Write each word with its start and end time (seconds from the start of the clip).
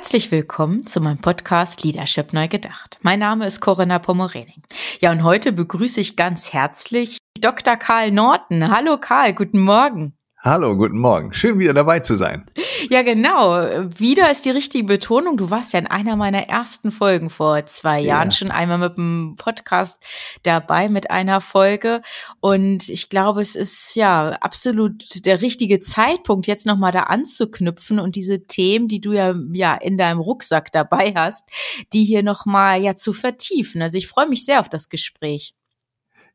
Herzlich 0.00 0.30
willkommen 0.30 0.86
zu 0.86 0.98
meinem 1.02 1.18
Podcast 1.18 1.84
Leadership 1.84 2.32
Neu 2.32 2.48
Gedacht. 2.48 2.98
Mein 3.02 3.18
Name 3.18 3.44
ist 3.44 3.60
Corinna 3.60 3.98
Pomorening. 3.98 4.62
Ja, 5.02 5.12
und 5.12 5.24
heute 5.24 5.52
begrüße 5.52 6.00
ich 6.00 6.16
ganz 6.16 6.54
herzlich 6.54 7.18
Dr. 7.38 7.76
Karl 7.76 8.10
Norton. 8.10 8.74
Hallo 8.74 8.96
Karl, 8.96 9.34
guten 9.34 9.60
Morgen. 9.60 10.14
Hallo, 10.42 10.74
guten 10.74 10.96
Morgen. 10.96 11.34
Schön 11.34 11.58
wieder 11.58 11.74
dabei 11.74 12.00
zu 12.00 12.14
sein. 12.14 12.46
Ja, 12.88 13.02
genau. 13.02 13.58
Wieder 13.98 14.30
ist 14.30 14.46
die 14.46 14.50
richtige 14.50 14.84
Betonung. 14.84 15.36
Du 15.36 15.50
warst 15.50 15.74
ja 15.74 15.78
in 15.78 15.86
einer 15.86 16.16
meiner 16.16 16.48
ersten 16.48 16.90
Folgen 16.90 17.28
vor 17.28 17.66
zwei 17.66 18.00
Jahren 18.00 18.28
ja. 18.28 18.32
schon 18.32 18.50
einmal 18.50 18.78
mit 18.78 18.96
dem 18.96 19.36
Podcast 19.38 20.02
dabei 20.42 20.88
mit 20.88 21.10
einer 21.10 21.42
Folge. 21.42 22.00
Und 22.40 22.88
ich 22.88 23.10
glaube, 23.10 23.42
es 23.42 23.54
ist 23.54 23.94
ja 23.96 24.30
absolut 24.40 25.26
der 25.26 25.42
richtige 25.42 25.78
Zeitpunkt, 25.78 26.46
jetzt 26.46 26.64
nochmal 26.64 26.92
da 26.92 27.02
anzuknüpfen 27.02 28.00
und 28.00 28.16
diese 28.16 28.46
Themen, 28.46 28.88
die 28.88 29.02
du 29.02 29.12
ja, 29.12 29.34
ja 29.52 29.74
in 29.74 29.98
deinem 29.98 30.20
Rucksack 30.20 30.72
dabei 30.72 31.12
hast, 31.14 31.50
die 31.92 32.06
hier 32.06 32.22
nochmal 32.22 32.80
ja 32.80 32.96
zu 32.96 33.12
vertiefen. 33.12 33.82
Also 33.82 33.98
ich 33.98 34.08
freue 34.08 34.26
mich 34.26 34.46
sehr 34.46 34.60
auf 34.60 34.70
das 34.70 34.88
Gespräch. 34.88 35.52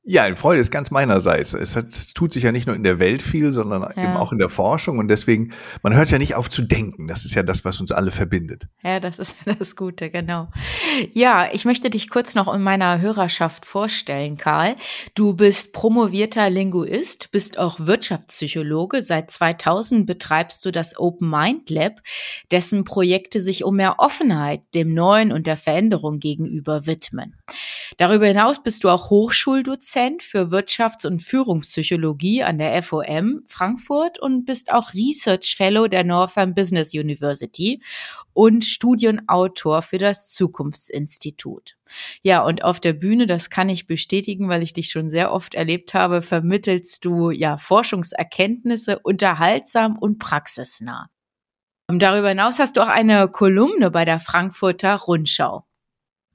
Ja, 0.08 0.30
die 0.30 0.36
Freude 0.36 0.62
ist 0.62 0.70
ganz 0.70 0.92
meinerseits. 0.92 1.56
Es, 1.56 1.76
hat, 1.76 1.88
es 1.88 2.14
tut 2.14 2.32
sich 2.32 2.44
ja 2.44 2.52
nicht 2.52 2.68
nur 2.68 2.76
in 2.76 2.84
der 2.84 3.00
Welt 3.00 3.24
viel, 3.24 3.52
sondern 3.52 3.82
ja. 3.82 4.04
eben 4.04 4.18
auch 4.18 4.32
in 4.32 4.38
der 4.38 4.50
Forschung. 4.50 5.00
Und 5.00 5.08
deswegen, 5.08 5.50
man 5.82 5.96
hört 5.96 6.12
ja 6.12 6.20
nicht 6.20 6.36
auf 6.36 6.48
zu 6.48 6.62
denken. 6.62 7.08
Das 7.08 7.26
ist 7.26 7.34
ja 7.34 7.42
das, 7.42 7.66
was 7.66 7.80
uns 7.82 7.92
alle 7.92 8.12
verbindet. 8.12 8.68
Ja, 8.84 9.00
das 9.00 9.18
ist 9.18 9.36
das 9.60 9.76
Gute, 9.76 10.12
genau. 10.12 10.50
Ja, 11.14 11.50
ich 11.52 11.66
möchte 11.66 11.90
dich 11.90 12.12
kurz 12.12 12.36
noch 12.36 12.54
in 12.54 12.62
meiner 12.62 13.02
Hörerschaft 13.02 13.66
vorstellen, 13.66 14.38
Karl. 14.38 14.76
Du 15.16 15.34
bist 15.34 15.74
promovierter 15.74 16.52
Linguist, 16.52 17.32
bist 17.32 17.58
auch 17.58 17.80
Wirtschaftspsychologe. 17.80 19.02
Seit 19.02 19.32
2000 19.32 20.06
betreibst 20.06 20.64
du 20.66 20.72
das 20.72 21.00
Open 21.00 21.32
Mind 21.32 21.72
Lab, 21.72 21.94
dessen 22.52 22.84
Projekte 22.84 23.42
sich 23.42 23.64
um 23.64 23.78
mehr 23.78 23.96
Offenheit 23.98 24.62
dem 24.76 24.94
Neuen 24.94 25.32
und 25.32 25.48
der 25.48 25.58
Veränderung 25.58 26.20
gegenüber 26.20 26.86
widmen. 26.86 27.36
Darüber 27.98 28.28
hinaus 28.28 28.62
bist 28.62 28.84
du 28.84 28.90
auch 28.90 29.10
Hochschuldozent 29.10 29.95
für 30.22 30.52
Wirtschafts- 30.52 31.08
und 31.08 31.22
Führungspsychologie 31.22 32.44
an 32.44 32.58
der 32.58 32.82
FOM 32.84 33.44
Frankfurt 33.48 34.20
und 34.20 34.46
bist 34.46 34.72
auch 34.72 34.94
Research 34.94 35.56
Fellow 35.56 35.88
der 35.88 36.04
Northern 36.04 36.54
Business 36.54 36.94
University 36.94 37.82
und 38.34 38.66
Studienautor 38.66 39.82
für 39.82 39.98
das 39.98 40.30
Zukunftsinstitut. 40.32 41.78
Ja, 42.22 42.44
und 42.44 42.64
auf 42.64 42.80
der 42.80 42.94
Bühne, 42.94 43.26
das 43.26 43.50
kann 43.50 43.70
ich 43.70 43.88
bestätigen, 43.88 44.50
weil 44.50 44.64
ich 44.64 44.74
dich 44.74 44.90
schon 44.90 45.10
sehr 45.10 45.32
oft 45.32 45.56
erlebt 45.56 45.94
habe, 45.94 46.22
vermittelst 46.22 47.06
du 47.06 47.32
ja 47.32 47.58
Forschungserkenntnisse 47.58 49.00
unterhaltsam 49.00 49.98
und 49.98 50.20
praxisnah. 50.20 51.10
Darüber 51.88 52.30
hinaus 52.30 52.60
hast 52.60 52.78
du 52.78 52.82
auch 52.82 52.88
eine 52.88 53.28
Kolumne 53.30 53.92
bei 53.92 54.06
der 54.06 54.20
Frankfurter 54.20 54.96
Rundschau. 54.96 55.66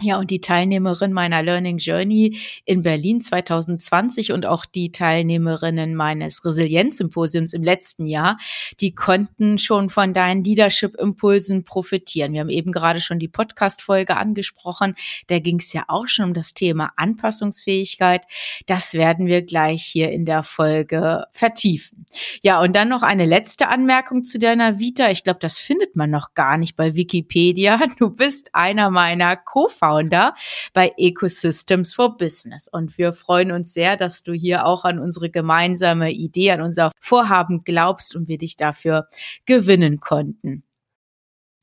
Ja, 0.02 0.18
und 0.18 0.30
die 0.30 0.40
Teilnehmerin 0.40 1.12
meiner 1.12 1.42
Learning 1.42 1.76
Journey 1.76 2.38
in 2.64 2.80
Berlin 2.82 3.20
2020 3.20 4.32
und 4.32 4.46
auch 4.46 4.64
die 4.64 4.92
Teilnehmerinnen 4.92 5.94
meines 5.94 6.42
Resilienz-Symposiums 6.42 7.52
im 7.52 7.60
letzten 7.60 8.06
Jahr, 8.06 8.38
die 8.80 8.94
konnten 8.94 9.58
schon 9.58 9.90
von 9.90 10.14
deinen 10.14 10.42
Leadership-Impulsen 10.42 11.64
profitieren. 11.64 12.32
Wir 12.32 12.40
haben 12.40 12.48
eben 12.48 12.72
gerade 12.72 13.02
schon 13.02 13.18
die 13.18 13.28
Podcast-Folge 13.28 14.16
angesprochen. 14.16 14.94
Da 15.26 15.38
ging 15.38 15.58
es 15.58 15.70
ja 15.74 15.84
auch 15.88 16.08
schon 16.08 16.26
um 16.26 16.34
das 16.34 16.54
Thema 16.54 16.92
Anpassungsfähigkeit. 16.96 18.24
Das 18.64 18.94
werden 18.94 19.26
wir 19.26 19.42
gleich 19.42 19.84
hier 19.84 20.12
in 20.12 20.24
der 20.24 20.44
Folge 20.44 21.24
vertiefen. 21.30 22.06
Ja, 22.40 22.62
und 22.62 22.74
dann 22.74 22.88
noch 22.88 23.02
eine 23.02 23.26
letzte 23.26 23.68
Anmerkung 23.68 24.24
zu 24.24 24.38
deiner 24.38 24.78
Vita. 24.78 25.10
Ich 25.10 25.24
glaube, 25.24 25.40
das 25.40 25.58
findet 25.58 25.94
man 25.94 26.08
noch 26.08 26.32
gar 26.32 26.56
nicht 26.56 26.74
bei 26.74 26.94
Wikipedia. 26.94 27.78
Du 27.98 28.08
bist 28.08 28.54
einer 28.54 28.88
meiner 28.88 29.36
Co-Founder 29.36 29.89
Founder 29.90 30.34
bei 30.72 30.92
Ecosystems 30.96 31.94
for 31.94 32.16
Business. 32.16 32.68
Und 32.68 32.96
wir 32.98 33.12
freuen 33.12 33.52
uns 33.52 33.72
sehr, 33.72 33.96
dass 33.96 34.22
du 34.22 34.32
hier 34.32 34.66
auch 34.66 34.84
an 34.84 34.98
unsere 34.98 35.30
gemeinsame 35.30 36.12
Idee, 36.12 36.52
an 36.52 36.62
unser 36.62 36.92
Vorhaben 37.00 37.64
glaubst 37.64 38.14
und 38.14 38.28
wir 38.28 38.38
dich 38.38 38.56
dafür 38.56 39.08
gewinnen 39.46 40.00
konnten. 40.00 40.62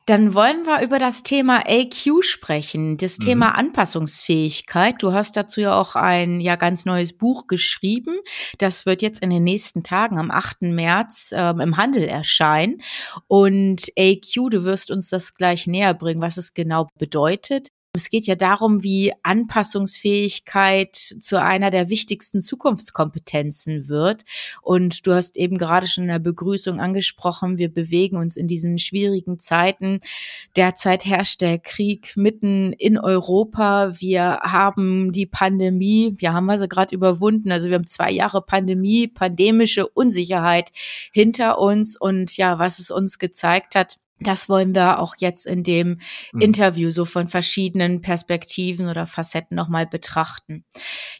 Dann 0.08 0.34
wollen 0.34 0.66
wir 0.66 0.82
über 0.84 1.00
das 1.00 1.24
Thema 1.24 1.64
AQ 1.68 2.24
sprechen, 2.24 2.96
das 2.96 3.20
mhm. 3.20 3.24
Thema 3.24 3.56
Anpassungsfähigkeit. 3.56 4.96
Du 5.04 5.12
hast 5.12 5.36
dazu 5.36 5.60
ja 5.60 5.74
auch 5.74 5.98
ein 5.98 6.40
ja 6.40 6.56
ganz 6.56 6.86
neues 6.86 7.12
Buch 7.12 7.46
geschrieben. 7.48 8.16
Das 8.58 8.86
wird 8.86 9.02
jetzt 9.02 9.22
in 9.22 9.30
den 9.30 9.44
nächsten 9.44 9.84
Tagen 9.84 10.18
am 10.18 10.32
8. 10.32 10.62
März 10.62 11.34
ähm, 11.36 11.60
im 11.60 11.76
Handel 11.76 12.04
erscheinen. 12.04 12.82
Und 13.28 13.92
AQ, 14.00 14.50
du 14.50 14.64
wirst 14.64 14.92
uns 14.92 15.10
das 15.10 15.34
gleich 15.34 15.68
näher 15.68 15.94
bringen, 15.94 16.22
was 16.22 16.38
es 16.38 16.54
genau 16.54 16.88
bedeutet. 16.98 17.68
Es 17.98 18.12
geht 18.12 18.28
ja 18.28 18.36
darum, 18.36 18.84
wie 18.84 19.12
Anpassungsfähigkeit 19.24 20.96
zu 20.96 21.42
einer 21.42 21.72
der 21.72 21.90
wichtigsten 21.90 22.42
Zukunftskompetenzen 22.42 23.90
wird. 23.90 24.24
Und 24.62 25.08
du 25.08 25.14
hast 25.14 25.36
eben 25.36 25.58
gerade 25.58 25.88
schon 25.88 26.04
in 26.04 26.10
der 26.10 26.20
Begrüßung 26.20 26.80
angesprochen, 26.80 27.58
wir 27.58 27.74
bewegen 27.74 28.18
uns 28.18 28.38
in 28.38 28.48
diesen 28.48 28.78
schwierigen 28.78 29.40
Zeiten. 29.40 30.00
Derzeit 30.56 31.06
herrscht 31.06 31.42
der 31.42 31.58
Krieg 31.58 32.14
mitten 32.16 32.72
in 32.74 33.00
Europa. 33.00 34.00
Wir 34.00 34.42
haben 34.44 35.12
die 35.12 35.26
Pandemie, 35.26 36.14
wir 36.18 36.34
haben 36.34 36.50
also 36.52 36.68
gerade 36.68 36.94
überwunden. 36.94 37.52
Also 37.52 37.70
wir 37.70 37.76
haben 37.76 37.88
zwei 37.88 38.12
Jahre 38.12 38.44
Pandemie, 38.44 39.08
pandemische 39.08 39.88
Unsicherheit 39.88 40.72
hinter 41.12 41.58
uns. 41.58 42.00
Und 42.00 42.38
ja, 42.38 42.60
was 42.60 42.78
es 42.78 42.92
uns 42.92 43.18
gezeigt 43.18 43.74
hat, 43.74 43.98
das 44.20 44.50
wollen 44.50 44.74
wir 44.74 45.00
auch 45.00 45.16
jetzt 45.20 45.46
in 45.46 45.64
dem 45.64 46.00
mhm. 46.32 46.42
Interview 46.42 46.92
so 46.92 47.06
von 47.06 47.28
verschiedenen 47.28 48.02
Perspektiven 48.02 48.90
oder 48.90 49.08
Facetten 49.08 49.56
nochmal 49.56 49.86
betrachten. 49.86 50.66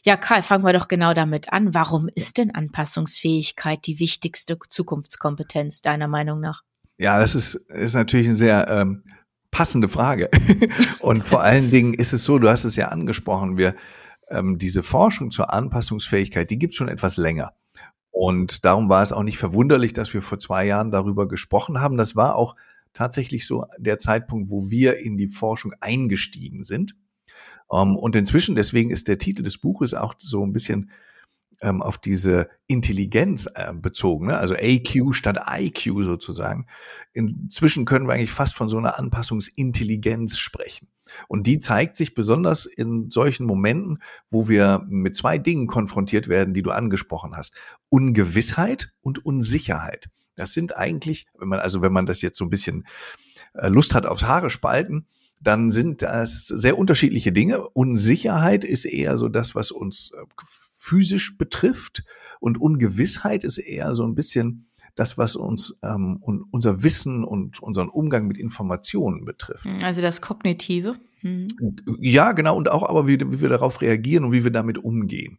Ja, 0.04 0.16
Karl, 0.16 0.42
fangen 0.42 0.64
wir 0.64 0.72
doch 0.72 0.88
genau 0.88 1.14
damit 1.14 1.52
an. 1.52 1.74
Warum 1.74 2.08
ist 2.14 2.38
denn 2.38 2.54
Anpassungsfähigkeit 2.54 3.86
die 3.86 3.98
wichtigste 3.98 4.58
Zukunftskompetenz 4.68 5.82
deiner 5.82 6.08
Meinung 6.08 6.40
nach? 6.40 6.62
Ja, 6.98 7.20
das 7.20 7.34
ist, 7.34 7.54
ist 7.54 7.94
natürlich 7.94 8.26
eine 8.26 8.36
sehr 8.36 8.68
ähm, 8.68 9.04
passende 9.50 9.88
Frage. 9.88 10.28
Und 11.00 11.24
vor 11.24 11.42
allen 11.42 11.70
Dingen 11.70 11.94
ist 11.94 12.12
es 12.12 12.24
so, 12.24 12.38
du 12.38 12.48
hast 12.48 12.64
es 12.64 12.76
ja 12.76 12.88
angesprochen, 12.88 13.56
wir 13.56 13.74
ähm, 14.30 14.58
diese 14.58 14.82
Forschung 14.82 15.30
zur 15.30 15.52
Anpassungsfähigkeit, 15.52 16.50
die 16.50 16.58
gibt 16.58 16.72
es 16.72 16.76
schon 16.76 16.88
etwas 16.88 17.16
länger. 17.16 17.52
Und 18.10 18.64
darum 18.64 18.88
war 18.88 19.02
es 19.02 19.12
auch 19.12 19.22
nicht 19.22 19.38
verwunderlich, 19.38 19.92
dass 19.92 20.12
wir 20.12 20.22
vor 20.22 20.40
zwei 20.40 20.66
Jahren 20.66 20.90
darüber 20.90 21.28
gesprochen 21.28 21.80
haben. 21.80 21.96
Das 21.96 22.16
war 22.16 22.34
auch 22.34 22.56
tatsächlich 22.98 23.46
so 23.46 23.64
der 23.78 23.98
Zeitpunkt, 23.98 24.50
wo 24.50 24.70
wir 24.70 24.98
in 24.98 25.16
die 25.16 25.28
Forschung 25.28 25.72
eingestiegen 25.80 26.64
sind. 26.64 26.96
Um, 27.68 27.90
ähm, 27.90 27.96
und 27.96 28.16
inzwischen, 28.16 28.56
deswegen 28.56 28.90
ist 28.90 29.06
der 29.06 29.18
Titel 29.18 29.44
des 29.44 29.58
Buches 29.58 29.94
auch 29.94 30.14
so 30.18 30.44
ein 30.44 30.52
bisschen 30.52 30.90
ähm, 31.60 31.80
auf 31.80 31.98
diese 31.98 32.48
Intelligenz 32.66 33.48
äh, 33.54 33.72
bezogen, 33.72 34.28
ne? 34.28 34.38
also 34.38 34.54
AQ 34.54 35.14
statt 35.14 35.38
IQ 35.48 36.02
sozusagen. 36.02 36.66
Inzwischen 37.12 37.84
können 37.84 38.08
wir 38.08 38.14
eigentlich 38.14 38.32
fast 38.32 38.56
von 38.56 38.68
so 38.68 38.78
einer 38.78 38.98
Anpassungsintelligenz 38.98 40.38
sprechen. 40.38 40.88
Und 41.28 41.46
die 41.46 41.58
zeigt 41.58 41.94
sich 41.94 42.14
besonders 42.14 42.66
in 42.66 43.10
solchen 43.10 43.46
Momenten, 43.46 43.98
wo 44.30 44.48
wir 44.48 44.84
mit 44.88 45.14
zwei 45.14 45.38
Dingen 45.38 45.68
konfrontiert 45.68 46.28
werden, 46.28 46.52
die 46.52 46.62
du 46.62 46.70
angesprochen 46.70 47.36
hast. 47.36 47.54
Ungewissheit 47.90 48.92
und 49.02 49.24
Unsicherheit. 49.24 50.08
Das 50.38 50.52
sind 50.52 50.76
eigentlich, 50.76 51.26
wenn 51.38 51.48
man, 51.48 51.60
also 51.60 51.82
wenn 51.82 51.92
man 51.92 52.06
das 52.06 52.22
jetzt 52.22 52.38
so 52.38 52.44
ein 52.44 52.50
bisschen 52.50 52.86
äh, 53.54 53.68
Lust 53.68 53.94
hat 53.94 54.06
aufs 54.06 54.24
Haare 54.24 54.50
spalten, 54.50 55.06
dann 55.40 55.70
sind 55.70 56.02
das 56.02 56.46
sehr 56.46 56.78
unterschiedliche 56.78 57.32
Dinge. 57.32 57.68
Unsicherheit 57.68 58.64
ist 58.64 58.84
eher 58.84 59.18
so 59.18 59.28
das, 59.28 59.54
was 59.54 59.70
uns 59.70 60.12
äh, 60.14 60.24
physisch 60.74 61.36
betrifft 61.36 62.04
und 62.40 62.60
Ungewissheit 62.60 63.44
ist 63.44 63.58
eher 63.58 63.94
so 63.94 64.04
ein 64.04 64.14
bisschen 64.14 64.66
das, 64.94 65.16
was 65.16 65.36
uns 65.36 65.78
ähm, 65.82 66.20
unser 66.50 66.82
Wissen 66.82 67.24
und 67.24 67.62
unseren 67.62 67.88
Umgang 67.88 68.26
mit 68.26 68.38
Informationen 68.38 69.24
betrifft. 69.24 69.66
Also 69.82 70.00
das 70.00 70.20
Kognitive. 70.20 70.96
Mhm. 71.22 71.48
Ja, 72.00 72.32
genau, 72.32 72.56
und 72.56 72.70
auch 72.70 72.88
aber, 72.88 73.06
wie, 73.06 73.18
wie, 73.20 73.40
wir 73.40 73.48
darauf 73.48 73.80
reagieren 73.80 74.24
und 74.24 74.32
wie 74.32 74.44
wir 74.44 74.50
damit 74.50 74.78
umgehen. 74.78 75.38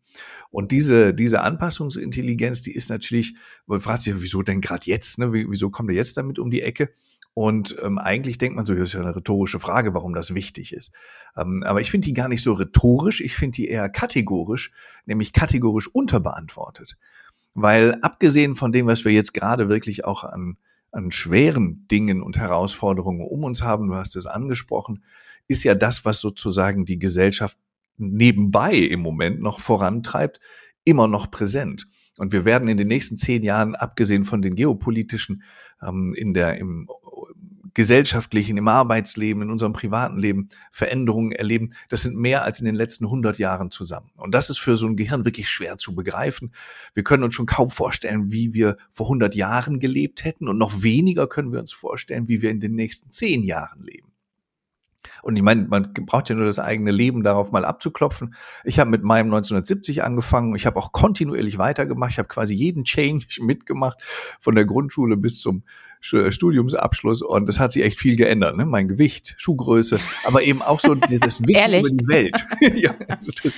Und 0.52 0.72
diese, 0.72 1.14
diese 1.14 1.42
Anpassungsintelligenz, 1.42 2.62
die 2.62 2.74
ist 2.74 2.90
natürlich, 2.90 3.36
man 3.68 3.82
fragt 3.82 4.02
sich, 4.02 4.14
wieso 4.18 4.42
denn 4.42 4.62
gerade 4.62 4.88
jetzt, 4.88 5.20
ne? 5.20 5.32
wieso 5.32 5.70
kommt 5.70 5.90
er 5.90 5.96
jetzt 5.96 6.18
damit 6.18 6.40
um 6.40 6.50
die 6.50 6.62
Ecke? 6.62 6.90
Und 7.34 7.78
ähm, 7.82 8.00
eigentlich 8.00 8.38
denkt 8.38 8.56
man 8.56 8.66
so, 8.66 8.74
das 8.74 8.90
ist 8.90 8.94
ja 8.94 9.02
eine 9.02 9.16
rhetorische 9.16 9.60
Frage, 9.60 9.94
warum 9.94 10.14
das 10.14 10.34
wichtig 10.34 10.74
ist. 10.74 10.92
Ähm, 11.38 11.64
aber 11.66 11.80
ich 11.80 11.92
finde 11.92 12.06
die 12.06 12.14
gar 12.14 12.28
nicht 12.28 12.44
so 12.44 12.54
rhetorisch, 12.54 13.22
ich 13.22 13.36
finde 13.36 13.56
die 13.56 13.70
eher 13.70 13.88
kategorisch, 13.88 14.72
nämlich 15.06 15.32
kategorisch 15.32 15.88
unterbeantwortet. 15.88 16.98
Weil 17.54 17.98
abgesehen 18.02 18.56
von 18.56 18.72
dem, 18.72 18.88
was 18.88 19.06
wir 19.06 19.12
jetzt 19.12 19.34
gerade 19.34 19.70
wirklich 19.70 20.06
auch 20.06 20.24
an, 20.24 20.58
an 20.92 21.12
schweren 21.12 21.88
Dingen 21.88 22.22
und 22.22 22.38
Herausforderungen 22.38 23.22
um 23.22 23.44
uns 23.44 23.62
haben, 23.62 23.88
du 23.88 23.96
hast 23.96 24.16
es 24.16 24.26
angesprochen, 24.26 25.04
ist 25.50 25.64
ja 25.64 25.76
das, 25.76 26.06
was 26.06 26.22
sozusagen 26.22 26.86
die 26.86 27.00
Gesellschaft 27.00 27.58
nebenbei 27.98 28.76
im 28.76 29.02
Moment 29.02 29.42
noch 29.42 29.60
vorantreibt, 29.60 30.40
immer 30.86 31.08
noch 31.08 31.30
präsent. 31.30 31.88
Und 32.18 32.32
wir 32.32 32.46
werden 32.46 32.70
in 32.70 32.78
den 32.78 32.88
nächsten 32.88 33.18
zehn 33.18 33.44
Jahren, 33.44 33.76
abgesehen 33.76 34.24
von 34.24 34.42
den 34.42 34.56
geopolitischen, 34.56 35.44
ähm, 35.82 36.14
in 36.16 36.34
der, 36.34 36.58
im 36.58 36.88
gesellschaftlichen, 37.74 38.58
im 38.58 38.68
Arbeitsleben, 38.68 39.44
in 39.44 39.52
unserem 39.52 39.74
privaten 39.74 40.20
Leben 40.20 40.50
Veränderungen 40.72 41.32
erleben. 41.32 41.70
Das 41.88 42.02
sind 42.02 42.18
mehr 42.18 42.44
als 42.44 42.60
in 42.60 42.66
den 42.66 42.76
letzten 42.76 43.06
100 43.06 43.38
Jahren 43.38 43.72
zusammen. 43.72 44.12
Und 44.16 44.34
das 44.34 44.50
ist 44.50 44.60
für 44.60 44.76
so 44.76 44.86
ein 44.88 44.98
Gehirn 44.98 45.26
wirklich 45.26 45.50
schwer 45.50 45.78
zu 45.78 45.96
begreifen. 45.96 46.52
Wir 46.94 47.04
können 47.04 47.24
uns 47.24 47.36
schon 47.36 47.46
kaum 47.46 47.70
vorstellen, 47.70 48.32
wie 48.32 48.54
wir 48.54 48.78
vor 48.92 49.08
100 49.08 49.34
Jahren 49.36 49.80
gelebt 49.80 50.26
hätten 50.26 50.48
und 50.48 50.58
noch 50.58 50.84
weniger 50.84 51.28
können 51.28 51.52
wir 51.52 51.60
uns 51.60 51.72
vorstellen, 51.72 52.28
wie 52.28 52.42
wir 52.42 52.52
in 52.52 52.60
den 52.60 52.76
nächsten 52.76 53.12
zehn 53.12 53.44
Jahren 53.44 53.82
leben. 53.82 54.09
Und 55.22 55.36
ich 55.36 55.42
meine, 55.42 55.68
man 55.68 55.92
braucht 56.06 56.30
ja 56.30 56.36
nur 56.36 56.46
das 56.46 56.60
eigene 56.60 56.92
Leben 56.92 57.24
darauf 57.24 57.52
mal 57.52 57.66
abzuklopfen. 57.66 58.36
Ich 58.64 58.80
habe 58.80 58.90
mit 58.90 59.04
meinem 59.04 59.28
1970 59.28 60.04
angefangen. 60.04 60.56
Ich 60.56 60.66
habe 60.66 60.78
auch 60.78 60.92
kontinuierlich 60.92 61.58
weitergemacht. 61.58 62.12
Ich 62.12 62.20
habe 62.20 62.28
quasi 62.28 62.54
jeden 62.54 62.84
Change 62.84 63.26
mitgemacht, 63.42 63.98
von 64.40 64.56
der 64.56 64.66
Grundschule 64.66 65.18
bis 65.18 65.42
zum 65.42 65.64
Studiumsabschluss. 66.02 67.22
Und 67.22 67.50
es 67.50 67.60
hat 67.60 67.74
sich 67.74 67.84
echt 67.84 67.98
viel 67.98 68.16
geändert. 68.16 68.56
Ne? 68.56 68.66
Mein 68.66 68.88
Gewicht, 68.88 69.36
Schuhgröße, 69.38 69.98
aber 70.24 70.44
eben 70.44 70.62
auch 70.62 70.80
so 70.80 70.96
dieses 70.96 71.42
Wissen 71.48 71.74
über 71.74 71.90
die 71.90 72.08
Welt. 72.08 72.46
ja, 72.76 72.94
das, 73.44 73.54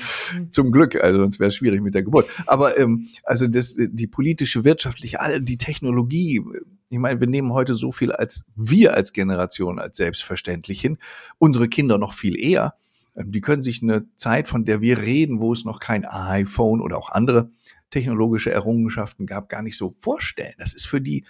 zum 0.52 0.72
Glück, 0.72 0.96
also 0.96 1.20
sonst 1.20 1.40
wäre 1.40 1.50
es 1.50 1.56
schwierig 1.56 1.82
mit 1.82 1.94
der 1.94 2.04
Geburt. 2.04 2.28
Aber 2.48 2.78
ähm, 2.78 3.08
also 3.24 3.48
das, 3.48 3.78
die 3.78 4.08
politische, 4.08 4.64
wirtschaftliche, 4.64 5.20
all 5.20 5.42
die 5.42 5.58
Technologie, 5.58 6.44
ich 6.92 7.00
meine, 7.00 7.22
wir 7.22 7.28
nehmen 7.28 7.54
heute 7.54 7.74
so 7.74 7.94
viel 7.94 8.12
als 8.12 8.46
wir 8.56 8.94
als 8.94 9.14
Generation 9.14 9.80
als 9.80 9.96
selbstverständlich 9.96 10.82
hin. 10.82 10.98
Unsere 11.38 11.70
Kinder 11.70 11.98
noch 11.98 12.14
viel 12.14 12.38
eher. 12.38 12.76
Ähm, 13.16 13.32
die 13.32 13.40
können 13.40 13.64
sich 13.64 13.82
eine 13.82 14.06
Zeit, 14.18 14.50
von 14.50 14.66
der 14.66 14.82
wir 14.82 15.00
reden, 15.00 15.40
wo 15.40 15.54
es 15.54 15.64
noch 15.64 15.80
kein 15.80 16.04
iPhone 16.06 16.82
oder 16.82 16.98
auch 16.98 17.10
andere 17.10 17.50
technologische 17.92 18.52
Errungenschaften 18.52 19.26
gab, 19.26 19.48
gar 19.48 19.62
nicht 19.62 19.78
so 19.78 19.96
vorstellen. 20.00 20.54
Das 20.58 20.74
ist 20.74 20.86
für 20.86 21.00
die 21.00 21.26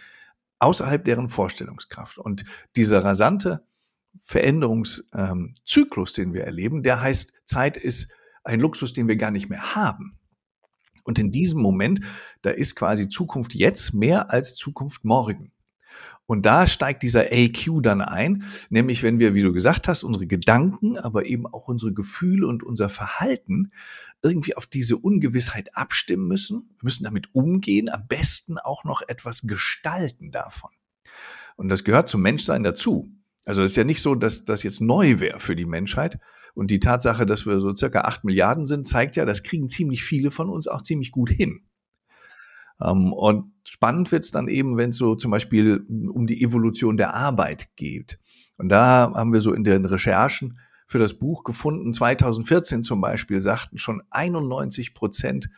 außerhalb 0.58 1.06
deren 1.06 1.30
Vorstellungskraft. 1.30 2.18
Und 2.18 2.44
dieser 2.75 3.04
rasante 3.04 3.64
Veränderungszyklus, 4.24 6.14
den 6.14 6.34
wir 6.34 6.44
erleben, 6.44 6.81
der 6.81 7.02
heißt, 7.02 7.34
Zeit 7.46 7.78
ist 7.78 8.12
ein 8.44 8.60
Luxus, 8.60 8.94
den 8.94 9.07
wir 9.07 9.16
gar 9.16 9.31
nicht 9.31 9.50
mehr 9.50 9.75
haben. 9.75 10.18
Und 11.03 11.19
in 11.19 11.31
diesem 11.31 11.62
Moment, 11.62 12.01
da 12.42 12.50
ist 12.50 12.75
quasi 12.75 13.09
Zukunft 13.09 13.53
jetzt 13.53 13.94
mehr 13.94 14.31
als 14.31 14.56
Zukunft 14.56 15.03
morgen. 15.03 15.51
Und 16.25 16.45
da 16.45 16.65
steigt 16.65 17.03
dieser 17.03 17.25
AQ 17.31 17.81
dann 17.83 18.00
ein, 18.00 18.45
nämlich 18.69 19.03
wenn 19.03 19.19
wir, 19.19 19.33
wie 19.33 19.42
du 19.42 19.51
gesagt 19.51 19.89
hast, 19.89 20.03
unsere 20.03 20.27
Gedanken, 20.27 20.98
aber 20.98 21.25
eben 21.25 21.45
auch 21.45 21.68
unsere 21.68 21.94
Gefühle 21.94 22.48
und 22.48 22.63
unser 22.63 22.88
Verhalten 22.88 23.74
irgendwie 24.24 24.56
auf 24.56 24.65
diese 24.65 24.98
Ungewissheit 24.98 25.75
abstimmen 25.75 26.27
müssen. 26.27 26.69
Wir 26.80 26.86
müssen 26.86 27.04
damit 27.04 27.33
umgehen, 27.33 27.89
am 27.89 28.07
besten 28.07 28.57
auch 28.59 28.86
noch 28.86 29.01
etwas 29.07 29.42
gestalten 29.42 30.31
davon. 30.31 30.71
Und 31.57 31.69
das 31.69 31.83
gehört 31.83 32.07
zum 32.07 32.21
Menschsein 32.21 32.63
dazu. 32.63 33.12
Also 33.44 33.63
es 33.63 33.71
ist 33.71 33.77
ja 33.77 33.83
nicht 33.83 34.01
so, 34.01 34.15
dass 34.15 34.45
das 34.45 34.63
jetzt 34.63 34.80
neu 34.80 35.19
wäre 35.19 35.39
für 35.39 35.56
die 35.56 35.65
Menschheit, 35.65 36.19
und 36.53 36.71
die 36.71 36.80
Tatsache, 36.80 37.25
dass 37.25 37.45
wir 37.45 37.59
so 37.59 37.74
circa 37.75 38.01
acht 38.01 38.24
Milliarden 38.24 38.65
sind, 38.65 38.88
zeigt 38.88 39.15
ja, 39.15 39.25
das 39.25 39.44
kriegen 39.44 39.69
ziemlich 39.69 40.03
viele 40.03 40.31
von 40.31 40.50
uns 40.50 40.68
auch 40.68 40.81
ziemlich 40.81 41.12
gut 41.12 41.30
hin. 41.30 41.62
Ähm, 42.81 43.13
und 43.13 43.51
spannend 43.68 44.12
wird 44.12 44.24
es 44.24 44.31
dann 44.31 44.48
eben, 44.48 44.77
wenn 44.77 44.89
es 44.89 44.98
so 44.98 45.15
zum 45.15 45.31
Beispiel 45.31 45.86
um 45.88 46.27
die 46.27 46.42
Evolution 46.42 46.98
der 46.98 47.13
Arbeit 47.13 47.69
geht. 47.75 48.19
Und 48.57 48.69
da 48.69 49.12
haben 49.15 49.33
wir 49.33 49.42
so 49.42 49.53
in 49.53 49.63
den 49.63 49.86
Recherchen 49.86 50.59
für 50.88 51.00
das 51.00 51.13
Buch 51.13 51.44
gefunden, 51.44 51.94
2014 51.94 52.83
zum 52.83 53.00
Beispiel 53.00 53.39
sagten 53.39 53.77
schon 53.77 54.04
91 54.09 54.94
Prozent 54.94 55.50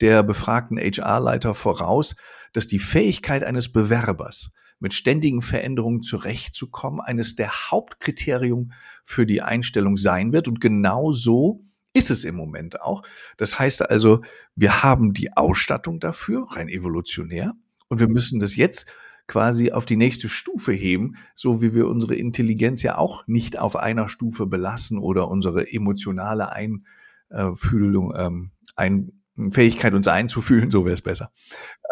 der 0.00 0.22
befragten 0.22 0.78
HR-Leiter 0.78 1.54
voraus, 1.54 2.14
dass 2.52 2.66
die 2.66 2.78
Fähigkeit 2.78 3.42
eines 3.42 3.72
Bewerbers 3.72 4.52
mit 4.78 4.94
ständigen 4.94 5.42
Veränderungen 5.42 6.02
zurechtzukommen, 6.02 7.00
eines 7.00 7.36
der 7.36 7.70
Hauptkriterien 7.70 8.72
für 9.04 9.26
die 9.26 9.42
Einstellung 9.42 9.96
sein 9.96 10.32
wird. 10.32 10.48
Und 10.48 10.60
genau 10.60 11.12
so 11.12 11.62
ist 11.94 12.10
es 12.10 12.24
im 12.24 12.34
Moment 12.34 12.82
auch. 12.82 13.02
Das 13.36 13.58
heißt 13.58 13.90
also, 13.90 14.22
wir 14.54 14.82
haben 14.82 15.14
die 15.14 15.36
Ausstattung 15.36 15.98
dafür, 15.98 16.46
rein 16.50 16.68
evolutionär, 16.68 17.54
und 17.88 18.00
wir 18.00 18.08
müssen 18.08 18.40
das 18.40 18.56
jetzt 18.56 18.86
quasi 19.26 19.72
auf 19.72 19.86
die 19.86 19.96
nächste 19.96 20.28
Stufe 20.28 20.72
heben, 20.72 21.16
so 21.34 21.62
wie 21.62 21.74
wir 21.74 21.88
unsere 21.88 22.14
Intelligenz 22.14 22.82
ja 22.82 22.96
auch 22.98 23.26
nicht 23.26 23.58
auf 23.58 23.76
einer 23.76 24.08
Stufe 24.08 24.46
belassen 24.46 24.98
oder 24.98 25.28
unsere 25.28 25.72
emotionale 25.72 26.52
Einfühlung, 26.52 28.14
ähm, 28.16 28.50
ein, 28.76 29.22
Fähigkeit, 29.50 29.94
uns 29.94 30.08
einzufühlen, 30.08 30.70
so 30.72 30.84
wäre 30.84 30.94
es 30.94 31.02
besser. 31.02 31.30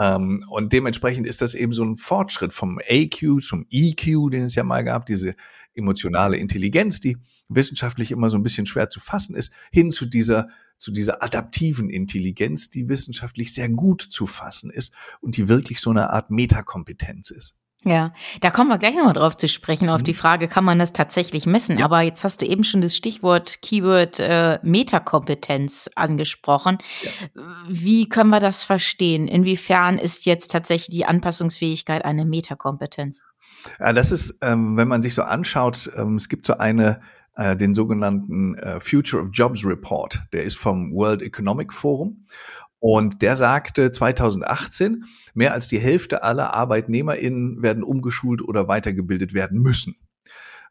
Ähm, 0.00 0.44
und 0.48 0.72
dementsprechend 0.72 1.26
ist 1.26 1.42
das 1.42 1.54
eben 1.54 1.72
so 1.72 1.84
ein 1.84 1.96
Fortschritt 1.96 2.52
vom 2.52 2.78
AQ 2.78 3.42
zum 3.42 3.66
EQ, 3.70 4.30
den 4.30 4.44
es 4.44 4.54
ja 4.54 4.64
mal 4.64 4.84
gab, 4.84 5.06
diese 5.06 5.34
emotionale 5.74 6.36
Intelligenz, 6.36 7.00
die 7.00 7.16
wissenschaftlich 7.48 8.10
immer 8.10 8.30
so 8.30 8.36
ein 8.36 8.42
bisschen 8.42 8.66
schwer 8.66 8.88
zu 8.88 9.00
fassen 9.00 9.34
ist, 9.34 9.52
hin 9.72 9.90
zu 9.90 10.06
dieser, 10.06 10.48
zu 10.78 10.92
dieser 10.92 11.22
adaptiven 11.22 11.90
Intelligenz, 11.90 12.70
die 12.70 12.88
wissenschaftlich 12.88 13.52
sehr 13.52 13.68
gut 13.68 14.02
zu 14.02 14.26
fassen 14.26 14.70
ist 14.70 14.94
und 15.20 15.36
die 15.36 15.48
wirklich 15.48 15.80
so 15.80 15.90
eine 15.90 16.10
Art 16.10 16.30
Metakompetenz 16.30 17.30
ist. 17.30 17.54
Ja, 17.84 18.14
da 18.40 18.50
kommen 18.50 18.70
wir 18.70 18.78
gleich 18.78 18.94
nochmal 18.94 19.12
drauf 19.12 19.36
zu 19.36 19.46
sprechen, 19.46 19.90
auf 19.90 20.00
mhm. 20.00 20.04
die 20.04 20.14
Frage, 20.14 20.48
kann 20.48 20.64
man 20.64 20.78
das 20.78 20.94
tatsächlich 20.94 21.44
messen? 21.44 21.78
Ja. 21.78 21.84
Aber 21.84 22.00
jetzt 22.00 22.24
hast 22.24 22.40
du 22.40 22.46
eben 22.46 22.64
schon 22.64 22.80
das 22.80 22.96
Stichwort 22.96 23.60
Keyword 23.60 24.20
äh, 24.20 24.58
Metakompetenz 24.62 25.90
angesprochen. 25.94 26.78
Ja. 27.02 27.42
Wie 27.68 28.08
können 28.08 28.30
wir 28.30 28.40
das 28.40 28.62
verstehen? 28.62 29.28
Inwiefern 29.28 29.98
ist 29.98 30.24
jetzt 30.24 30.50
tatsächlich 30.50 30.96
die 30.96 31.04
Anpassungsfähigkeit 31.04 32.04
eine 32.04 32.24
Metakompetenz? 32.24 33.22
Ja, 33.78 33.92
das 33.92 34.12
ist, 34.12 34.38
ähm, 34.42 34.76
wenn 34.76 34.88
man 34.88 35.02
sich 35.02 35.14
so 35.14 35.22
anschaut, 35.22 35.90
ähm, 35.96 36.16
es 36.16 36.28
gibt 36.28 36.46
so 36.46 36.56
eine, 36.56 37.00
äh, 37.36 37.56
den 37.56 37.74
sogenannten 37.74 38.54
äh, 38.54 38.80
Future 38.80 39.22
of 39.22 39.30
Jobs 39.32 39.64
Report, 39.64 40.22
der 40.32 40.44
ist 40.44 40.56
vom 40.56 40.92
World 40.92 41.20
Economic 41.20 41.72
Forum. 41.72 42.24
Und 42.86 43.22
der 43.22 43.34
sagte 43.34 43.92
2018, 43.92 45.06
mehr 45.32 45.54
als 45.54 45.68
die 45.68 45.78
Hälfte 45.78 46.22
aller 46.22 46.52
ArbeitnehmerInnen 46.52 47.62
werden 47.62 47.82
umgeschult 47.82 48.42
oder 48.42 48.68
weitergebildet 48.68 49.32
werden 49.32 49.58
müssen. 49.62 49.96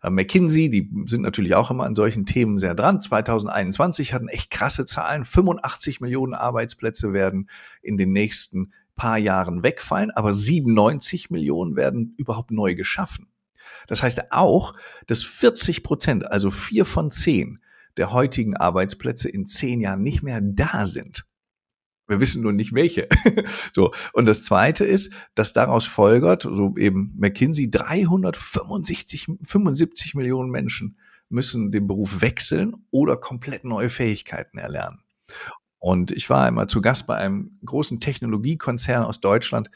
Äh, 0.03 0.11
McKinsey, 0.11 0.69
die 0.69 0.91
sind 1.07 1.23
natürlich 1.23 1.55
auch 1.55 1.71
immer 1.71 1.85
an 1.85 1.95
solchen 1.95 2.27
Themen 2.27 2.59
sehr 2.59 2.75
dran. 2.75 3.01
2021 3.01 4.13
hatten 4.13 4.27
echt 4.27 4.51
krasse 4.51 4.85
Zahlen. 4.85 5.25
85 5.25 6.01
Millionen 6.01 6.35
Arbeitsplätze 6.35 7.13
werden 7.13 7.49
in 7.81 7.97
den 7.97 8.11
nächsten 8.11 8.73
paar 8.95 9.17
Jahren 9.17 9.63
wegfallen, 9.63 10.11
aber 10.11 10.33
97 10.33 11.31
Millionen 11.31 11.75
werden 11.75 12.13
überhaupt 12.17 12.51
neu 12.51 12.75
geschaffen. 12.75 13.25
Das 13.87 14.03
heißt 14.03 14.31
auch, 14.31 14.75
dass 15.07 15.23
40 15.23 15.81
Prozent, 15.81 16.31
also 16.31 16.51
vier 16.51 16.85
von 16.85 17.09
zehn 17.09 17.57
der 17.97 18.11
heutigen 18.11 18.55
Arbeitsplätze 18.55 19.29
in 19.29 19.47
zehn 19.47 19.81
Jahren 19.81 20.03
nicht 20.03 20.21
mehr 20.21 20.41
da 20.43 20.85
sind. 20.85 21.25
Wir 22.07 22.19
wissen 22.19 22.41
nur 22.41 22.53
nicht 22.53 22.73
welche. 22.73 23.07
so. 23.73 23.91
Und 24.13 24.25
das 24.25 24.43
zweite 24.43 24.85
ist, 24.85 25.13
dass 25.35 25.53
daraus 25.53 25.85
folgert, 25.85 26.43
so 26.43 26.75
eben 26.77 27.13
McKinsey, 27.17 27.69
365, 27.69 29.27
75 29.43 30.15
Millionen 30.15 30.49
Menschen 30.49 30.97
müssen 31.29 31.71
den 31.71 31.87
Beruf 31.87 32.21
wechseln 32.21 32.75
oder 32.91 33.17
komplett 33.17 33.63
neue 33.63 33.89
Fähigkeiten 33.89 34.57
erlernen. 34.57 34.99
Und 35.79 36.11
ich 36.11 36.29
war 36.29 36.45
einmal 36.45 36.67
zu 36.67 36.81
Gast 36.81 37.07
bei 37.07 37.15
einem 37.15 37.57
großen 37.65 37.99
Technologiekonzern 37.99 39.03
aus 39.03 39.19
Deutschland. 39.19 39.69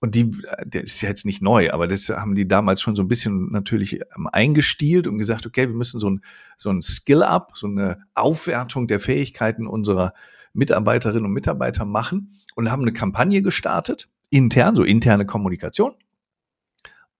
Und 0.00 0.14
die, 0.14 0.30
der 0.64 0.82
ist 0.82 1.00
jetzt 1.00 1.24
nicht 1.24 1.40
neu, 1.40 1.70
aber 1.70 1.88
das 1.88 2.08
haben 2.08 2.34
die 2.34 2.48
damals 2.48 2.82
schon 2.82 2.96
so 2.96 3.02
ein 3.02 3.08
bisschen 3.08 3.50
natürlich 3.50 4.00
eingestielt 4.32 5.06
und 5.06 5.18
gesagt, 5.18 5.46
okay, 5.46 5.68
wir 5.68 5.74
müssen 5.74 6.00
so 6.00 6.10
ein, 6.10 6.20
so 6.56 6.70
ein 6.70 6.82
Skill-Up, 6.82 7.52
so 7.54 7.66
eine 7.66 7.98
Aufwertung 8.14 8.88
der 8.88 9.00
Fähigkeiten 9.00 9.66
unserer 9.66 10.12
Mitarbeiterinnen 10.56 11.24
und 11.24 11.32
Mitarbeiter 11.32 11.84
machen 11.84 12.30
und 12.54 12.70
haben 12.70 12.82
eine 12.82 12.92
Kampagne 12.92 13.42
gestartet, 13.42 14.08
intern, 14.30 14.74
so 14.74 14.82
interne 14.82 15.26
Kommunikation. 15.26 15.94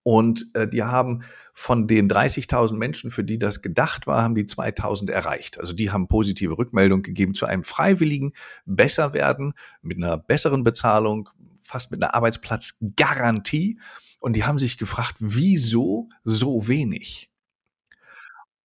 Und 0.03 0.47
äh, 0.55 0.69
die 0.69 0.85
haben 0.85 1.25
von 1.53 1.89
den 1.89 2.09
30.000 2.09 2.75
Menschen, 2.75 3.11
für 3.11 3.25
die 3.25 3.41
das 3.41 3.61
gedacht 3.61 4.07
war, 4.07 4.23
haben 4.23 4.37
die 4.37 4.45
2.000 4.45 5.11
erreicht. 5.11 5.59
Also 5.59 5.73
die 5.73 5.91
haben 5.91 6.07
positive 6.07 6.57
Rückmeldung 6.57 7.03
gegeben 7.03 7.35
zu 7.35 7.45
einem 7.45 7.65
freiwilligen 7.65 8.33
besser 8.67 9.13
werden 9.15 9.53
mit 9.83 9.97
einer 9.97 10.17
besseren 10.17 10.63
Bezahlung, 10.63 11.29
fast 11.63 11.91
mit 11.91 12.01
einer 12.03 12.15
Arbeitsplatzgarantie. 12.15 13.81
und 14.21 14.37
die 14.37 14.45
haben 14.45 14.61
sich 14.61 14.79
gefragt, 14.79 15.17
wieso 15.19 16.09
so 16.23 16.69
wenig? 16.69 17.31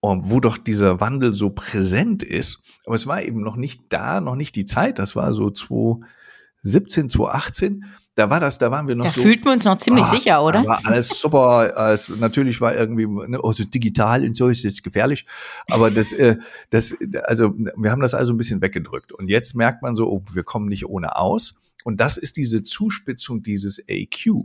Wo 0.02 0.40
doch 0.40 0.58
dieser 0.58 1.00
Wandel 1.00 1.32
so 1.32 1.50
präsent 1.50 2.24
ist, 2.24 2.60
aber 2.86 2.96
es 2.96 3.06
war 3.06 3.22
eben 3.22 3.40
noch 3.40 3.56
nicht 3.56 3.84
da, 3.90 4.20
noch 4.20 4.34
nicht 4.34 4.56
die 4.56 4.66
Zeit, 4.66 4.98
das 4.98 5.14
war 5.14 5.32
so 5.32 5.48
2017, 5.48 7.08
2018, 7.08 7.84
da 8.14 8.28
war 8.28 8.40
das, 8.40 8.58
da 8.58 8.70
waren 8.70 8.88
wir 8.88 8.94
noch 8.94 9.06
da 9.06 9.10
so. 9.10 9.22
Da 9.22 9.26
fühlten 9.26 9.44
wir 9.44 9.52
uns 9.52 9.64
noch 9.64 9.78
ziemlich 9.78 10.04
ah, 10.04 10.10
sicher, 10.10 10.44
oder? 10.44 10.64
War 10.66 10.80
alles 10.84 11.08
super. 11.08 11.92
Es, 11.92 12.08
natürlich 12.10 12.60
war 12.60 12.74
irgendwie, 12.74 13.06
ne, 13.06 13.38
also 13.42 13.64
digital 13.64 14.24
und 14.24 14.36
so 14.36 14.48
ist 14.48 14.62
jetzt 14.64 14.82
gefährlich. 14.82 15.24
Aber 15.70 15.90
das, 15.90 16.12
äh, 16.12 16.36
das, 16.68 16.94
also 17.24 17.54
wir 17.76 17.90
haben 17.90 18.02
das 18.02 18.12
also 18.12 18.34
ein 18.34 18.36
bisschen 18.36 18.60
weggedrückt. 18.60 19.12
Und 19.12 19.28
jetzt 19.28 19.54
merkt 19.54 19.82
man 19.82 19.96
so, 19.96 20.10
oh, 20.10 20.22
wir 20.34 20.42
kommen 20.42 20.68
nicht 20.68 20.86
ohne 20.86 21.16
aus. 21.16 21.54
Und 21.84 22.00
das 22.00 22.18
ist 22.18 22.36
diese 22.36 22.62
Zuspitzung 22.62 23.42
dieses 23.42 23.82
AQ. 23.88 24.44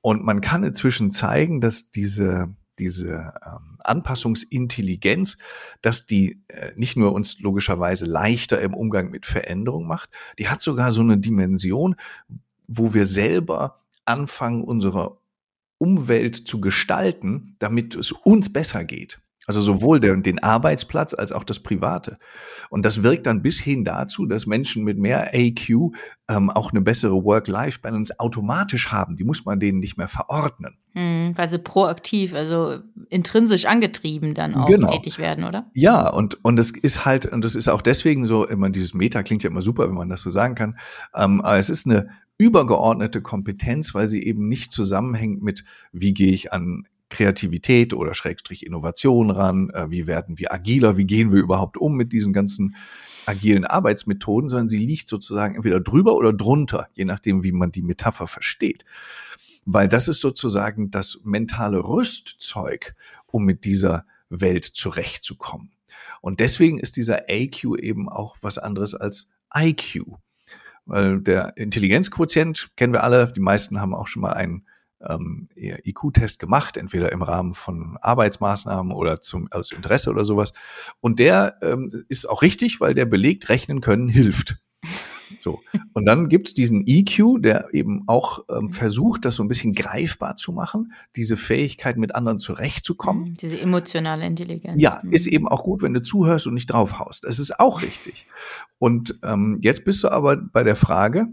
Und 0.00 0.24
man 0.24 0.40
kann 0.40 0.62
inzwischen 0.62 1.10
zeigen, 1.10 1.60
dass 1.60 1.90
diese 1.90 2.54
diese 2.78 3.34
ähm, 3.46 3.78
Anpassungsintelligenz, 3.80 5.38
dass 5.80 6.06
die 6.06 6.42
äh, 6.48 6.72
nicht 6.76 6.96
nur 6.96 7.12
uns 7.12 7.40
logischerweise 7.40 8.06
leichter 8.06 8.60
im 8.60 8.74
Umgang 8.74 9.10
mit 9.10 9.26
Veränderung 9.26 9.86
macht, 9.86 10.10
die 10.38 10.48
hat 10.48 10.62
sogar 10.62 10.90
so 10.90 11.00
eine 11.00 11.18
Dimension, 11.18 11.96
wo 12.66 12.94
wir 12.94 13.06
selber 13.06 13.80
anfangen, 14.04 14.64
unsere 14.64 15.18
Umwelt 15.78 16.36
zu 16.36 16.60
gestalten, 16.60 17.56
damit 17.58 17.94
es 17.94 18.12
uns 18.12 18.52
besser 18.52 18.84
geht. 18.84 19.20
Also 19.46 19.60
sowohl 19.60 19.98
den, 19.98 20.22
den 20.22 20.38
Arbeitsplatz 20.38 21.14
als 21.14 21.32
auch 21.32 21.44
das 21.44 21.60
Private. 21.60 22.18
Und 22.70 22.84
das 22.84 23.02
wirkt 23.02 23.26
dann 23.26 23.42
bis 23.42 23.58
hin 23.58 23.84
dazu, 23.84 24.26
dass 24.26 24.46
Menschen 24.46 24.84
mit 24.84 24.98
mehr 24.98 25.32
AQ 25.34 25.92
ähm, 26.28 26.50
auch 26.50 26.70
eine 26.70 26.80
bessere 26.80 27.24
Work-Life-Balance 27.24 28.18
automatisch 28.18 28.92
haben. 28.92 29.16
Die 29.16 29.24
muss 29.24 29.44
man 29.44 29.58
denen 29.58 29.80
nicht 29.80 29.96
mehr 29.96 30.08
verordnen. 30.08 30.78
Hm, 30.94 31.32
weil 31.34 31.48
sie 31.48 31.58
proaktiv, 31.58 32.34
also 32.34 32.78
intrinsisch 33.08 33.64
angetrieben 33.64 34.34
dann 34.34 34.54
auch 34.54 34.66
genau. 34.68 34.90
tätig 34.90 35.18
werden, 35.18 35.44
oder? 35.44 35.70
Ja, 35.74 36.08
und, 36.08 36.44
und 36.44 36.60
es 36.60 36.70
ist 36.70 37.04
halt, 37.04 37.26
und 37.26 37.44
das 37.44 37.54
ist 37.54 37.68
auch 37.68 37.82
deswegen 37.82 38.26
so, 38.26 38.46
immer 38.46 38.70
dieses 38.70 38.94
Meta 38.94 39.22
klingt 39.22 39.42
ja 39.42 39.50
immer 39.50 39.62
super, 39.62 39.88
wenn 39.88 39.96
man 39.96 40.08
das 40.08 40.22
so 40.22 40.30
sagen 40.30 40.54
kann. 40.54 40.78
Ähm, 41.14 41.40
aber 41.40 41.58
es 41.58 41.68
ist 41.68 41.86
eine 41.86 42.10
übergeordnete 42.38 43.22
Kompetenz, 43.22 43.94
weil 43.94 44.06
sie 44.06 44.22
eben 44.22 44.48
nicht 44.48 44.72
zusammenhängt 44.72 45.42
mit, 45.42 45.64
wie 45.92 46.14
gehe 46.14 46.32
ich 46.32 46.52
an 46.52 46.86
Kreativität 47.12 47.92
oder 47.92 48.14
Schrägstrich 48.14 48.66
Innovation 48.66 49.30
ran, 49.30 49.70
äh, 49.70 49.90
wie 49.90 50.06
werden 50.06 50.38
wir 50.38 50.52
agiler, 50.52 50.96
wie 50.96 51.04
gehen 51.04 51.32
wir 51.32 51.40
überhaupt 51.40 51.76
um 51.76 51.96
mit 51.96 52.12
diesen 52.12 52.32
ganzen 52.32 52.74
agilen 53.26 53.64
Arbeitsmethoden, 53.64 54.48
sondern 54.48 54.68
sie 54.68 54.84
liegt 54.84 55.08
sozusagen 55.08 55.54
entweder 55.54 55.78
drüber 55.78 56.16
oder 56.16 56.32
drunter, 56.32 56.88
je 56.94 57.04
nachdem, 57.04 57.44
wie 57.44 57.52
man 57.52 57.70
die 57.70 57.82
Metapher 57.82 58.26
versteht. 58.26 58.84
Weil 59.64 59.88
das 59.88 60.08
ist 60.08 60.20
sozusagen 60.20 60.90
das 60.90 61.20
mentale 61.22 61.78
Rüstzeug, 61.78 62.96
um 63.26 63.44
mit 63.44 63.64
dieser 63.64 64.06
Welt 64.28 64.64
zurechtzukommen. 64.64 65.70
Und 66.20 66.40
deswegen 66.40 66.78
ist 66.78 66.96
dieser 66.96 67.26
AQ 67.28 67.78
eben 67.78 68.08
auch 68.08 68.36
was 68.40 68.58
anderes 68.58 68.94
als 68.94 69.28
IQ. 69.54 70.06
Weil 70.86 71.20
der 71.20 71.56
Intelligenzquotient 71.56 72.70
kennen 72.76 72.92
wir 72.92 73.04
alle, 73.04 73.32
die 73.32 73.40
meisten 73.40 73.80
haben 73.80 73.94
auch 73.94 74.08
schon 74.08 74.22
mal 74.22 74.32
einen 74.32 74.66
ähm, 75.08 75.48
IQ-Test 75.56 76.38
gemacht, 76.38 76.76
entweder 76.76 77.12
im 77.12 77.22
Rahmen 77.22 77.54
von 77.54 77.98
Arbeitsmaßnahmen 78.00 78.92
oder 78.92 79.20
zum, 79.20 79.48
aus 79.50 79.72
Interesse 79.72 80.10
oder 80.10 80.24
sowas. 80.24 80.52
Und 81.00 81.18
der 81.18 81.56
ähm, 81.62 82.04
ist 82.08 82.28
auch 82.28 82.42
richtig, 82.42 82.80
weil 82.80 82.94
der 82.94 83.06
belegt, 83.06 83.48
rechnen 83.48 83.80
können 83.80 84.08
hilft. 84.08 84.56
So. 85.40 85.60
Und 85.92 86.06
dann 86.06 86.28
gibt's 86.28 86.54
diesen 86.54 86.84
EQ, 86.86 87.42
der 87.42 87.72
eben 87.72 88.04
auch 88.06 88.44
ähm, 88.50 88.70
versucht, 88.70 89.24
das 89.24 89.36
so 89.36 89.42
ein 89.42 89.48
bisschen 89.48 89.72
greifbar 89.72 90.36
zu 90.36 90.52
machen, 90.52 90.92
diese 91.16 91.36
Fähigkeit, 91.36 91.96
mit 91.96 92.14
anderen 92.14 92.38
zurechtzukommen. 92.38 93.30
Mhm, 93.30 93.34
diese 93.34 93.58
emotionale 93.58 94.26
Intelligenz. 94.26 94.80
Ja, 94.80 95.00
mhm. 95.02 95.12
ist 95.12 95.26
eben 95.26 95.48
auch 95.48 95.62
gut, 95.62 95.82
wenn 95.82 95.94
du 95.94 96.02
zuhörst 96.02 96.46
und 96.46 96.54
nicht 96.54 96.66
draufhaust. 96.66 97.24
Das 97.24 97.38
ist 97.38 97.58
auch 97.58 97.82
richtig. 97.82 98.26
Und 98.78 99.18
ähm, 99.24 99.58
jetzt 99.62 99.84
bist 99.84 100.04
du 100.04 100.08
aber 100.08 100.36
bei 100.36 100.64
der 100.64 100.76
Frage, 100.76 101.28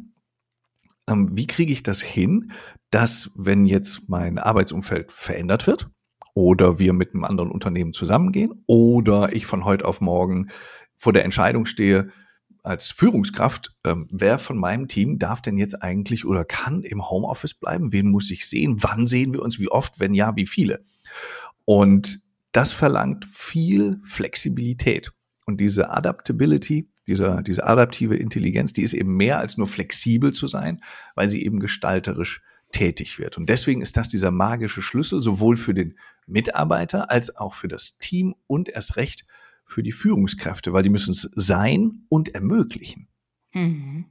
ähm, 1.09 1.29
wie 1.35 1.47
kriege 1.47 1.73
ich 1.73 1.83
das 1.83 2.01
hin, 2.01 2.51
dass 2.91 3.31
wenn 3.35 3.65
jetzt 3.65 4.07
mein 4.07 4.37
Arbeitsumfeld 4.37 5.11
verändert 5.11 5.67
wird 5.67 5.89
oder 6.33 6.79
wir 6.79 6.93
mit 6.93 7.13
einem 7.13 7.23
anderen 7.23 7.51
Unternehmen 7.51 7.93
zusammengehen 7.93 8.63
oder 8.67 9.33
ich 9.33 9.45
von 9.45 9.65
heute 9.65 9.85
auf 9.85 10.01
morgen 10.01 10.49
vor 10.95 11.13
der 11.13 11.25
Entscheidung 11.25 11.65
stehe, 11.65 12.11
als 12.63 12.91
Führungskraft, 12.91 13.75
ähm, 13.85 14.07
wer 14.11 14.37
von 14.37 14.57
meinem 14.57 14.87
Team 14.87 15.17
darf 15.17 15.41
denn 15.41 15.57
jetzt 15.57 15.81
eigentlich 15.81 16.25
oder 16.25 16.45
kann 16.45 16.83
im 16.83 17.09
Homeoffice 17.09 17.53
bleiben? 17.53 17.91
Wen 17.93 18.09
muss 18.09 18.29
ich 18.31 18.47
sehen? 18.47 18.83
Wann 18.83 19.07
sehen 19.07 19.33
wir 19.33 19.41
uns? 19.41 19.59
Wie 19.59 19.69
oft? 19.69 19.99
Wenn 19.99 20.13
ja, 20.13 20.35
wie 20.35 20.45
viele? 20.45 20.83
Und 21.65 22.21
das 22.51 22.73
verlangt 22.73 23.25
viel 23.25 23.99
Flexibilität. 24.03 25.11
Und 25.45 25.59
diese 25.59 25.89
Adaptability, 25.89 26.89
dieser, 27.09 27.41
diese 27.41 27.65
adaptive 27.65 28.15
Intelligenz, 28.15 28.73
die 28.73 28.83
ist 28.83 28.93
eben 28.93 29.15
mehr 29.15 29.39
als 29.39 29.57
nur 29.57 29.67
flexibel 29.67 30.31
zu 30.31 30.47
sein, 30.47 30.81
weil 31.15 31.27
sie 31.27 31.43
eben 31.43 31.59
gestalterisch 31.59 32.41
tätig 32.71 33.19
wird. 33.19 33.37
Und 33.37 33.49
deswegen 33.49 33.81
ist 33.81 33.97
das 33.97 34.09
dieser 34.09 34.31
magische 34.31 34.81
Schlüssel 34.81 35.21
sowohl 35.21 35.57
für 35.57 35.73
den 35.73 35.97
Mitarbeiter 36.27 37.09
als 37.11 37.35
auch 37.35 37.53
für 37.53 37.67
das 37.67 37.97
Team 37.97 38.35
und 38.47 38.69
erst 38.69 38.95
recht 38.95 39.25
für 39.65 39.83
die 39.83 39.91
Führungskräfte, 39.91 40.73
weil 40.73 40.83
die 40.83 40.89
müssen 40.89 41.11
es 41.11 41.29
sein 41.35 42.05
und 42.09 42.33
ermöglichen. 42.35 43.07
Mhm. 43.53 44.05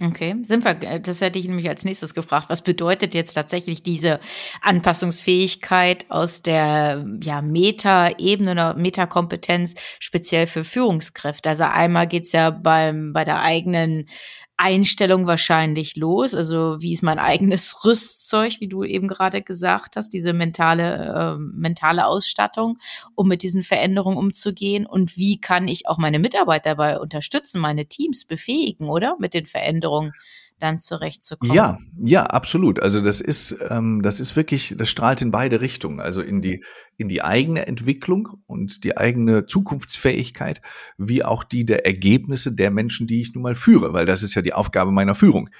Okay, 0.00 0.34
sind 0.42 0.64
wir, 0.64 0.82
äh, 0.82 1.00
das 1.00 1.20
hätte 1.20 1.38
ich 1.38 1.46
nämlich 1.46 1.68
als 1.68 1.84
nächstes 1.84 2.14
gefragt. 2.14 2.46
Was 2.48 2.62
bedeutet 2.62 3.14
jetzt 3.14 3.34
tatsächlich 3.34 3.84
diese 3.84 4.18
Anpassungsfähigkeit 4.60 6.06
aus 6.08 6.42
der 6.42 7.06
ja, 7.22 7.40
Meta-Ebene 7.42 8.52
oder 8.52 8.74
Metakompetenz 8.74 9.74
speziell 10.00 10.48
für 10.48 10.64
Führungskräfte? 10.64 11.48
Also 11.48 11.64
einmal 11.64 12.08
geht's 12.08 12.32
ja 12.32 12.50
beim, 12.50 13.12
bei 13.12 13.24
der 13.24 13.42
eigenen 13.42 14.08
Einstellung 14.56 15.26
wahrscheinlich 15.26 15.96
los. 15.96 16.34
Also 16.34 16.80
wie 16.80 16.92
ist 16.92 17.02
mein 17.02 17.18
eigenes 17.18 17.76
Rüstzeug, 17.84 18.60
wie 18.60 18.68
du 18.68 18.84
eben 18.84 19.08
gerade 19.08 19.42
gesagt 19.42 19.96
hast, 19.96 20.10
diese 20.10 20.32
mentale, 20.32 21.36
äh, 21.36 21.38
mentale 21.38 22.06
Ausstattung, 22.06 22.78
um 23.14 23.28
mit 23.28 23.42
diesen 23.42 23.62
Veränderungen 23.62 24.18
umzugehen 24.18 24.86
und 24.86 25.16
wie 25.16 25.40
kann 25.40 25.68
ich 25.68 25.88
auch 25.88 25.98
meine 25.98 26.18
Mitarbeiter 26.18 26.70
dabei 26.70 26.98
unterstützen, 26.98 27.60
meine 27.60 27.86
Teams 27.86 28.24
befähigen, 28.24 28.88
oder? 28.88 29.16
Mit 29.18 29.34
den 29.34 29.46
Veränderungen 29.46 30.12
dann 30.58 30.78
zurechtzukommen. 30.78 31.54
Ja, 31.54 31.78
ja, 31.98 32.24
absolut. 32.24 32.80
Also 32.82 33.00
das 33.00 33.20
ist, 33.20 33.56
ähm, 33.68 34.02
das 34.02 34.20
ist 34.20 34.36
wirklich, 34.36 34.74
das 34.78 34.88
strahlt 34.88 35.20
in 35.22 35.30
beide 35.30 35.60
Richtungen. 35.60 36.00
Also 36.00 36.20
in 36.20 36.42
die, 36.42 36.64
in 36.96 37.08
die 37.08 37.22
eigene 37.22 37.66
Entwicklung 37.66 38.28
und 38.46 38.84
die 38.84 38.96
eigene 38.96 39.46
Zukunftsfähigkeit, 39.46 40.62
wie 40.96 41.24
auch 41.24 41.44
die 41.44 41.64
der 41.64 41.86
Ergebnisse 41.86 42.52
der 42.52 42.70
Menschen, 42.70 43.06
die 43.06 43.20
ich 43.20 43.34
nun 43.34 43.42
mal 43.42 43.54
führe, 43.54 43.92
weil 43.92 44.06
das 44.06 44.22
ist 44.22 44.34
ja 44.34 44.42
die 44.42 44.52
Aufgabe 44.52 44.92
meiner 44.92 45.14
Führung, 45.14 45.50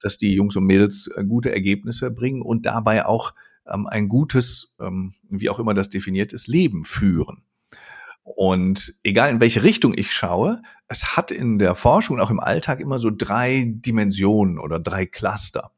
dass 0.00 0.16
die 0.16 0.34
Jungs 0.34 0.56
und 0.56 0.64
Mädels 0.64 1.08
äh, 1.14 1.24
gute 1.24 1.52
Ergebnisse 1.52 2.10
bringen 2.10 2.42
und 2.42 2.66
dabei 2.66 3.06
auch 3.06 3.34
ähm, 3.66 3.86
ein 3.86 4.08
gutes, 4.08 4.74
ähm, 4.80 5.14
wie 5.28 5.50
auch 5.50 5.58
immer 5.58 5.74
das 5.74 5.90
definiert 5.90 6.32
ist, 6.32 6.46
Leben 6.46 6.84
führen. 6.84 7.42
Und 8.24 8.94
egal 9.02 9.30
in 9.30 9.40
welche 9.40 9.62
Richtung 9.62 9.94
ich 9.96 10.12
schaue, 10.12 10.62
es 10.88 11.16
hat 11.16 11.30
in 11.30 11.58
der 11.58 11.74
Forschung 11.74 12.16
und 12.16 12.22
auch 12.22 12.30
im 12.30 12.40
Alltag 12.40 12.80
immer 12.80 12.98
so 12.98 13.10
drei 13.10 13.64
Dimensionen 13.66 14.58
oder 14.58 14.78
drei 14.78 15.06
Cluster. 15.06 15.72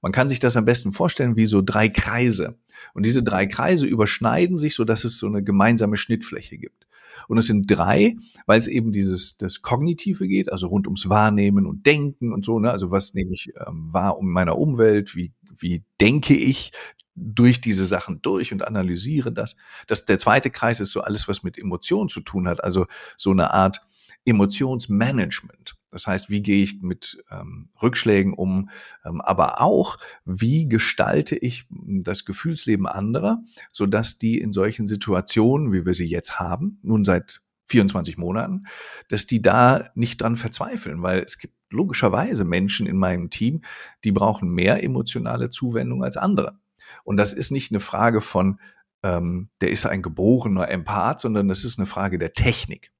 Man 0.00 0.12
kann 0.12 0.28
sich 0.28 0.38
das 0.38 0.56
am 0.56 0.66
besten 0.66 0.92
vorstellen 0.92 1.36
wie 1.36 1.46
so 1.46 1.62
drei 1.62 1.88
Kreise. 1.88 2.58
Und 2.92 3.06
diese 3.06 3.22
drei 3.22 3.46
Kreise 3.46 3.86
überschneiden 3.86 4.58
sich, 4.58 4.74
so 4.74 4.84
dass 4.84 5.04
es 5.04 5.18
so 5.18 5.26
eine 5.26 5.42
gemeinsame 5.42 5.96
Schnittfläche 5.96 6.58
gibt. 6.58 6.86
Und 7.26 7.38
es 7.38 7.46
sind 7.46 7.66
drei, 7.66 8.16
weil 8.46 8.58
es 8.58 8.66
eben 8.66 8.92
dieses 8.92 9.38
das 9.38 9.62
Kognitive 9.62 10.26
geht, 10.26 10.52
also 10.52 10.66
rund 10.66 10.86
ums 10.86 11.08
Wahrnehmen 11.08 11.66
und 11.66 11.86
Denken 11.86 12.32
und 12.32 12.44
so. 12.44 12.58
Ne? 12.58 12.70
Also 12.70 12.90
was 12.90 13.14
nehme 13.14 13.32
ich 13.32 13.52
ähm, 13.66 13.88
wahr 13.92 14.18
um 14.18 14.30
meiner 14.30 14.58
Umwelt? 14.58 15.16
Wie 15.16 15.32
wie 15.58 15.84
denke 16.00 16.34
ich? 16.34 16.72
Durch 17.14 17.60
diese 17.60 17.86
Sachen 17.86 18.22
durch 18.22 18.52
und 18.52 18.66
analysiere 18.66 19.32
das. 19.32 19.56
das. 19.86 20.04
Der 20.04 20.18
zweite 20.18 20.50
Kreis 20.50 20.80
ist 20.80 20.92
so 20.92 21.00
alles, 21.00 21.28
was 21.28 21.42
mit 21.42 21.58
Emotionen 21.58 22.08
zu 22.08 22.20
tun 22.20 22.48
hat, 22.48 22.62
also 22.62 22.86
so 23.16 23.30
eine 23.30 23.52
Art 23.52 23.80
Emotionsmanagement. 24.24 25.74
Das 25.90 26.06
heißt, 26.06 26.28
wie 26.28 26.42
gehe 26.42 26.62
ich 26.64 26.82
mit 26.82 27.22
ähm, 27.30 27.68
Rückschlägen 27.80 28.32
um, 28.32 28.68
ähm, 29.04 29.20
aber 29.20 29.60
auch, 29.60 29.98
wie 30.24 30.68
gestalte 30.68 31.36
ich 31.36 31.66
das 31.70 32.24
Gefühlsleben 32.24 32.86
anderer, 32.86 33.42
sodass 33.70 34.18
die 34.18 34.38
in 34.38 34.52
solchen 34.52 34.88
Situationen, 34.88 35.72
wie 35.72 35.86
wir 35.86 35.94
sie 35.94 36.08
jetzt 36.08 36.40
haben, 36.40 36.78
nun 36.82 37.04
seit 37.04 37.42
24 37.68 38.18
Monaten, 38.18 38.64
dass 39.08 39.26
die 39.26 39.40
da 39.40 39.90
nicht 39.94 40.20
dran 40.20 40.36
verzweifeln, 40.36 41.02
weil 41.02 41.20
es 41.20 41.38
gibt 41.38 41.54
logischerweise 41.70 42.44
Menschen 42.44 42.86
in 42.86 42.96
meinem 42.96 43.30
Team, 43.30 43.62
die 44.04 44.12
brauchen 44.12 44.48
mehr 44.50 44.82
emotionale 44.82 45.48
Zuwendung 45.48 46.02
als 46.02 46.16
andere. 46.16 46.58
Und 47.04 47.16
das 47.16 47.32
ist 47.32 47.50
nicht 47.50 47.70
eine 47.70 47.80
Frage 47.80 48.20
von, 48.20 48.58
ähm, 49.02 49.50
der 49.60 49.70
ist 49.70 49.86
ein 49.86 50.02
geborener 50.02 50.68
Empath, 50.68 51.20
sondern 51.20 51.48
das 51.48 51.64
ist 51.64 51.78
eine 51.78 51.86
Frage 51.86 52.18
der 52.18 52.32
Technik. 52.32 52.90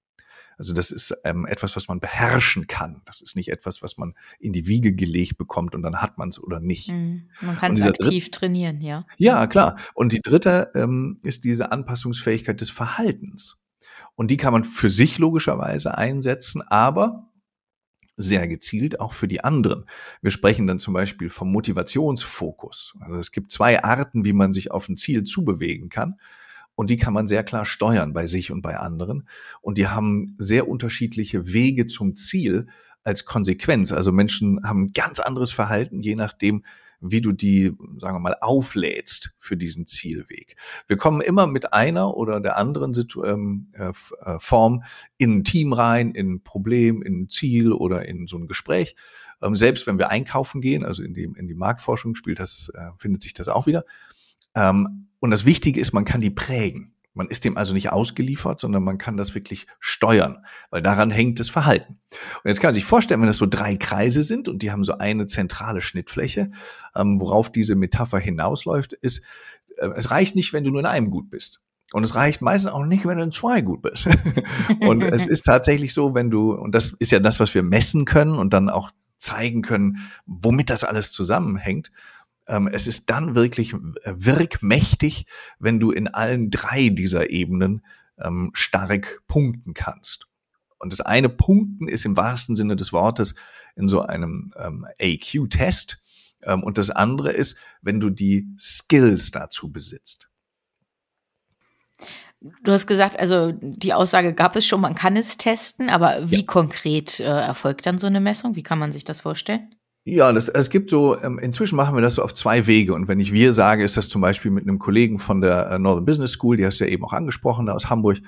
Also 0.56 0.72
das 0.72 0.90
ist 0.90 1.16
ähm, 1.24 1.46
etwas, 1.46 1.74
was 1.74 1.88
man 1.88 1.98
beherrschen 1.98 2.66
kann. 2.66 3.02
Das 3.06 3.20
ist 3.20 3.34
nicht 3.34 3.48
etwas, 3.48 3.82
was 3.82 3.98
man 3.98 4.14
in 4.38 4.52
die 4.52 4.68
Wiege 4.68 4.94
gelegt 4.94 5.36
bekommt 5.36 5.74
und 5.74 5.82
dann 5.82 6.00
hat 6.00 6.16
man 6.16 6.28
es 6.28 6.40
oder 6.40 6.60
nicht. 6.60 6.90
Mhm. 6.90 7.30
Man 7.40 7.58
kann 7.58 7.74
es 7.74 7.82
aktiv 7.82 8.30
trainieren, 8.30 8.80
ja. 8.80 9.04
Ja, 9.16 9.46
klar. 9.46 9.76
Und 9.94 10.12
die 10.12 10.20
dritte 10.20 10.70
ähm, 10.74 11.18
ist 11.22 11.44
diese 11.44 11.72
Anpassungsfähigkeit 11.72 12.60
des 12.60 12.70
Verhaltens. 12.70 13.60
Und 14.14 14.30
die 14.30 14.36
kann 14.36 14.52
man 14.52 14.62
für 14.62 14.90
sich 14.90 15.18
logischerweise 15.18 15.98
einsetzen, 15.98 16.62
aber 16.62 17.28
sehr 18.16 18.46
gezielt 18.48 19.00
auch 19.00 19.12
für 19.12 19.28
die 19.28 19.42
anderen. 19.42 19.86
Wir 20.22 20.30
sprechen 20.30 20.66
dann 20.66 20.78
zum 20.78 20.94
Beispiel 20.94 21.30
vom 21.30 21.50
Motivationsfokus. 21.50 22.94
Also 23.00 23.16
es 23.16 23.32
gibt 23.32 23.50
zwei 23.50 23.82
Arten, 23.82 24.24
wie 24.24 24.32
man 24.32 24.52
sich 24.52 24.70
auf 24.70 24.88
ein 24.88 24.96
Ziel 24.96 25.24
zubewegen 25.24 25.88
kann. 25.88 26.16
Und 26.76 26.90
die 26.90 26.96
kann 26.96 27.14
man 27.14 27.28
sehr 27.28 27.44
klar 27.44 27.66
steuern 27.66 28.12
bei 28.12 28.26
sich 28.26 28.50
und 28.50 28.62
bei 28.62 28.76
anderen. 28.76 29.28
Und 29.60 29.78
die 29.78 29.88
haben 29.88 30.34
sehr 30.38 30.68
unterschiedliche 30.68 31.52
Wege 31.52 31.86
zum 31.86 32.16
Ziel 32.16 32.66
als 33.04 33.24
Konsequenz. 33.24 33.92
Also 33.92 34.10
Menschen 34.10 34.60
haben 34.64 34.92
ganz 34.92 35.20
anderes 35.20 35.52
Verhalten, 35.52 36.00
je 36.00 36.16
nachdem, 36.16 36.64
wie 37.10 37.20
du 37.20 37.32
die, 37.32 37.72
sagen 37.98 38.16
wir 38.16 38.20
mal, 38.20 38.36
auflädst 38.40 39.34
für 39.38 39.56
diesen 39.56 39.86
Zielweg. 39.86 40.56
Wir 40.86 40.96
kommen 40.96 41.20
immer 41.20 41.46
mit 41.46 41.72
einer 41.72 42.16
oder 42.16 42.40
der 42.40 42.56
anderen 42.56 42.94
Situ 42.94 43.22
ähm, 43.24 43.68
äh, 43.74 43.92
äh, 44.20 44.38
Form 44.38 44.84
in 45.18 45.38
ein 45.38 45.44
Team 45.44 45.72
rein, 45.72 46.12
in 46.12 46.34
ein 46.34 46.42
Problem, 46.42 47.02
in 47.02 47.22
ein 47.22 47.28
Ziel 47.28 47.72
oder 47.72 48.06
in 48.06 48.26
so 48.26 48.38
ein 48.38 48.46
Gespräch. 48.46 48.96
Ähm, 49.42 49.56
selbst 49.56 49.86
wenn 49.86 49.98
wir 49.98 50.10
einkaufen 50.10 50.60
gehen, 50.60 50.84
also 50.84 51.02
in 51.02 51.14
die, 51.14 51.24
in 51.24 51.46
die 51.46 51.54
Marktforschung 51.54 52.14
spielt 52.14 52.38
das, 52.38 52.70
äh, 52.74 52.90
findet 52.98 53.22
sich 53.22 53.34
das 53.34 53.48
auch 53.48 53.66
wieder. 53.66 53.84
Ähm, 54.54 55.08
und 55.20 55.30
das 55.30 55.44
Wichtige 55.44 55.80
ist, 55.80 55.92
man 55.92 56.04
kann 56.04 56.20
die 56.20 56.30
prägen. 56.30 56.93
Man 57.14 57.28
ist 57.28 57.44
dem 57.44 57.56
also 57.56 57.72
nicht 57.72 57.90
ausgeliefert, 57.90 58.58
sondern 58.58 58.82
man 58.82 58.98
kann 58.98 59.16
das 59.16 59.34
wirklich 59.34 59.66
steuern, 59.78 60.44
weil 60.70 60.82
daran 60.82 61.10
hängt 61.10 61.38
das 61.40 61.48
Verhalten. 61.48 62.00
Und 62.42 62.48
jetzt 62.48 62.60
kann 62.60 62.68
man 62.68 62.74
sich 62.74 62.84
vorstellen, 62.84 63.20
wenn 63.20 63.28
das 63.28 63.38
so 63.38 63.46
drei 63.46 63.76
Kreise 63.76 64.24
sind 64.24 64.48
und 64.48 64.62
die 64.62 64.72
haben 64.72 64.84
so 64.84 64.98
eine 64.98 65.26
zentrale 65.26 65.80
Schnittfläche, 65.80 66.50
ähm, 66.94 67.20
worauf 67.20 67.50
diese 67.50 67.76
Metapher 67.76 68.18
hinausläuft, 68.18 68.92
ist, 68.94 69.24
äh, 69.78 69.88
es 69.94 70.10
reicht 70.10 70.34
nicht, 70.34 70.52
wenn 70.52 70.64
du 70.64 70.70
nur 70.70 70.80
in 70.80 70.86
einem 70.86 71.10
gut 71.10 71.30
bist. 71.30 71.60
Und 71.92 72.02
es 72.02 72.16
reicht 72.16 72.42
meistens 72.42 72.72
auch 72.72 72.84
nicht, 72.84 73.06
wenn 73.06 73.18
du 73.18 73.24
in 73.24 73.32
zwei 73.32 73.60
gut 73.60 73.82
bist. 73.82 74.08
und 74.80 75.02
es 75.02 75.26
ist 75.26 75.44
tatsächlich 75.44 75.94
so, 75.94 76.14
wenn 76.14 76.30
du, 76.30 76.52
und 76.52 76.74
das 76.74 76.90
ist 76.98 77.12
ja 77.12 77.20
das, 77.20 77.38
was 77.38 77.54
wir 77.54 77.62
messen 77.62 78.04
können 78.04 78.36
und 78.36 78.52
dann 78.52 78.68
auch 78.68 78.90
zeigen 79.16 79.62
können, 79.62 79.98
womit 80.26 80.70
das 80.70 80.82
alles 80.82 81.12
zusammenhängt, 81.12 81.92
es 82.46 82.86
ist 82.86 83.10
dann 83.10 83.34
wirklich 83.34 83.72
äh, 83.72 83.78
wirkmächtig, 84.16 85.26
wenn 85.58 85.80
du 85.80 85.90
in 85.90 86.08
allen 86.08 86.50
drei 86.50 86.90
dieser 86.90 87.30
Ebenen 87.30 87.82
ähm, 88.18 88.50
stark 88.54 89.22
punkten 89.26 89.74
kannst. 89.74 90.28
Und 90.78 90.92
das 90.92 91.00
eine 91.00 91.30
Punkten 91.30 91.88
ist 91.88 92.04
im 92.04 92.16
wahrsten 92.16 92.56
Sinne 92.56 92.76
des 92.76 92.92
Wortes 92.92 93.34
in 93.74 93.88
so 93.88 94.02
einem 94.02 94.52
ähm, 94.58 94.86
AQ-Test. 95.00 95.98
Ähm, 96.42 96.62
und 96.62 96.76
das 96.76 96.90
andere 96.90 97.32
ist, 97.32 97.58
wenn 97.80 98.00
du 98.00 98.10
die 98.10 98.46
Skills 98.58 99.30
dazu 99.30 99.72
besitzt. 99.72 100.28
Du 102.62 102.72
hast 102.72 102.86
gesagt, 102.86 103.18
also 103.18 103.52
die 103.52 103.94
Aussage 103.94 104.34
gab 104.34 104.54
es 104.54 104.66
schon, 104.66 104.82
man 104.82 104.94
kann 104.94 105.16
es 105.16 105.38
testen, 105.38 105.88
aber 105.88 106.30
wie 106.30 106.40
ja. 106.40 106.46
konkret 106.46 107.18
äh, 107.18 107.24
erfolgt 107.24 107.86
dann 107.86 107.96
so 107.96 108.06
eine 108.06 108.20
Messung? 108.20 108.54
Wie 108.54 108.62
kann 108.62 108.78
man 108.78 108.92
sich 108.92 109.04
das 109.04 109.20
vorstellen? 109.20 109.74
Ja, 110.06 110.32
das, 110.32 110.48
es 110.48 110.68
gibt 110.68 110.90
so, 110.90 111.18
ähm, 111.22 111.38
inzwischen 111.38 111.76
machen 111.76 111.94
wir 111.94 112.02
das 112.02 112.16
so 112.16 112.22
auf 112.22 112.34
zwei 112.34 112.66
Wege. 112.66 112.92
Und 112.92 113.08
wenn 113.08 113.20
ich 113.20 113.32
wir 113.32 113.54
sage, 113.54 113.82
ist 113.82 113.96
das 113.96 114.10
zum 114.10 114.20
Beispiel 114.20 114.50
mit 114.50 114.64
einem 114.64 114.78
Kollegen 114.78 115.18
von 115.18 115.40
der 115.40 115.70
äh, 115.70 115.78
Northern 115.78 116.04
Business 116.04 116.32
School, 116.32 116.58
die 116.58 116.66
hast 116.66 116.78
du 116.78 116.84
ja 116.84 116.90
eben 116.90 117.04
auch 117.04 117.14
angesprochen, 117.14 117.70
aus 117.70 117.88
Hamburg. 117.88 118.18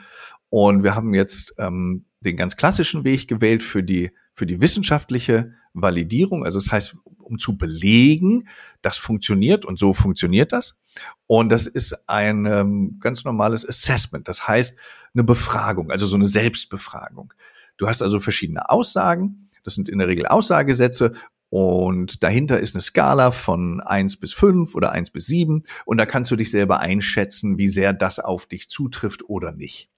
Und 0.48 0.84
wir 0.84 0.94
haben 0.94 1.12
jetzt 1.12 1.54
ähm, 1.58 2.06
den 2.20 2.36
ganz 2.36 2.56
klassischen 2.56 3.04
Weg 3.04 3.28
gewählt 3.28 3.62
für 3.62 3.82
die, 3.82 4.10
für 4.32 4.46
die 4.46 4.62
wissenschaftliche 4.62 5.52
Validierung. 5.74 6.46
Also 6.46 6.58
das 6.58 6.72
heißt, 6.72 6.96
um 7.18 7.38
zu 7.38 7.58
belegen, 7.58 8.48
das 8.80 8.96
funktioniert 8.96 9.66
und 9.66 9.78
so 9.78 9.92
funktioniert 9.92 10.52
das. 10.52 10.80
Und 11.26 11.50
das 11.50 11.66
ist 11.66 12.08
ein 12.08 12.46
ähm, 12.46 12.96
ganz 13.00 13.24
normales 13.24 13.68
Assessment. 13.68 14.28
Das 14.28 14.48
heißt, 14.48 14.78
eine 15.12 15.24
Befragung, 15.24 15.90
also 15.90 16.06
so 16.06 16.16
eine 16.16 16.26
Selbstbefragung. 16.26 17.34
Du 17.76 17.86
hast 17.86 18.00
also 18.00 18.18
verschiedene 18.18 18.70
Aussagen. 18.70 19.50
Das 19.62 19.74
sind 19.74 19.90
in 19.90 19.98
der 19.98 20.08
Regel 20.08 20.26
Aussagesätze 20.26 21.12
und 21.48 22.22
dahinter 22.22 22.58
ist 22.58 22.74
eine 22.74 22.82
Skala 22.82 23.30
von 23.30 23.80
eins 23.80 24.16
bis 24.16 24.32
fünf 24.32 24.74
oder 24.74 24.92
eins 24.92 25.10
bis 25.10 25.26
sieben 25.26 25.62
Und 25.84 25.98
da 25.98 26.06
kannst 26.06 26.30
du 26.30 26.36
dich 26.36 26.50
selber 26.50 26.80
einschätzen, 26.80 27.56
wie 27.58 27.68
sehr 27.68 27.92
das 27.92 28.18
auf 28.18 28.46
dich 28.46 28.68
zutrifft 28.68 29.28
oder 29.28 29.52
nicht. 29.52 29.90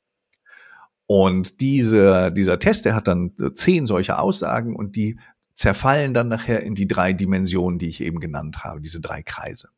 Und 1.06 1.60
diese, 1.62 2.30
dieser 2.32 2.58
Test, 2.58 2.84
der 2.84 2.94
hat 2.94 3.08
dann 3.08 3.32
zehn 3.54 3.86
solche 3.86 4.18
Aussagen 4.18 4.76
und 4.76 4.94
die 4.94 5.18
zerfallen 5.54 6.12
dann 6.12 6.28
nachher 6.28 6.62
in 6.62 6.74
die 6.74 6.86
drei 6.86 7.14
Dimensionen, 7.14 7.78
die 7.78 7.88
ich 7.88 8.02
eben 8.02 8.20
genannt 8.20 8.62
habe, 8.62 8.80
diese 8.82 9.00
drei 9.00 9.22
Kreise. 9.22 9.70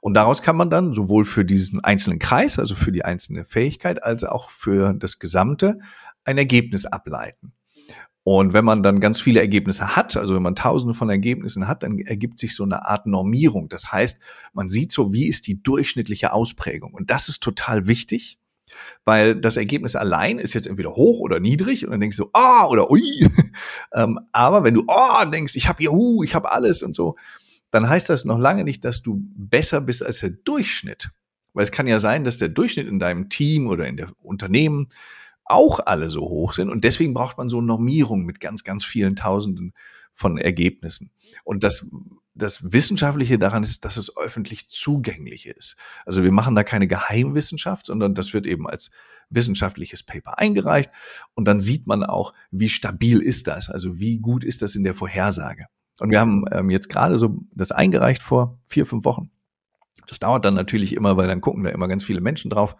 Und 0.00 0.14
daraus 0.14 0.42
kann 0.42 0.56
man 0.56 0.70
dann 0.70 0.94
sowohl 0.94 1.24
für 1.24 1.44
diesen 1.44 1.82
einzelnen 1.82 2.20
Kreis, 2.20 2.58
also 2.58 2.74
für 2.74 2.92
die 2.92 3.04
einzelne 3.04 3.44
Fähigkeit, 3.44 4.02
als 4.02 4.24
auch 4.24 4.48
für 4.48 4.94
das 4.94 5.18
Gesamte 5.18 5.80
ein 6.24 6.38
Ergebnis 6.38 6.86
ableiten. 6.86 7.52
Und 8.22 8.52
wenn 8.52 8.64
man 8.64 8.82
dann 8.82 9.00
ganz 9.00 9.20
viele 9.20 9.40
Ergebnisse 9.40 9.96
hat, 9.96 10.16
also 10.16 10.34
wenn 10.34 10.42
man 10.42 10.54
tausende 10.54 10.94
von 10.94 11.08
Ergebnissen 11.08 11.66
hat, 11.66 11.82
dann 11.82 11.98
ergibt 11.98 12.38
sich 12.38 12.54
so 12.54 12.64
eine 12.64 12.86
Art 12.86 13.06
Normierung. 13.06 13.68
Das 13.68 13.90
heißt, 13.92 14.20
man 14.52 14.68
sieht 14.68 14.92
so, 14.92 15.12
wie 15.12 15.26
ist 15.26 15.46
die 15.46 15.62
durchschnittliche 15.62 16.32
Ausprägung. 16.32 16.92
Und 16.92 17.10
das 17.10 17.28
ist 17.28 17.42
total 17.42 17.86
wichtig, 17.86 18.38
weil 19.04 19.34
das 19.34 19.56
Ergebnis 19.56 19.96
allein 19.96 20.38
ist 20.38 20.52
jetzt 20.52 20.66
entweder 20.66 20.90
hoch 20.90 21.18
oder 21.20 21.40
niedrig 21.40 21.84
und 21.84 21.92
dann 21.92 22.00
denkst 22.00 22.18
du, 22.18 22.28
ah, 22.32 22.66
oder 22.66 22.90
ui. 22.90 23.02
Ähm, 23.92 24.20
aber 24.30 24.62
wenn 24.62 24.74
du, 24.74 24.84
oh, 24.86 25.24
denkst, 25.24 25.56
ich 25.56 25.66
habe 25.66 25.82
juhu, 25.82 26.22
ich 26.22 26.36
habe 26.36 26.52
alles 26.52 26.84
und 26.84 26.94
so, 26.94 27.16
dann 27.72 27.88
heißt 27.88 28.08
das 28.08 28.24
noch 28.24 28.38
lange 28.38 28.62
nicht, 28.62 28.84
dass 28.84 29.02
du 29.02 29.20
besser 29.34 29.80
bist 29.80 30.04
als 30.04 30.20
der 30.20 30.30
Durchschnitt. 30.30 31.10
Weil 31.54 31.64
es 31.64 31.72
kann 31.72 31.88
ja 31.88 31.98
sein, 31.98 32.22
dass 32.22 32.38
der 32.38 32.50
Durchschnitt 32.50 32.86
in 32.86 33.00
deinem 33.00 33.28
Team 33.28 33.66
oder 33.66 33.88
in 33.88 33.96
der 33.96 34.12
Unternehmen 34.22 34.88
auch 35.50 35.80
alle 35.84 36.10
so 36.10 36.20
hoch 36.22 36.52
sind. 36.52 36.70
Und 36.70 36.84
deswegen 36.84 37.14
braucht 37.14 37.38
man 37.38 37.48
so 37.48 37.60
Normierung 37.60 38.24
mit 38.24 38.40
ganz, 38.40 38.64
ganz 38.64 38.84
vielen 38.84 39.16
Tausenden 39.16 39.72
von 40.12 40.38
Ergebnissen. 40.38 41.10
Und 41.44 41.64
das, 41.64 41.86
das 42.34 42.72
Wissenschaftliche 42.72 43.38
daran 43.38 43.62
ist, 43.62 43.84
dass 43.84 43.96
es 43.96 44.16
öffentlich 44.16 44.68
zugänglich 44.68 45.46
ist. 45.46 45.76
Also 46.04 46.22
wir 46.22 46.32
machen 46.32 46.54
da 46.54 46.62
keine 46.62 46.86
Geheimwissenschaft, 46.86 47.86
sondern 47.86 48.14
das 48.14 48.32
wird 48.32 48.46
eben 48.46 48.68
als 48.68 48.90
wissenschaftliches 49.30 50.02
Paper 50.02 50.38
eingereicht. 50.38 50.90
Und 51.34 51.46
dann 51.46 51.60
sieht 51.60 51.86
man 51.86 52.04
auch, 52.04 52.34
wie 52.50 52.68
stabil 52.68 53.20
ist 53.20 53.46
das? 53.46 53.70
Also 53.70 53.98
wie 53.98 54.18
gut 54.18 54.44
ist 54.44 54.62
das 54.62 54.74
in 54.74 54.84
der 54.84 54.94
Vorhersage? 54.94 55.66
Und 56.00 56.10
wir 56.10 56.20
haben 56.20 56.44
ähm, 56.50 56.70
jetzt 56.70 56.88
gerade 56.88 57.18
so 57.18 57.40
das 57.54 57.72
eingereicht 57.72 58.22
vor 58.22 58.58
vier, 58.64 58.86
fünf 58.86 59.04
Wochen. 59.04 59.30
Das 60.06 60.18
dauert 60.18 60.44
dann 60.44 60.54
natürlich 60.54 60.94
immer, 60.94 61.16
weil 61.16 61.28
dann 61.28 61.40
gucken 61.40 61.62
da 61.62 61.70
immer 61.70 61.86
ganz 61.86 62.02
viele 62.02 62.20
Menschen 62.20 62.50
drauf, 62.50 62.76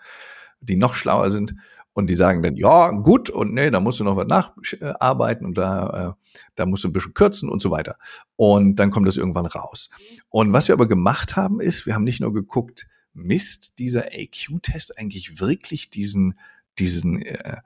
die 0.61 0.77
noch 0.77 0.95
schlauer 0.95 1.31
sind. 1.31 1.55
Und 2.01 2.09
die 2.09 2.15
sagen 2.15 2.43
dann, 2.43 2.57
ja, 2.57 2.91
gut, 2.91 3.29
und 3.29 3.53
nee, 3.53 3.71
da 3.71 3.79
musst 3.79 4.01
du 4.01 4.05
noch 4.05 4.17
was 4.17 4.27
nacharbeiten 4.27 5.47
und 5.47 5.59
da, 5.59 6.17
äh, 6.17 6.41
da 6.55 6.65
musst 6.65 6.83
du 6.83 6.89
ein 6.89 6.95
bisschen 6.95 7.13
kürzen 7.13 7.51
und 7.51 7.61
so 7.61 7.71
weiter. 7.71 7.97
Und 8.37 8.77
dann 8.77 8.91
kommt 8.91 9.07
das 9.07 9.19
irgendwann 9.19 9.45
raus. 9.45 9.91
Und 10.31 10.55
was 10.55 10.69
wir 10.69 10.73
aber 10.73 10.89
gemacht 10.89 11.37
haben, 11.37 11.61
ist, 11.61 11.85
wir 11.85 11.95
haben 11.95 12.05
nicht 12.05 12.21
nur 12.21 12.33
geguckt, 12.33 12.87
misst 13.13 13.79
dieser 13.79 14.07
AQ-Test 14.07 14.99
eigentlich 14.99 15.41
wirklich 15.41 15.91
diesen, 15.91 16.39
diesen, 16.79 17.21
äh, 17.21 17.59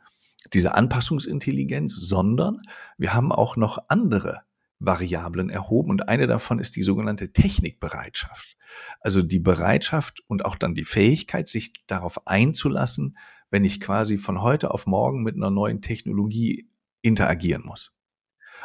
diese 0.53 0.75
Anpassungsintelligenz, 0.75 1.95
sondern 1.95 2.61
wir 2.99 3.15
haben 3.15 3.31
auch 3.31 3.57
noch 3.57 3.79
andere 3.87 4.41
Variablen 4.81 5.49
erhoben 5.49 5.91
und 5.91 6.09
eine 6.09 6.27
davon 6.27 6.59
ist 6.59 6.75
die 6.75 6.83
sogenannte 6.83 7.33
Technikbereitschaft. 7.33 8.57
Also 9.01 9.23
die 9.23 9.39
Bereitschaft 9.39 10.25
und 10.27 10.45
auch 10.45 10.57
dann 10.57 10.75
die 10.75 10.85
Fähigkeit, 10.85 11.47
sich 11.47 11.73
darauf 11.87 12.27
einzulassen, 12.27 13.17
wenn 13.55 13.63
ich 13.63 13.79
quasi 13.79 14.19
von 14.19 14.43
heute 14.43 14.73
auf 14.73 14.89
morgen 14.89 15.23
mit 15.23 15.37
einer 15.37 15.49
neuen 15.49 15.81
Technologie 15.81 16.69
interagieren 17.03 17.63
muss. 17.65 17.93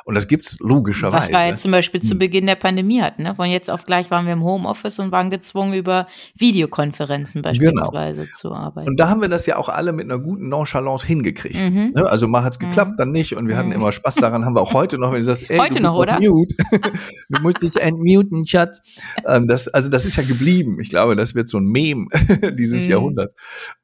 Und 0.05 0.15
das 0.15 0.27
gibt's 0.27 0.57
logischerweise. 0.59 1.21
Was 1.21 1.31
wir 1.31 1.47
jetzt 1.47 1.61
zum 1.61 1.71
Beispiel 1.71 2.01
zu 2.01 2.11
hm. 2.11 2.19
Beginn 2.19 2.45
der 2.47 2.55
Pandemie 2.55 3.01
hatten. 3.01 3.23
Ne? 3.23 3.35
Von 3.35 3.49
jetzt 3.49 3.69
auf 3.69 3.85
gleich 3.85 4.11
waren 4.11 4.25
wir 4.25 4.33
im 4.33 4.43
Homeoffice 4.43 4.99
und 4.99 5.11
waren 5.11 5.29
gezwungen, 5.29 5.73
über 5.73 6.07
Videokonferenzen 6.35 7.41
genau. 7.41 7.51
beispielsweise 7.51 8.21
genau. 8.21 8.35
zu 8.35 8.53
arbeiten. 8.53 8.89
Und 8.89 8.99
da 8.99 9.09
haben 9.09 9.21
wir 9.21 9.29
das 9.29 9.45
ja 9.45 9.57
auch 9.57 9.69
alle 9.69 9.93
mit 9.93 10.05
einer 10.05 10.19
guten 10.19 10.49
Nonchalance 10.49 11.05
hingekriegt. 11.05 11.69
Mhm. 11.69 11.93
Ne? 11.95 12.09
Also 12.09 12.27
mal 12.27 12.43
hat's 12.43 12.59
geklappt, 12.59 12.91
mhm. 12.91 12.97
dann 12.97 13.11
nicht. 13.11 13.35
Und 13.35 13.47
wir 13.47 13.57
hatten 13.57 13.69
mhm. 13.69 13.75
immer 13.75 13.91
Spaß 13.91 14.15
daran, 14.15 14.45
haben 14.45 14.55
wir 14.55 14.61
auch 14.61 14.73
heute 14.73 14.97
noch, 14.97 15.11
wenn 15.11 15.19
du 15.19 15.23
sagst, 15.23 15.49
ey, 15.49 15.57
heute 15.57 15.75
du 15.75 15.81
noch, 15.81 15.95
oder? 15.95 16.19
Mute. 16.19 16.55
du 17.29 17.41
musst 17.41 17.61
dich 17.61 17.75
entmuten, 17.75 18.45
Schatz. 18.45 18.81
Ähm, 19.25 19.47
das, 19.47 19.67
also 19.67 19.89
das 19.89 20.05
ist 20.05 20.15
ja 20.15 20.23
geblieben. 20.23 20.79
Ich 20.81 20.89
glaube, 20.89 21.15
das 21.15 21.35
wird 21.35 21.49
so 21.49 21.57
ein 21.57 21.65
Meme 21.65 22.07
dieses 22.57 22.85
mhm. 22.85 22.91
Jahrhunderts. 22.91 23.35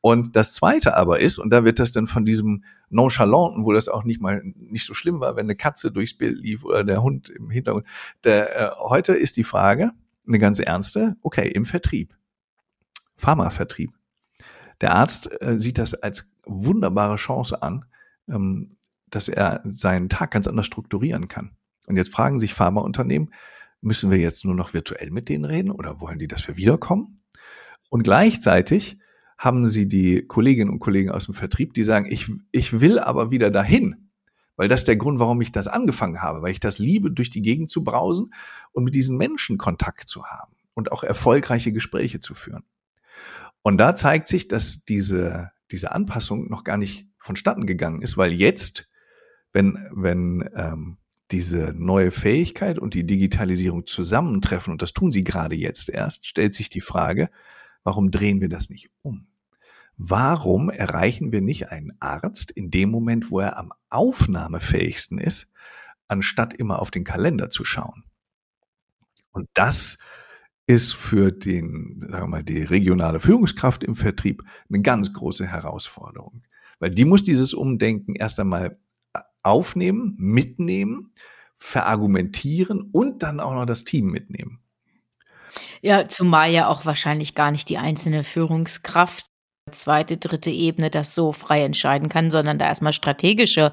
Und 0.02 0.36
das 0.36 0.54
Zweite 0.54 0.96
aber 0.96 1.20
ist, 1.20 1.40
und 1.40 1.50
da 1.50 1.64
wird 1.64 1.80
das 1.80 1.92
dann 1.92 2.08
von 2.08 2.26
diesem 2.26 2.64
Nonchalanten, 2.90 3.66
wo 3.66 3.74
das 3.74 3.90
auch 3.90 4.04
nicht 4.04 4.22
mal 4.22 4.42
nicht 4.56 4.86
so 4.86 4.94
schlimm 4.94 5.20
war, 5.20 5.36
wenn 5.36 5.46
eine 5.46 5.56
Katze 5.56 5.92
durchs 6.06 6.18
Bild 6.18 6.38
lief 6.38 6.64
oder 6.64 6.84
der 6.84 7.02
Hund 7.02 7.30
im 7.30 7.50
Hintergrund. 7.50 7.86
Der, 8.24 8.74
äh, 8.74 8.76
heute 8.78 9.14
ist 9.14 9.38
die 9.38 9.44
Frage, 9.44 9.92
eine 10.28 10.40
ganz 10.40 10.60
ernste, 10.60 11.18
okay, 11.22 11.48
im 11.48 11.66
Vertrieb, 11.66 12.16
Pharmavertrieb. 13.18 13.92
Der 14.82 14.94
Arzt 14.94 15.30
äh, 15.42 15.60
sieht 15.60 15.78
das 15.78 15.94
als 15.94 16.30
wunderbare 16.46 17.16
Chance 17.16 17.62
an, 17.62 17.86
ähm, 18.28 18.70
dass 19.10 19.30
er 19.30 19.62
seinen 19.66 20.10
Tag 20.10 20.32
ganz 20.32 20.48
anders 20.48 20.66
strukturieren 20.66 21.28
kann. 21.28 21.52
Und 21.88 21.98
jetzt 21.98 22.12
fragen 22.12 22.40
sich 22.40 22.54
Pharmaunternehmen, 22.54 23.34
müssen 23.82 24.12
wir 24.12 24.18
jetzt 24.18 24.46
nur 24.46 24.56
noch 24.56 24.74
virtuell 24.74 25.12
mit 25.12 25.30
denen 25.30 25.46
reden 25.46 25.72
oder 25.72 26.02
wollen 26.02 26.20
die, 26.20 26.28
dass 26.28 26.48
wir 26.48 26.58
wiederkommen? 26.58 27.22
Und 27.90 28.04
gleichzeitig 28.04 28.98
haben 29.38 29.68
sie 29.68 29.88
die 29.88 30.26
Kolleginnen 30.26 30.72
und 30.72 30.80
Kollegen 30.80 31.12
aus 31.12 31.26
dem 31.26 31.34
Vertrieb, 31.34 31.74
die 31.74 31.84
sagen, 31.84 32.08
ich, 32.10 32.32
ich 32.52 32.80
will 32.82 33.00
aber 33.00 33.32
wieder 33.32 33.52
dahin. 33.52 34.05
Weil 34.58 34.68
das 34.68 34.86
der 34.86 34.96
Grund, 34.96 35.20
warum 35.20 35.42
ich 35.42 35.52
das 35.52 35.68
angefangen 35.68 36.22
habe, 36.22 36.42
weil 36.42 36.52
ich 36.52 36.60
das 36.60 36.80
liebe, 36.80 37.12
durch 37.12 37.30
die 37.30 37.42
Gegend 37.42 37.70
zu 37.70 37.84
brausen 37.84 38.34
und 38.72 38.84
mit 38.84 38.96
diesen 38.96 39.18
Menschen 39.18 39.58
Kontakt 39.58 40.08
zu 40.08 40.26
haben 40.26 40.56
und 40.74 40.92
auch 40.92 41.04
erfolgreiche 41.04 41.72
Gespräche 41.72 42.20
zu 42.20 42.34
führen. 42.34 42.64
Und 43.62 43.78
da 43.78 43.96
zeigt 43.96 44.28
sich, 44.28 44.48
dass 44.48 44.86
diese, 44.86 45.52
diese 45.72 45.92
Anpassung 45.92 46.50
noch 46.50 46.64
gar 46.64 46.78
nicht 46.78 47.08
vonstatten 47.18 47.66
gegangen 47.66 48.02
ist, 48.02 48.18
weil 48.18 48.32
jetzt, 48.32 48.90
wenn, 49.52 49.90
wenn 49.92 50.48
ähm, 50.56 50.98
diese 51.32 51.74
neue 51.76 52.12
Fähigkeit 52.12 52.78
und 52.78 52.94
die 52.94 53.06
Digitalisierung 53.06 53.88
zusammentreffen, 53.88 54.72
und 54.72 54.82
das 54.82 54.94
tun 54.94 55.12
sie 55.12 55.24
gerade 55.24 55.56
jetzt 55.56 55.90
erst, 55.90 56.28
stellt 56.28 56.54
sich 56.54 56.70
die 56.70 56.82
Frage, 56.82 57.30
warum 57.84 58.12
drehen 58.12 58.42
wir 58.42 58.50
das 58.50 58.70
nicht 58.70 58.90
um? 59.02 59.28
Warum 59.98 60.70
erreichen 60.70 61.32
wir 61.32 61.42
nicht 61.42 61.70
einen 61.70 61.94
Arzt 62.00 62.52
in 62.52 62.70
dem 62.70 62.90
Moment, 62.90 63.32
wo 63.32 63.40
er 63.40 63.58
am 63.58 63.72
aufnahmefähigsten 63.90 65.18
ist, 65.18 65.50
anstatt 66.08 66.54
immer 66.54 66.80
auf 66.80 66.92
den 66.92 67.04
Kalender 67.04 67.50
zu 67.50 67.64
schauen? 67.64 68.04
Und 69.32 69.50
das 69.54 69.98
ist 70.68 70.94
für 70.94 71.32
den, 71.32 72.00
sagen 72.10 72.24
wir 72.24 72.28
mal, 72.28 72.44
die 72.44 72.64
regionale 72.64 73.20
Führungskraft 73.20 73.84
im 73.84 73.96
Vertrieb 73.96 74.44
eine 74.70 74.82
ganz 74.82 75.14
große 75.14 75.46
Herausforderung. 75.48 76.44
Weil 76.80 76.92
die 76.92 77.06
muss 77.06 77.24
dieses 77.24 77.54
Umdenken 77.54 78.16
erst 78.16 78.40
einmal 78.40 78.78
aufnehmen, 79.44 80.16
mitnehmen, 80.18 81.14
verargumentieren 81.58 82.90
und 82.92 83.24
dann 83.24 83.40
auch 83.40 83.54
noch 83.54 83.66
das 83.66 83.84
Team 83.84 84.08
mitnehmen. 84.08 84.60
Ja, 85.82 86.08
zumal 86.08 86.52
ja 86.52 86.68
auch 86.68 86.86
wahrscheinlich 86.86 87.36
gar 87.36 87.52
nicht 87.52 87.70
die 87.70 87.78
einzelne 87.78 88.24
Führungskraft, 88.24 89.28
zweite, 89.76 90.18
dritte 90.18 90.52
Ebene 90.52 90.90
das 90.90 91.16
so 91.16 91.32
frei 91.32 91.64
entscheiden 91.64 92.10
kann, 92.10 92.32
sondern 92.32 92.60
da 92.60 92.66
erstmal 92.66 92.94
strategische 92.94 93.72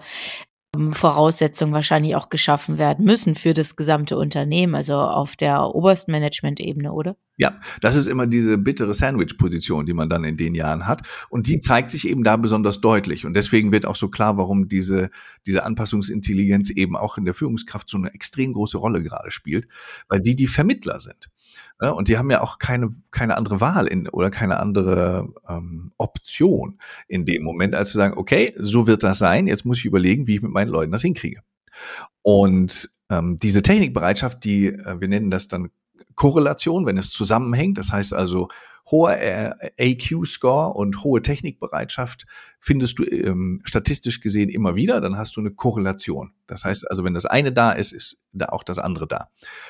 ähm, 0.75 0.93
Voraussetzungen 0.93 1.73
wahrscheinlich 1.73 2.17
auch 2.17 2.31
geschaffen 2.31 2.79
werden 2.79 3.05
müssen 3.05 3.35
für 3.35 3.53
das 3.55 3.77
gesamte 3.77 4.17
Unternehmen, 4.17 4.75
also 4.75 4.95
auf 4.95 5.37
der 5.37 5.75
obersten 5.75 6.13
Management-Ebene, 6.13 6.93
oder? 6.93 7.17
Ja, 7.37 7.59
das 7.81 7.97
ist 7.97 8.07
immer 8.07 8.27
diese 8.27 8.57
bittere 8.59 8.95
Sandwich-Position, 8.95 9.85
die 9.87 9.95
man 9.95 10.09
dann 10.09 10.25
in 10.25 10.37
den 10.37 10.55
Jahren 10.55 10.87
hat. 10.87 11.03
Und 11.29 11.47
die 11.47 11.61
zeigt 11.61 11.91
sich 11.91 12.07
eben 12.09 12.25
da 12.25 12.37
besonders 12.37 12.81
deutlich. 12.81 13.27
Und 13.27 13.35
deswegen 13.35 13.73
wird 13.73 13.85
auch 13.85 13.97
so 13.97 14.09
klar, 14.09 14.37
warum 14.37 14.69
diese, 14.69 15.11
diese 15.47 15.65
Anpassungsintelligenz 15.65 16.71
eben 16.71 16.97
auch 16.97 17.19
in 17.19 17.25
der 17.25 17.35
Führungskraft 17.35 17.89
so 17.89 17.97
eine 17.97 18.13
extrem 18.15 18.53
große 18.53 18.79
Rolle 18.79 19.03
gerade 19.03 19.31
spielt, 19.31 19.67
weil 20.09 20.21
die 20.21 20.37
die 20.37 20.47
Vermittler 20.47 20.99
sind. 20.99 21.31
Und 21.79 22.09
die 22.09 22.17
haben 22.17 22.31
ja 22.31 22.41
auch 22.41 22.59
keine, 22.59 22.95
keine 23.11 23.37
andere 23.37 23.61
Wahl 23.61 23.87
in, 23.87 24.09
oder 24.09 24.31
keine 24.31 24.61
andere 24.61 25.29
ähm, 25.49 25.93
Option 25.97 26.79
in 27.09 27.25
dem 27.25 27.43
Moment, 27.43 27.75
als 27.75 27.91
zu 27.91 27.99
sagen, 27.99 28.17
okay, 28.17 28.53
so 28.57 28.87
wird 28.87 29.03
das 29.03 29.19
sein, 29.19 29.47
jetzt 29.47 29.65
muss 29.65 29.79
ich 29.79 29.85
überlegen, 29.85 30.27
wie 30.27 30.37
ich 30.37 30.43
mit 30.43 30.53
meinen 30.53 30.69
Leuten 30.69 30.93
das 30.93 31.03
hinkriege. 31.03 31.41
Und 32.23 32.89
ähm, 33.11 33.37
diese 33.39 33.63
Technikbereitschaft, 33.63 34.45
die, 34.45 34.67
äh, 34.67 35.01
wir 35.01 35.09
nennen 35.09 35.31
das 35.31 35.49
dann 35.49 35.71
Korrelation, 36.15 36.87
wenn 36.87 36.99
es 36.99 37.11
zusammenhängt. 37.11 37.79
Das 37.79 37.93
heißt 37.93 38.15
also, 38.15 38.49
hoher 38.91 39.57
AQ-Score 39.79 40.75
und 40.75 41.05
hohe 41.05 41.23
Technikbereitschaft 41.23 42.27
findest 42.61 42.99
du 42.99 43.05
ähm, 43.05 43.61
statistisch 43.65 44.21
gesehen 44.21 44.49
immer 44.49 44.75
wieder, 44.75 45.01
dann 45.01 45.17
hast 45.17 45.37
du 45.37 45.41
eine 45.41 45.53
Korrelation. 45.53 46.33
Das 46.47 46.65
heißt 46.65 46.91
also, 46.91 47.05
wenn 47.05 47.15
das 47.15 47.27
eine 47.27 47.53
da 47.53 47.73
ist, 47.73 47.93
ist 47.93 48.25
da 48.33 48.47
auch 48.47 48.65
das 48.65 48.79
andere 48.79 49.07
da. 49.07 49.29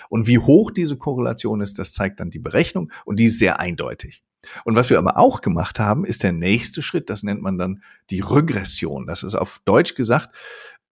Und 0.09 0.27
wie 0.27 0.39
hoch 0.39 0.71
diese 0.71 0.97
Korrelation 0.97 1.61
ist, 1.61 1.79
das 1.79 1.93
zeigt 1.93 2.21
dann 2.21 2.31
die 2.31 2.39
Berechnung 2.39 2.91
und 3.05 3.21
die 3.21 3.27
ist 3.27 3.39
sehr 3.39 3.61
eindeutig. 3.61 4.23
Und 4.65 4.75
was 4.75 4.91
wir 4.91 4.99
aber 4.99 5.19
auch 5.19 5.41
gemacht 5.41 5.79
haben, 5.79 6.05
ist 6.05 6.23
der 6.23 6.33
nächste 6.33 6.83
Schritt, 6.83 7.11
das 7.11 7.23
nennt 7.23 7.43
man 7.43 7.59
dann 7.59 7.83
die 8.11 8.21
Regression. 8.21 9.07
Das 9.07 9.23
ist 9.23 9.35
auf 9.35 9.61
Deutsch 9.65 9.95
gesagt, 9.95 10.35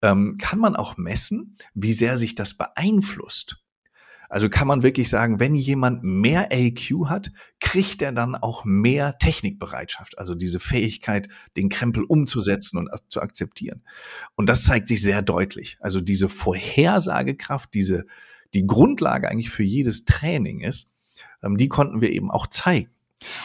ähm, 0.02 0.38
kann 0.38 0.58
man 0.58 0.76
auch 0.76 0.96
messen, 0.96 1.56
wie 1.74 1.92
sehr 1.92 2.16
sich 2.16 2.34
das 2.34 2.54
beeinflusst. 2.54 3.62
Also 4.30 4.48
kann 4.48 4.68
man 4.68 4.84
wirklich 4.84 5.10
sagen, 5.10 5.40
wenn 5.40 5.56
jemand 5.56 6.04
mehr 6.04 6.50
AQ 6.52 7.08
hat, 7.08 7.32
kriegt 7.58 8.00
er 8.00 8.12
dann 8.12 8.36
auch 8.36 8.64
mehr 8.64 9.18
Technikbereitschaft, 9.18 10.18
also 10.18 10.36
diese 10.36 10.60
Fähigkeit, 10.60 11.26
den 11.56 11.68
Krempel 11.68 12.04
umzusetzen 12.04 12.78
und 12.78 12.88
zu 13.08 13.20
akzeptieren. 13.20 13.82
Und 14.36 14.48
das 14.48 14.62
zeigt 14.62 14.86
sich 14.86 15.02
sehr 15.02 15.20
deutlich. 15.20 15.78
Also 15.80 16.00
diese 16.00 16.28
Vorhersagekraft, 16.28 17.74
diese, 17.74 18.06
die 18.54 18.66
Grundlage 18.66 19.28
eigentlich 19.28 19.50
für 19.50 19.64
jedes 19.64 20.04
Training 20.04 20.60
ist, 20.60 20.92
ähm, 21.42 21.56
die 21.56 21.68
konnten 21.68 22.00
wir 22.00 22.10
eben 22.10 22.30
auch 22.30 22.46
zeigen. 22.46 22.90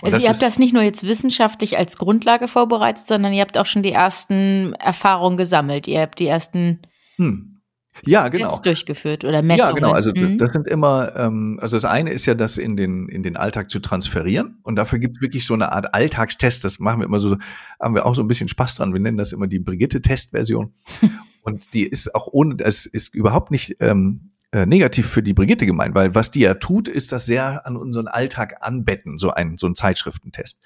Und 0.01 0.13
also 0.13 0.23
ihr 0.23 0.29
habt 0.29 0.43
das 0.43 0.59
nicht 0.59 0.73
nur 0.73 0.83
jetzt 0.83 1.05
wissenschaftlich 1.07 1.79
als 1.79 1.97
Grundlage 1.97 2.47
vorbereitet, 2.47 3.07
sondern 3.07 3.33
ihr 3.33 3.41
habt 3.41 3.57
auch 3.57 3.65
schon 3.65 3.83
die 3.83 3.91
ersten 3.91 4.73
Erfahrungen 4.73 5.35
gesammelt. 5.35 5.87
Ihr 5.87 6.01
habt 6.01 6.19
die 6.19 6.27
ersten 6.27 6.81
hm. 7.17 7.54
Ja, 8.03 8.27
genau. 8.27 8.47
Tests 8.47 8.61
durchgeführt 8.61 9.23
oder 9.23 9.41
Messungen. 9.41 9.69
Ja, 9.69 9.73
genau. 9.73 9.91
Also 9.91 10.11
mhm. 10.15 10.37
das 10.37 10.53
sind 10.53 10.67
immer, 10.67 11.15
ähm, 11.15 11.57
also 11.61 11.77
das 11.77 11.85
eine 11.85 12.11
ist 12.11 12.25
ja, 12.25 12.33
das 12.33 12.57
in 12.57 12.75
den 12.75 13.07
in 13.07 13.23
den 13.23 13.37
Alltag 13.37 13.69
zu 13.69 13.79
transferieren 13.79 14.57
und 14.63 14.75
dafür 14.75 14.99
gibt 14.99 15.17
es 15.17 15.21
wirklich 15.21 15.45
so 15.45 15.53
eine 15.53 15.71
Art 15.71 15.93
Alltagstest. 15.93 16.63
Das 16.63 16.79
machen 16.79 16.99
wir 16.99 17.05
immer 17.05 17.19
so, 17.19 17.37
haben 17.79 17.95
wir 17.95 18.05
auch 18.05 18.15
so 18.15 18.21
ein 18.21 18.27
bisschen 18.27 18.47
Spaß 18.47 18.75
dran. 18.75 18.93
Wir 18.93 18.99
nennen 18.99 19.17
das 19.17 19.31
immer 19.31 19.47
die 19.47 19.59
Brigitte-Testversion 19.59 20.73
und 21.41 21.73
die 21.73 21.85
ist 21.85 22.13
auch 22.15 22.27
ohne, 22.31 22.55
es 22.59 22.85
ist 22.85 23.15
überhaupt 23.15 23.51
nicht 23.51 23.77
ähm, 23.79 24.31
äh, 24.55 24.65
negativ 24.65 25.09
für 25.09 25.21
die 25.21 25.33
Brigitte 25.33 25.65
gemeint, 25.65 25.95
weil 25.95 26.15
was 26.15 26.31
die 26.31 26.39
ja 26.39 26.53
tut, 26.53 26.87
ist 26.87 27.11
das 27.11 27.25
sehr 27.25 27.67
an 27.67 27.75
unseren 27.75 28.07
Alltag 28.07 28.55
anbetten, 28.61 29.17
so 29.17 29.31
ein 29.31 29.57
so 29.57 29.67
ein 29.67 29.75
Zeitschriftentest. 29.75 30.63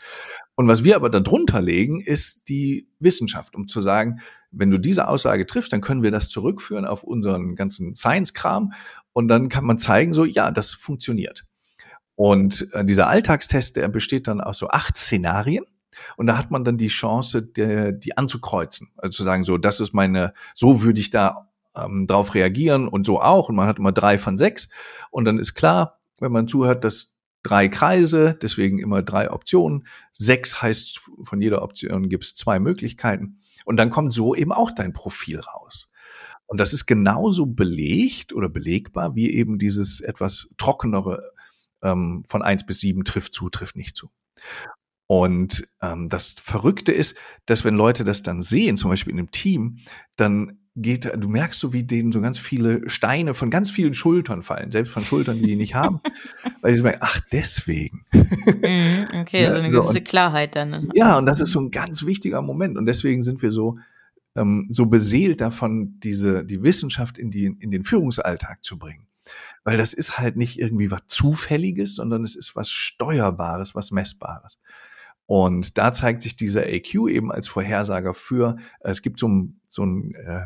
Und 0.53 0.67
was 0.67 0.83
wir 0.83 0.95
aber 0.95 1.09
darunter 1.09 1.59
legen, 1.59 1.99
ist 1.99 2.47
die 2.49 2.87
Wissenschaft, 2.99 3.55
um 3.55 3.67
zu 3.67 3.81
sagen, 3.81 4.19
wenn 4.51 4.69
du 4.69 4.77
diese 4.77 5.07
Aussage 5.07 5.47
triffst, 5.47 5.73
dann 5.73 5.81
können 5.81 6.03
wir 6.03 6.11
das 6.11 6.29
zurückführen 6.29 6.85
auf 6.85 7.03
unseren 7.03 7.55
ganzen 7.55 7.95
Science-Kram 7.95 8.73
und 9.11 9.27
dann 9.27 9.49
kann 9.49 9.65
man 9.65 9.79
zeigen, 9.79 10.13
so, 10.13 10.23
ja, 10.23 10.51
das 10.51 10.75
funktioniert. 10.75 11.47
Und 12.13 12.71
äh, 12.73 12.85
dieser 12.85 13.07
Alltagstest, 13.07 13.75
der 13.77 13.87
besteht 13.87 14.27
dann 14.27 14.39
aus 14.39 14.59
so 14.59 14.67
acht 14.67 14.97
Szenarien. 14.97 15.65
Und 16.15 16.27
da 16.27 16.37
hat 16.37 16.51
man 16.51 16.63
dann 16.63 16.77
die 16.77 16.87
Chance, 16.89 17.41
der, 17.41 17.91
die 17.91 18.17
anzukreuzen. 18.17 18.89
Also 18.97 19.17
zu 19.17 19.23
sagen, 19.23 19.43
so, 19.43 19.57
das 19.57 19.79
ist 19.79 19.93
meine, 19.93 20.33
so 20.53 20.83
würde 20.83 20.99
ich 20.99 21.09
da 21.09 21.48
ähm, 21.75 22.07
drauf 22.07 22.33
reagieren 22.33 22.87
und 22.87 23.05
so 23.05 23.21
auch. 23.21 23.49
Und 23.49 23.55
man 23.55 23.67
hat 23.67 23.79
immer 23.79 23.91
drei 23.91 24.17
von 24.17 24.37
sechs. 24.37 24.69
Und 25.11 25.25
dann 25.25 25.39
ist 25.39 25.53
klar, 25.53 25.99
wenn 26.19 26.31
man 26.31 26.47
zuhört, 26.47 26.83
dass 26.83 27.13
drei 27.43 27.69
Kreise, 27.69 28.37
deswegen 28.41 28.79
immer 28.79 29.01
drei 29.01 29.31
Optionen. 29.31 29.85
Sechs 30.11 30.61
heißt, 30.61 31.01
von 31.23 31.41
jeder 31.41 31.61
Option 31.61 32.09
gibt 32.09 32.25
es 32.25 32.35
zwei 32.35 32.59
Möglichkeiten. 32.59 33.39
Und 33.65 33.77
dann 33.77 33.89
kommt 33.89 34.13
so 34.13 34.35
eben 34.35 34.51
auch 34.51 34.71
dein 34.71 34.93
Profil 34.93 35.39
raus. 35.39 35.89
Und 36.47 36.59
das 36.59 36.73
ist 36.73 36.87
genauso 36.87 37.45
belegt 37.45 38.33
oder 38.33 38.49
belegbar 38.49 39.15
wie 39.15 39.31
eben 39.31 39.59
dieses 39.59 40.01
etwas 40.01 40.49
trockenere 40.57 41.31
ähm, 41.83 42.23
von 42.27 42.41
eins 42.41 42.65
bis 42.65 42.79
sieben 42.79 43.03
trifft 43.03 43.33
zu, 43.33 43.49
trifft 43.49 43.75
nicht 43.75 43.95
zu. 43.95 44.09
Und 45.05 45.67
ähm, 45.81 46.07
das 46.07 46.33
Verrückte 46.33 46.91
ist, 46.91 47.17
dass 47.45 47.63
wenn 47.65 47.75
Leute 47.75 48.03
das 48.03 48.21
dann 48.21 48.41
sehen, 48.41 48.77
zum 48.77 48.89
Beispiel 48.89 49.13
in 49.13 49.19
einem 49.19 49.31
Team, 49.31 49.77
dann 50.15 50.59
geht, 50.81 51.05
du 51.05 51.27
merkst 51.27 51.59
so, 51.59 51.73
wie 51.73 51.83
denen 51.83 52.11
so 52.11 52.21
ganz 52.21 52.37
viele 52.37 52.89
Steine 52.89 53.33
von 53.33 53.49
ganz 53.49 53.69
vielen 53.69 53.93
Schultern 53.93 54.41
fallen, 54.41 54.71
selbst 54.71 54.91
von 54.91 55.03
Schultern, 55.03 55.37
die 55.37 55.47
die 55.47 55.55
nicht 55.55 55.75
haben, 55.75 56.01
weil 56.61 56.71
die 56.71 56.77
so 56.77 56.83
merken, 56.83 56.99
ach, 57.01 57.19
deswegen. 57.31 58.05
Mhm, 58.13 59.05
okay, 59.21 59.43
ja, 59.43 59.51
so 59.51 59.57
eine 59.57 59.69
gewisse 59.69 60.01
Klarheit 60.01 60.55
dann. 60.55 60.69
Ne? 60.69 60.89
Ja, 60.93 61.17
und 61.17 61.25
das 61.25 61.39
ist 61.39 61.51
so 61.51 61.59
ein 61.59 61.71
ganz 61.71 62.05
wichtiger 62.05 62.41
Moment 62.41 62.77
und 62.77 62.85
deswegen 62.85 63.23
sind 63.23 63.41
wir 63.41 63.51
so, 63.51 63.77
ähm, 64.35 64.67
so 64.69 64.85
beseelt 64.85 65.41
davon, 65.41 65.99
diese, 65.99 66.45
die 66.45 66.63
Wissenschaft 66.63 67.17
in, 67.17 67.31
die, 67.31 67.45
in 67.59 67.71
den 67.71 67.83
Führungsalltag 67.83 68.63
zu 68.63 68.77
bringen. 68.77 69.07
Weil 69.63 69.77
das 69.77 69.93
ist 69.93 70.17
halt 70.17 70.37
nicht 70.37 70.59
irgendwie 70.59 70.89
was 70.89 71.01
Zufälliges, 71.07 71.95
sondern 71.95 72.23
es 72.23 72.35
ist 72.35 72.55
was 72.55 72.69
Steuerbares, 72.71 73.75
was 73.75 73.91
Messbares. 73.91 74.59
Und 75.25 75.77
da 75.77 75.93
zeigt 75.93 76.23
sich 76.23 76.35
dieser 76.35 76.63
AQ 76.63 77.07
eben 77.07 77.31
als 77.31 77.47
Vorhersager 77.47 78.15
für, 78.15 78.57
es 78.79 79.03
gibt 79.03 79.19
so 79.19 79.27
ein, 79.27 79.61
so 79.67 79.85
ein 79.85 80.15
äh, 80.15 80.45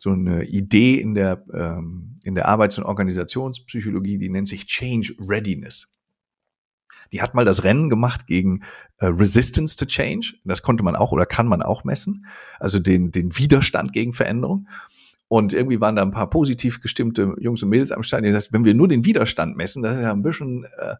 so 0.00 0.10
eine 0.12 0.44
Idee 0.44 0.94
in 0.94 1.12
der, 1.12 1.44
ähm, 1.52 2.18
in 2.24 2.34
der 2.34 2.48
Arbeits- 2.48 2.78
und 2.78 2.84
Organisationspsychologie, 2.84 4.16
die 4.16 4.30
nennt 4.30 4.48
sich 4.48 4.64
Change 4.64 5.14
Readiness. 5.20 5.92
Die 7.12 7.20
hat 7.20 7.34
mal 7.34 7.44
das 7.44 7.64
Rennen 7.64 7.90
gemacht 7.90 8.26
gegen 8.26 8.62
äh, 8.96 9.06
Resistance 9.06 9.76
to 9.76 9.84
Change. 9.84 10.36
Das 10.44 10.62
konnte 10.62 10.82
man 10.82 10.96
auch 10.96 11.12
oder 11.12 11.26
kann 11.26 11.46
man 11.46 11.60
auch 11.60 11.84
messen. 11.84 12.24
Also 12.58 12.78
den, 12.78 13.10
den 13.10 13.36
Widerstand 13.36 13.92
gegen 13.92 14.14
Veränderung. 14.14 14.68
Und 15.28 15.52
irgendwie 15.52 15.82
waren 15.82 15.96
da 15.96 16.02
ein 16.02 16.12
paar 16.12 16.30
positiv 16.30 16.80
gestimmte 16.80 17.34
Jungs 17.38 17.62
und 17.62 17.68
Mädels 17.68 17.92
am 17.92 18.02
Start, 18.02 18.24
die 18.24 18.28
gesagt, 18.28 18.54
wenn 18.54 18.64
wir 18.64 18.72
nur 18.72 18.88
den 18.88 19.04
Widerstand 19.04 19.54
messen, 19.54 19.82
das 19.82 19.96
ist 19.96 20.02
ja 20.02 20.12
ein 20.12 20.22
bisschen 20.22 20.64
äh, 20.78 20.94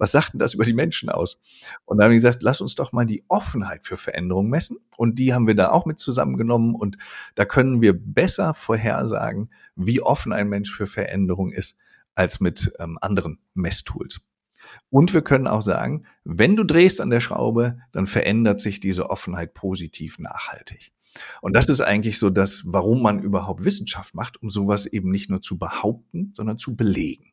was 0.00 0.12
sagt 0.12 0.32
denn 0.32 0.38
das 0.38 0.54
über 0.54 0.64
die 0.64 0.72
Menschen 0.72 1.10
aus? 1.10 1.38
Und 1.84 1.98
da 1.98 2.04
haben 2.04 2.10
wir 2.10 2.16
gesagt, 2.16 2.42
lass 2.42 2.62
uns 2.62 2.74
doch 2.74 2.92
mal 2.92 3.04
die 3.04 3.22
Offenheit 3.28 3.84
für 3.84 3.98
Veränderung 3.98 4.48
messen. 4.48 4.78
Und 4.96 5.18
die 5.18 5.34
haben 5.34 5.46
wir 5.46 5.54
da 5.54 5.70
auch 5.70 5.84
mit 5.84 5.98
zusammengenommen. 5.98 6.74
Und 6.74 6.96
da 7.34 7.44
können 7.44 7.82
wir 7.82 7.92
besser 7.92 8.54
vorhersagen, 8.54 9.50
wie 9.76 10.00
offen 10.00 10.32
ein 10.32 10.48
Mensch 10.48 10.74
für 10.74 10.86
Veränderung 10.86 11.52
ist, 11.52 11.76
als 12.14 12.40
mit 12.40 12.72
ähm, 12.78 12.96
anderen 13.02 13.40
Messtools. 13.52 14.20
Und 14.88 15.12
wir 15.12 15.20
können 15.20 15.46
auch 15.46 15.62
sagen, 15.62 16.06
wenn 16.24 16.56
du 16.56 16.64
drehst 16.64 17.02
an 17.02 17.10
der 17.10 17.20
Schraube, 17.20 17.78
dann 17.92 18.06
verändert 18.06 18.58
sich 18.58 18.80
diese 18.80 19.10
Offenheit 19.10 19.52
positiv 19.52 20.18
nachhaltig. 20.18 20.92
Und 21.42 21.54
das 21.54 21.68
ist 21.68 21.82
eigentlich 21.82 22.18
so 22.18 22.30
das, 22.30 22.62
warum 22.64 23.02
man 23.02 23.20
überhaupt 23.20 23.64
Wissenschaft 23.66 24.14
macht, 24.14 24.42
um 24.42 24.48
sowas 24.48 24.86
eben 24.86 25.10
nicht 25.10 25.28
nur 25.28 25.42
zu 25.42 25.58
behaupten, 25.58 26.32
sondern 26.34 26.56
zu 26.56 26.74
belegen. 26.74 27.29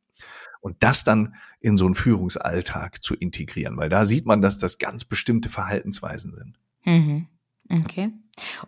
Und 0.62 0.78
das 0.82 1.04
dann 1.04 1.36
in 1.60 1.78
so 1.78 1.86
einen 1.86 1.96
Führungsalltag 1.96 3.04
zu 3.04 3.16
integrieren, 3.16 3.78
weil 3.78 3.90
da 3.90 4.06
sieht 4.06 4.26
man, 4.26 4.42
dass 4.42 4.58
das 4.58 4.78
ganz 4.78 5.06
bestimmte 5.06 5.50
Verhaltensweisen 5.50 6.36
sind. 6.36 6.60
Mhm. 6.86 7.28
Okay. 7.70 8.12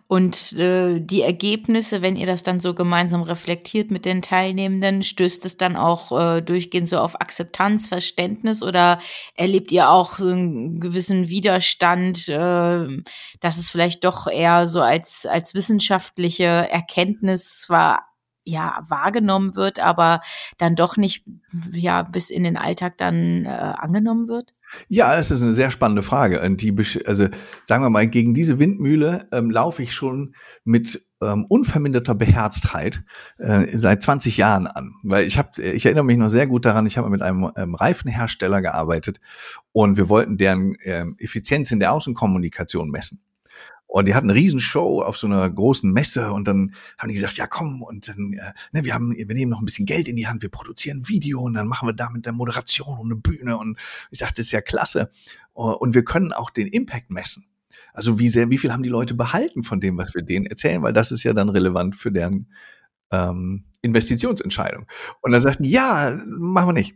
Und 0.08 0.52
äh, 0.54 1.00
die 1.00 1.22
Ergebnisse, 1.22 2.02
wenn 2.02 2.16
ihr 2.16 2.26
das 2.26 2.42
dann 2.42 2.58
so 2.58 2.74
gemeinsam 2.74 3.22
reflektiert 3.22 3.90
mit 3.90 4.04
den 4.04 4.20
Teilnehmenden, 4.20 5.02
stößt 5.02 5.44
es 5.46 5.56
dann 5.56 5.76
auch 5.76 6.10
äh, 6.18 6.42
durchgehend 6.42 6.88
so 6.88 6.98
auf 6.98 7.20
Akzeptanz, 7.20 7.86
Verständnis 7.86 8.62
oder 8.62 8.98
erlebt 9.36 9.70
ihr 9.70 9.88
auch 9.88 10.16
so 10.16 10.28
einen 10.28 10.80
gewissen 10.80 11.28
Widerstand, 11.28 12.28
äh, 12.28 13.02
dass 13.40 13.58
es 13.58 13.70
vielleicht 13.70 14.04
doch 14.04 14.26
eher 14.26 14.66
so 14.66 14.80
als, 14.80 15.24
als 15.24 15.54
wissenschaftliche 15.54 16.44
Erkenntnis 16.44 17.60
zwar 17.60 18.09
ja 18.44 18.82
wahrgenommen 18.88 19.54
wird, 19.54 19.80
aber 19.80 20.20
dann 20.58 20.76
doch 20.76 20.96
nicht 20.96 21.24
ja 21.72 22.02
bis 22.02 22.30
in 22.30 22.44
den 22.44 22.56
Alltag 22.56 22.98
dann 22.98 23.44
äh, 23.44 23.48
angenommen 23.48 24.28
wird? 24.28 24.54
Ja, 24.88 25.16
das 25.16 25.30
ist 25.30 25.42
eine 25.42 25.52
sehr 25.52 25.70
spannende 25.70 26.02
Frage. 26.02 26.40
Und 26.40 26.60
die, 26.62 26.74
also 27.06 27.28
sagen 27.64 27.82
wir 27.82 27.90
mal, 27.90 28.06
gegen 28.06 28.34
diese 28.34 28.58
Windmühle 28.58 29.28
ähm, 29.32 29.50
laufe 29.50 29.82
ich 29.82 29.94
schon 29.94 30.34
mit 30.64 31.02
ähm, 31.22 31.44
unverminderter 31.48 32.14
Beherztheit 32.14 33.02
äh, 33.38 33.66
seit 33.76 34.02
20 34.02 34.36
Jahren 34.36 34.66
an. 34.66 34.94
Weil 35.02 35.26
ich 35.26 35.38
habe, 35.38 35.60
ich 35.62 35.84
erinnere 35.84 36.04
mich 36.04 36.18
noch 36.18 36.28
sehr 36.28 36.46
gut 36.46 36.64
daran, 36.64 36.86
ich 36.86 36.98
habe 36.98 37.10
mit 37.10 37.22
einem 37.22 37.50
ähm, 37.56 37.74
Reifenhersteller 37.74 38.62
gearbeitet 38.62 39.18
und 39.72 39.96
wir 39.96 40.08
wollten 40.08 40.38
deren 40.38 40.76
ähm, 40.84 41.16
Effizienz 41.18 41.70
in 41.70 41.80
der 41.80 41.92
Außenkommunikation 41.92 42.90
messen. 42.90 43.22
Und 43.90 44.06
die 44.06 44.14
hatten 44.14 44.30
eine 44.30 44.38
Riesenshow 44.38 45.02
auf 45.02 45.18
so 45.18 45.26
einer 45.26 45.50
großen 45.50 45.90
Messe 45.90 46.30
und 46.30 46.46
dann 46.46 46.74
haben 46.96 47.08
die 47.08 47.14
gesagt, 47.14 47.36
ja 47.38 47.48
komm, 47.48 47.82
und 47.82 48.06
dann, 48.06 48.34
äh, 48.34 48.52
ne, 48.70 48.84
wir 48.84 48.94
haben, 48.94 49.12
wir 49.12 49.34
nehmen 49.34 49.50
noch 49.50 49.60
ein 49.60 49.64
bisschen 49.64 49.84
Geld 49.84 50.06
in 50.06 50.14
die 50.14 50.28
Hand, 50.28 50.42
wir 50.42 50.48
produzieren 50.48 51.08
Video 51.08 51.40
und 51.40 51.54
dann 51.54 51.66
machen 51.66 51.88
wir 51.88 51.92
da 51.92 52.08
mit 52.08 52.24
der 52.24 52.32
Moderation 52.32 52.98
und 53.00 53.06
eine 53.06 53.16
Bühne. 53.16 53.58
Und 53.58 53.76
ich 54.12 54.20
sagte, 54.20 54.34
das 54.36 54.46
ist 54.46 54.52
ja 54.52 54.60
klasse. 54.60 55.10
Und 55.54 55.96
wir 55.96 56.04
können 56.04 56.32
auch 56.32 56.50
den 56.50 56.68
Impact 56.68 57.10
messen. 57.10 57.46
Also 57.92 58.20
wie 58.20 58.28
sehr, 58.28 58.48
wie 58.48 58.58
viel 58.58 58.72
haben 58.72 58.84
die 58.84 58.88
Leute 58.88 59.14
behalten 59.14 59.64
von 59.64 59.80
dem, 59.80 59.98
was 59.98 60.14
wir 60.14 60.22
denen 60.22 60.46
erzählen, 60.46 60.82
weil 60.82 60.92
das 60.92 61.10
ist 61.10 61.24
ja 61.24 61.32
dann 61.32 61.48
relevant 61.48 61.96
für 61.96 62.12
deren 62.12 62.46
ähm, 63.10 63.64
Investitionsentscheidung. 63.82 64.86
Und 65.20 65.32
dann 65.32 65.40
sagten, 65.40 65.64
ja, 65.64 66.16
machen 66.28 66.68
wir 66.68 66.74
nicht. 66.74 66.94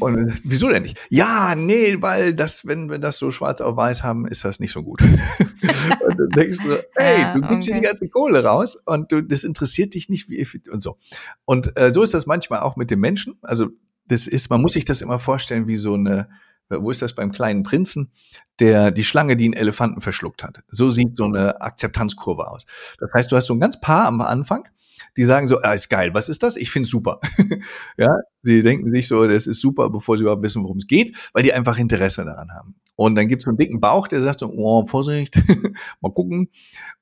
Und 0.00 0.30
äh, 0.30 0.34
wieso 0.44 0.68
denn 0.68 0.82
nicht? 0.82 0.98
Ja, 1.10 1.54
nee, 1.54 2.00
weil 2.00 2.34
das, 2.34 2.66
wenn 2.66 2.90
wir 2.90 2.98
das 2.98 3.18
so 3.18 3.30
schwarz 3.30 3.60
auf 3.60 3.76
weiß 3.76 4.02
haben, 4.02 4.26
ist 4.26 4.44
das 4.44 4.60
nicht 4.60 4.72
so 4.72 4.82
gut. 4.82 5.02
und 5.02 6.18
dann 6.18 6.28
denkst 6.36 6.58
du, 6.64 6.72
ey, 6.96 7.20
ja, 7.20 7.34
du 7.34 7.40
gibst 7.40 7.54
okay. 7.54 7.62
hier 7.64 7.74
die 7.74 7.80
ganze 7.80 8.08
Kohle 8.08 8.44
raus 8.44 8.76
und 8.84 9.12
du, 9.12 9.22
das 9.22 9.44
interessiert 9.44 9.94
dich 9.94 10.08
nicht, 10.08 10.28
wie 10.28 10.46
und 10.70 10.82
so. 10.82 10.98
Und 11.44 11.76
äh, 11.78 11.90
so 11.90 12.02
ist 12.02 12.14
das 12.14 12.26
manchmal 12.26 12.60
auch 12.60 12.76
mit 12.76 12.90
den 12.90 13.00
Menschen. 13.00 13.38
Also 13.42 13.68
das 14.06 14.26
ist, 14.26 14.50
man 14.50 14.60
muss 14.60 14.72
sich 14.72 14.84
das 14.84 15.02
immer 15.02 15.18
vorstellen 15.18 15.66
wie 15.66 15.76
so 15.76 15.94
eine, 15.94 16.28
wo 16.68 16.90
ist 16.90 17.02
das 17.02 17.14
beim 17.14 17.32
kleinen 17.32 17.62
Prinzen, 17.62 18.12
der 18.60 18.90
die 18.90 19.04
Schlange, 19.04 19.36
die 19.36 19.44
einen 19.46 19.54
Elefanten 19.54 20.00
verschluckt 20.00 20.42
hat. 20.42 20.60
So 20.68 20.90
sieht 20.90 21.16
so 21.16 21.24
eine 21.24 21.60
Akzeptanzkurve 21.60 22.48
aus. 22.48 22.66
Das 22.98 23.12
heißt, 23.14 23.32
du 23.32 23.36
hast 23.36 23.46
so 23.46 23.54
ein 23.54 23.60
ganz 23.60 23.80
paar 23.80 24.06
am 24.06 24.20
Anfang 24.20 24.68
die 25.16 25.24
sagen 25.24 25.48
so, 25.48 25.60
ah, 25.62 25.72
ist 25.72 25.88
geil, 25.88 26.14
was 26.14 26.28
ist 26.28 26.42
das? 26.42 26.56
Ich 26.56 26.70
find's 26.70 26.90
super. 26.90 27.20
ja, 27.98 28.08
die 28.42 28.62
denken 28.62 28.88
sich 28.88 29.08
so, 29.08 29.26
das 29.26 29.46
ist 29.46 29.60
super, 29.60 29.90
bevor 29.90 30.16
sie 30.16 30.22
überhaupt 30.22 30.42
wissen, 30.42 30.62
worum 30.62 30.78
es 30.78 30.86
geht, 30.86 31.16
weil 31.32 31.42
die 31.42 31.52
einfach 31.52 31.78
Interesse 31.78 32.24
daran 32.24 32.50
haben. 32.50 32.74
Und 32.96 33.14
dann 33.14 33.28
gibt's 33.28 33.44
so 33.44 33.50
einen 33.50 33.58
dicken 33.58 33.80
Bauch, 33.80 34.08
der 34.08 34.20
sagt 34.20 34.40
so, 34.40 34.52
oh, 34.52 34.86
Vorsicht, 34.86 35.36
mal 36.00 36.12
gucken. 36.12 36.48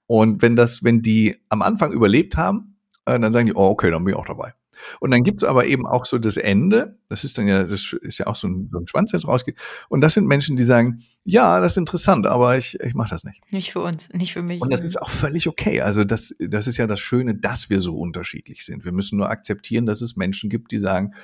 Und 0.06 0.42
wenn 0.42 0.56
das, 0.56 0.84
wenn 0.84 1.02
die 1.02 1.36
am 1.48 1.62
Anfang 1.62 1.92
überlebt 1.92 2.36
haben, 2.36 2.76
äh, 3.06 3.18
dann 3.18 3.32
sagen 3.32 3.46
die, 3.46 3.54
oh, 3.54 3.68
okay, 3.68 3.90
dann 3.90 4.04
bin 4.04 4.14
ich 4.14 4.18
auch 4.18 4.26
dabei. 4.26 4.52
Und 5.00 5.10
dann 5.10 5.22
gibt's 5.22 5.44
aber 5.44 5.66
eben 5.66 5.86
auch 5.86 6.06
so 6.06 6.18
das 6.18 6.36
Ende, 6.36 6.98
das 7.08 7.24
ist 7.24 7.38
dann 7.38 7.48
ja, 7.48 7.64
das 7.64 7.92
ist 7.92 8.18
ja 8.18 8.26
auch 8.26 8.36
so 8.36 8.48
ein, 8.48 8.68
so 8.72 8.78
ein 8.78 8.86
Schwanz, 8.86 9.10
der 9.10 9.22
rausgeht. 9.22 9.56
Und 9.88 10.00
das 10.00 10.14
sind 10.14 10.26
Menschen, 10.26 10.56
die 10.56 10.64
sagen, 10.64 11.02
ja, 11.22 11.60
das 11.60 11.72
ist 11.72 11.78
interessant, 11.78 12.26
aber 12.26 12.56
ich, 12.56 12.78
ich 12.80 12.94
mache 12.94 13.10
das 13.10 13.24
nicht. 13.24 13.40
Nicht 13.52 13.72
für 13.72 13.80
uns, 13.80 14.08
nicht 14.10 14.32
für 14.32 14.42
mich. 14.42 14.60
Und 14.60 14.72
das 14.72 14.84
ist 14.84 15.00
auch 15.00 15.10
völlig 15.10 15.48
okay. 15.48 15.80
Also 15.80 16.04
das, 16.04 16.34
das 16.38 16.66
ist 16.66 16.76
ja 16.76 16.86
das 16.86 17.00
Schöne, 17.00 17.34
dass 17.34 17.70
wir 17.70 17.80
so 17.80 17.96
unterschiedlich 17.96 18.64
sind. 18.64 18.84
Wir 18.84 18.92
müssen 18.92 19.18
nur 19.18 19.30
akzeptieren, 19.30 19.86
dass 19.86 20.00
es 20.00 20.16
Menschen 20.16 20.50
gibt, 20.50 20.72
die 20.72 20.78
sagen, 20.78 21.14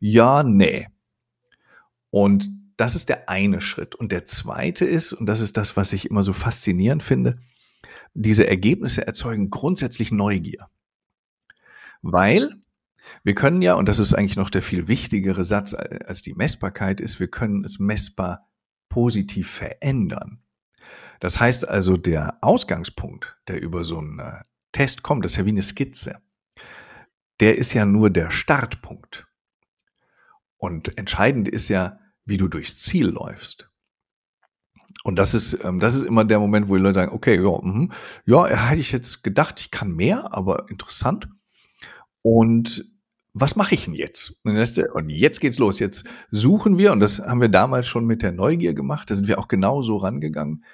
ja, 0.00 0.42
nee. 0.42 0.88
Und 2.10 2.50
das 2.76 2.94
ist 2.94 3.08
der 3.08 3.28
eine 3.28 3.60
Schritt. 3.60 3.94
Und 3.94 4.12
der 4.12 4.24
zweite 4.24 4.84
ist, 4.84 5.12
und 5.12 5.26
das 5.26 5.40
ist 5.40 5.56
das, 5.56 5.76
was 5.76 5.92
ich 5.92 6.08
immer 6.08 6.22
so 6.22 6.32
faszinierend 6.32 7.02
finde, 7.02 7.38
diese 8.14 8.46
Ergebnisse 8.46 9.06
erzeugen 9.06 9.50
grundsätzlich 9.50 10.10
Neugier. 10.10 10.68
Weil 12.02 12.54
wir 13.24 13.34
können 13.34 13.62
ja, 13.62 13.74
und 13.74 13.88
das 13.88 13.98
ist 13.98 14.14
eigentlich 14.14 14.36
noch 14.36 14.50
der 14.50 14.62
viel 14.62 14.88
wichtigere 14.88 15.44
Satz 15.44 15.74
als 15.74 16.22
die 16.22 16.34
Messbarkeit 16.34 17.00
ist, 17.00 17.20
wir 17.20 17.28
können 17.28 17.64
es 17.64 17.78
messbar 17.78 18.48
positiv 18.88 19.50
verändern. 19.50 20.42
Das 21.20 21.40
heißt 21.40 21.68
also, 21.68 21.96
der 21.96 22.38
Ausgangspunkt, 22.42 23.36
der 23.48 23.60
über 23.60 23.84
so 23.84 23.98
einen 23.98 24.18
äh, 24.20 24.42
Test 24.72 25.02
kommt, 25.02 25.24
das 25.24 25.32
ist 25.32 25.38
ja 25.38 25.46
wie 25.46 25.50
eine 25.50 25.62
Skizze, 25.62 26.20
der 27.40 27.58
ist 27.58 27.72
ja 27.72 27.84
nur 27.84 28.10
der 28.10 28.30
Startpunkt. 28.30 29.26
Und 30.56 30.96
entscheidend 30.98 31.48
ist 31.48 31.68
ja, 31.68 31.98
wie 32.24 32.36
du 32.36 32.48
durchs 32.48 32.80
Ziel 32.82 33.06
läufst. 33.06 33.70
Und 35.04 35.16
das 35.16 35.34
ist, 35.34 35.64
ähm, 35.64 35.78
das 35.78 35.94
ist 35.94 36.02
immer 36.02 36.24
der 36.24 36.40
Moment, 36.40 36.68
wo 36.68 36.76
die 36.76 36.82
Leute 36.82 36.94
sagen, 36.94 37.12
okay, 37.12 37.36
ja, 37.36 37.58
mh, 37.62 37.94
ja, 38.26 38.46
hätte 38.46 38.80
ich 38.80 38.92
jetzt 38.92 39.22
gedacht, 39.22 39.60
ich 39.60 39.70
kann 39.70 39.92
mehr, 39.92 40.32
aber 40.32 40.68
interessant. 40.68 41.28
Und 42.22 42.84
was 43.40 43.56
mache 43.56 43.74
ich 43.74 43.84
denn 43.84 43.94
jetzt? 43.94 44.40
Und 44.44 45.10
jetzt 45.10 45.40
geht's 45.40 45.58
los. 45.58 45.78
Jetzt 45.78 46.04
suchen 46.30 46.78
wir, 46.78 46.92
und 46.92 47.00
das 47.00 47.18
haben 47.18 47.40
wir 47.40 47.48
damals 47.48 47.86
schon 47.86 48.06
mit 48.06 48.22
der 48.22 48.32
Neugier 48.32 48.74
gemacht, 48.74 49.10
da 49.10 49.14
sind 49.14 49.28
wir 49.28 49.38
auch 49.38 49.48
genau 49.48 49.82
so 49.82 49.96
rangegangen. 49.96 50.64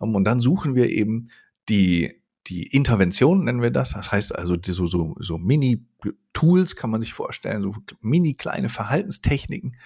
Ähm, 0.00 0.14
und 0.14 0.24
dann 0.24 0.40
suchen 0.40 0.74
wir 0.74 0.90
eben 0.90 1.28
die, 1.68 2.22
die 2.46 2.66
Intervention, 2.66 3.44
nennen 3.44 3.62
wir 3.62 3.70
das. 3.70 3.92
Das 3.94 4.12
heißt 4.12 4.36
also, 4.36 4.56
so, 4.62 4.86
so, 4.86 5.14
so 5.18 5.38
Mini-Tools 5.38 6.76
kann 6.76 6.90
man 6.90 7.00
sich 7.00 7.12
vorstellen, 7.12 7.62
so 7.62 7.74
mini 8.00 8.34
kleine 8.34 8.68
Verhaltenstechniken, 8.68 9.76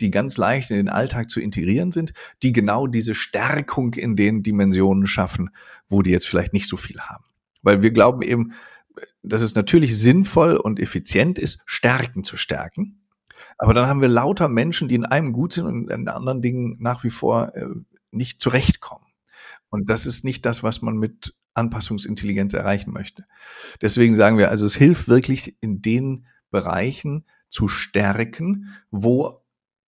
die 0.00 0.10
ganz 0.10 0.36
leicht 0.36 0.70
in 0.70 0.76
den 0.76 0.88
Alltag 0.88 1.30
zu 1.30 1.40
integrieren 1.40 1.92
sind, 1.92 2.12
die 2.42 2.52
genau 2.52 2.86
diese 2.86 3.14
Stärkung 3.14 3.94
in 3.94 4.16
den 4.16 4.42
Dimensionen 4.42 5.06
schaffen, 5.06 5.50
wo 5.88 6.02
die 6.02 6.10
jetzt 6.10 6.26
vielleicht 6.26 6.52
nicht 6.52 6.68
so 6.68 6.76
viel 6.76 7.00
haben. 7.00 7.24
Weil 7.62 7.82
wir 7.82 7.90
glauben 7.90 8.22
eben, 8.22 8.52
dass 9.22 9.42
es 9.42 9.54
natürlich 9.54 9.98
sinnvoll 9.98 10.56
und 10.56 10.80
effizient 10.80 11.38
ist, 11.38 11.62
Stärken 11.66 12.24
zu 12.24 12.36
stärken. 12.36 13.00
Aber 13.58 13.74
dann 13.74 13.86
haben 13.86 14.00
wir 14.00 14.08
lauter 14.08 14.48
Menschen, 14.48 14.88
die 14.88 14.94
in 14.94 15.06
einem 15.06 15.32
gut 15.32 15.52
sind 15.52 15.66
und 15.66 15.90
in 15.90 16.08
anderen 16.08 16.42
Dingen 16.42 16.76
nach 16.80 17.04
wie 17.04 17.10
vor 17.10 17.54
äh, 17.54 17.66
nicht 18.10 18.40
zurechtkommen. 18.40 19.06
Und 19.70 19.90
das 19.90 20.06
ist 20.06 20.24
nicht 20.24 20.46
das, 20.46 20.62
was 20.62 20.82
man 20.82 20.96
mit 20.96 21.34
Anpassungsintelligenz 21.54 22.52
erreichen 22.52 22.92
möchte. 22.92 23.24
Deswegen 23.80 24.14
sagen 24.14 24.38
wir, 24.38 24.50
also 24.50 24.66
es 24.66 24.74
hilft 24.74 25.08
wirklich 25.08 25.56
in 25.60 25.82
den 25.82 26.26
Bereichen 26.50 27.26
zu 27.48 27.68
stärken, 27.68 28.74
wo 28.90 29.44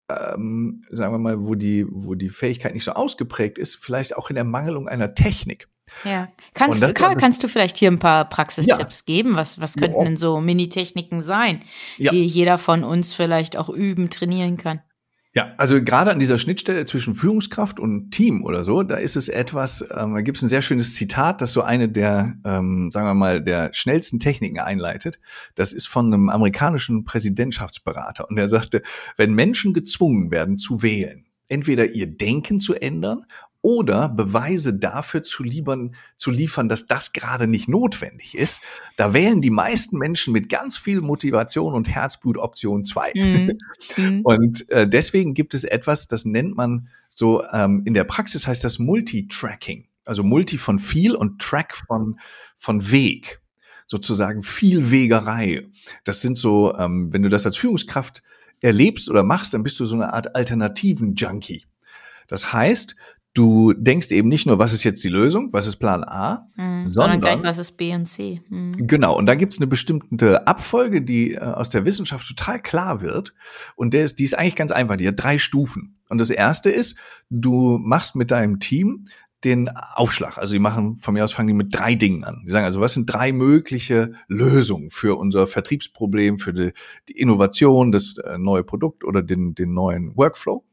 ähm, 0.09 0.85
sagen 0.91 1.15
wir 1.15 1.19
mal, 1.19 1.41
wo 1.41 1.55
die, 1.55 1.85
wo 1.89 2.15
die 2.15 2.31
Fähigkeit 2.31 2.75
nicht 2.75 2.85
so 2.85 2.93
ausgeprägt 2.93 3.59
ist, 3.59 3.77
vielleicht 3.77 4.17
auch 4.17 4.31
in 4.31 4.37
der 4.37 4.45
Mangelung 4.45 4.89
einer 4.89 5.15
Technik. 5.15 5.69
Ja. 6.05 6.29
Kannst, 6.55 6.83
du, 6.83 6.93
Karl, 6.93 7.17
kannst 7.17 7.43
du 7.43 7.49
vielleicht 7.49 7.77
hier 7.79 7.91
ein 7.91 7.99
paar 7.99 8.29
Praxistipps 8.29 9.05
ja. 9.07 9.15
geben? 9.15 9.37
Was, 9.37 9.61
was 9.61 9.77
könnten 9.77 9.99
ja. 9.99 10.05
denn 10.05 10.17
so 10.17 10.41
Mini-Techniken 10.41 11.23
sein, 11.23 11.61
ja. 11.97 12.11
die 12.11 12.25
jeder 12.25 12.59
von 12.59 12.85
uns 12.85 13.15
vielleicht 13.15 13.57
auch 13.57 13.69
üben, 13.69 14.11
trainieren 14.11 14.57
kann? 14.57 14.81
Ja, 15.37 15.53
also 15.59 15.83
gerade 15.85 16.11
an 16.11 16.19
dieser 16.19 16.39
Schnittstelle 16.39 16.87
zwischen 16.87 17.15
Führungskraft 17.15 17.79
und 17.79 18.11
Team 18.11 18.43
oder 18.43 18.65
so, 18.65 18.83
da 18.83 18.97
ist 18.97 19.17
es 19.17 19.29
etwas, 19.29 19.83
ähm, 19.95 20.15
da 20.15 20.23
gibt 20.23 20.39
es 20.39 20.43
ein 20.43 20.49
sehr 20.49 20.63
schönes 20.63 20.95
Zitat, 20.95 21.43
das 21.43 21.53
so 21.53 21.61
eine 21.61 21.91
der, 21.91 22.33
ähm, 22.47 22.91
sagen 22.91 23.07
wir 23.07 23.13
mal, 23.13 23.45
der 23.45 23.69
schnellsten 23.75 24.19
Techniken 24.19 24.61
einleitet. 24.61 25.21
Das 25.55 25.75
ist 25.75 25.89
von 25.89 26.07
einem 26.07 26.31
amerikanischen 26.31 27.05
Präsidentschaftsberater 27.05 28.31
und 28.31 28.37
der 28.37 28.49
sagte, 28.49 28.81
wenn 29.19 29.35
Menschen 29.35 29.75
gezwungen 29.75 30.31
werden 30.31 30.57
zu 30.57 30.83
wählen, 30.83 31.27
entweder 31.51 31.85
ihr 31.85 32.07
Denken 32.07 32.59
zu 32.59 32.73
ändern 32.73 33.27
oder 33.67 34.09
Beweise 34.09 34.75
dafür 34.75 35.25
zu, 35.25 35.43
liefern, 35.43 35.97
zu 36.17 36.31
liefern, 36.31 36.69
dass 36.69 36.87
das 36.87 37.13
gerade 37.13 37.49
nicht 37.49 37.69
notwendig 37.69 38.37
ist. 38.37 38.61
Da 38.95 39.13
wählen 39.13 39.41
die 39.41 39.51
meisten 39.51 39.99
Menschen 39.99 40.33
mit 40.33 40.49
ganz 40.49 40.77
viel 40.77 41.01
Motivation 41.01 41.75
und 41.75 41.89
Herzblut 41.89 42.39
Option 42.39 42.85
2. 42.85 43.13
Mhm. 43.17 43.59
mhm. 43.97 44.21
Und 44.25 44.71
äh, 44.71 44.89
deswegen 44.89 45.35
gibt 45.35 45.53
es 45.53 45.65
etwas, 45.65 46.07
das 46.07 46.25
nennt 46.25 46.57
man 46.57 46.87
so, 47.09 47.43
ähm, 47.53 47.83
in 47.87 47.95
der 47.95 48.05
Praxis 48.05 48.47
heißt 48.47 48.63
das 48.63 48.79
Multitracking. 48.79 49.89
Also 50.07 50.23
Multi 50.23 50.59
von 50.59 50.79
viel 50.79 51.17
und 51.17 51.43
Track 51.43 51.75
von, 51.75 52.21
von 52.57 52.93
Weg. 52.93 53.41
Sozusagen 53.89 54.45
viel 54.45 54.93
Wegerei. 54.93 55.67
Das 56.05 56.21
sind 56.21 56.39
so, 56.39 56.73
ähm, 56.77 57.13
wenn 57.13 57.23
du 57.23 57.29
das 57.29 57.45
als 57.45 57.57
Führungskraft 57.57 58.23
erlebst 58.61 59.11
oder 59.11 59.25
machst, 59.25 59.55
dann 59.55 59.65
bist 59.65 59.81
du 59.81 59.87
so 59.87 59.97
eine 59.97 60.13
Art 60.13 60.37
alternativen 60.37 61.17
Junkie. 61.17 61.65
Das 62.29 62.53
heißt, 62.53 62.97
Du 63.37 63.75
denkst 63.75 64.13
eben 64.13 64.31
nicht 64.31 64.47
nur, 64.47 64.59
was 64.59 64.73
ist 64.73 64.83
jetzt 64.83 65.05
die 65.05 65.11
Lösung, 65.11 65.53
was 65.53 65.67
ist 65.67 65.77
Plan 65.77 66.05
A, 66.05 66.49
mhm, 66.57 66.89
sondern, 66.89 66.91
sondern 66.91 67.21
gleich, 67.21 67.43
was 67.43 67.59
ist 67.59 67.73
B 67.73 67.95
und 67.95 68.07
C. 68.07 68.41
Mhm. 68.49 68.73
Genau, 68.79 69.15
und 69.15 69.27
da 69.27 69.35
gibt 69.35 69.53
es 69.53 69.59
eine 69.59 69.67
bestimmte 69.67 70.47
Abfolge, 70.47 71.03
die 71.03 71.35
äh, 71.35 71.41
aus 71.41 71.69
der 71.69 71.85
Wissenschaft 71.85 72.27
total 72.27 72.63
klar 72.63 73.03
wird. 73.03 73.35
Und 73.75 73.93
der 73.93 74.05
ist, 74.05 74.19
die 74.21 74.25
ist 74.25 74.39
eigentlich 74.39 74.57
ganz 74.57 74.73
einfach, 74.73 74.97
die 74.97 75.07
hat 75.07 75.23
drei 75.23 75.37
Stufen. 75.37 75.99
Und 76.09 76.17
das 76.17 76.31
erste 76.31 76.71
ist, 76.71 76.99
du 77.29 77.77
machst 77.77 78.17
mit 78.17 78.31
deinem 78.31 78.59
Team 78.59 79.05
den 79.45 79.69
Aufschlag. 79.69 80.39
Also 80.39 80.55
die 80.55 80.59
machen, 80.59 80.97
von 80.97 81.13
mir 81.13 81.23
aus 81.23 81.33
fangen 81.33 81.49
die 81.49 81.55
mit 81.55 81.75
drei 81.75 81.95
Dingen 81.95 82.25
an. 82.25 82.43
Die 82.47 82.51
sagen 82.51 82.65
also, 82.65 82.81
was 82.81 82.95
sind 82.95 83.05
drei 83.05 83.33
mögliche 83.33 84.15
Lösungen 84.29 84.91
für 84.91 85.19
unser 85.19 85.47
Vertriebsproblem, 85.47 86.39
für 86.39 86.55
die, 86.55 86.73
die 87.11 87.19
Innovation, 87.19 87.93
das 87.93 88.17
äh, 88.17 88.39
neue 88.39 88.65
Produkt 88.65 89.05
oder 89.05 89.23
den, 89.23 89.55
den 89.55 89.75
neuen 89.75 90.17
Workflow? 90.17 90.65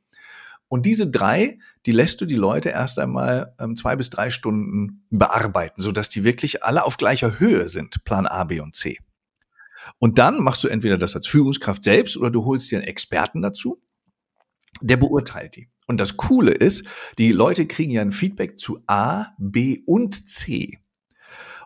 Und 0.67 0.86
diese 0.86 1.10
drei, 1.10 1.60
die 1.86 1.91
lässt 1.91 2.19
du 2.21 2.26
die 2.26 2.36
Leute 2.36 2.69
erst 2.69 2.97
einmal 2.97 3.54
ähm, 3.60 3.76
zwei 3.76 3.95
bis 3.95 4.10
drei 4.10 4.30
Stunden 4.30 5.06
bearbeiten, 5.10 5.82
sodass 5.82 6.10
die 6.10 6.23
wirklich 6.23 6.63
alle 6.63 6.84
auf 6.84 6.97
gleicher 6.97 7.39
Höhe 7.39 7.67
sind, 7.67 8.04
Plan 8.06 8.26
A, 8.26 8.43
B 8.43 8.60
und 8.60 8.76
C. 8.76 8.97
Und 9.99 10.17
dann 10.17 10.41
machst 10.41 10.63
du 10.63 10.67
entweder 10.67 10.97
das 10.97 11.15
als 11.15 11.28
Führungskraft 11.28 11.84
selbst 11.84 12.17
oder 12.17 12.32
du 12.32 12.45
holst 12.45 12.71
dir 12.71 12.80
einen 12.80 12.88
Experten 12.88 13.41
dazu, 13.41 13.82
der 14.82 14.97
beurteilt 14.97 15.56
die. 15.56 15.69
Und 15.86 15.97
das 15.97 16.17
Coole 16.17 16.52
ist, 16.52 16.88
die 17.17 17.32
Leute 17.32 17.67
kriegen 17.67 17.91
ja 17.91 18.02
ein 18.02 18.12
Feedback 18.12 18.58
zu 18.58 18.80
A, 18.88 19.28
B 19.38 19.82
und 19.86 20.30
C. 20.30 20.80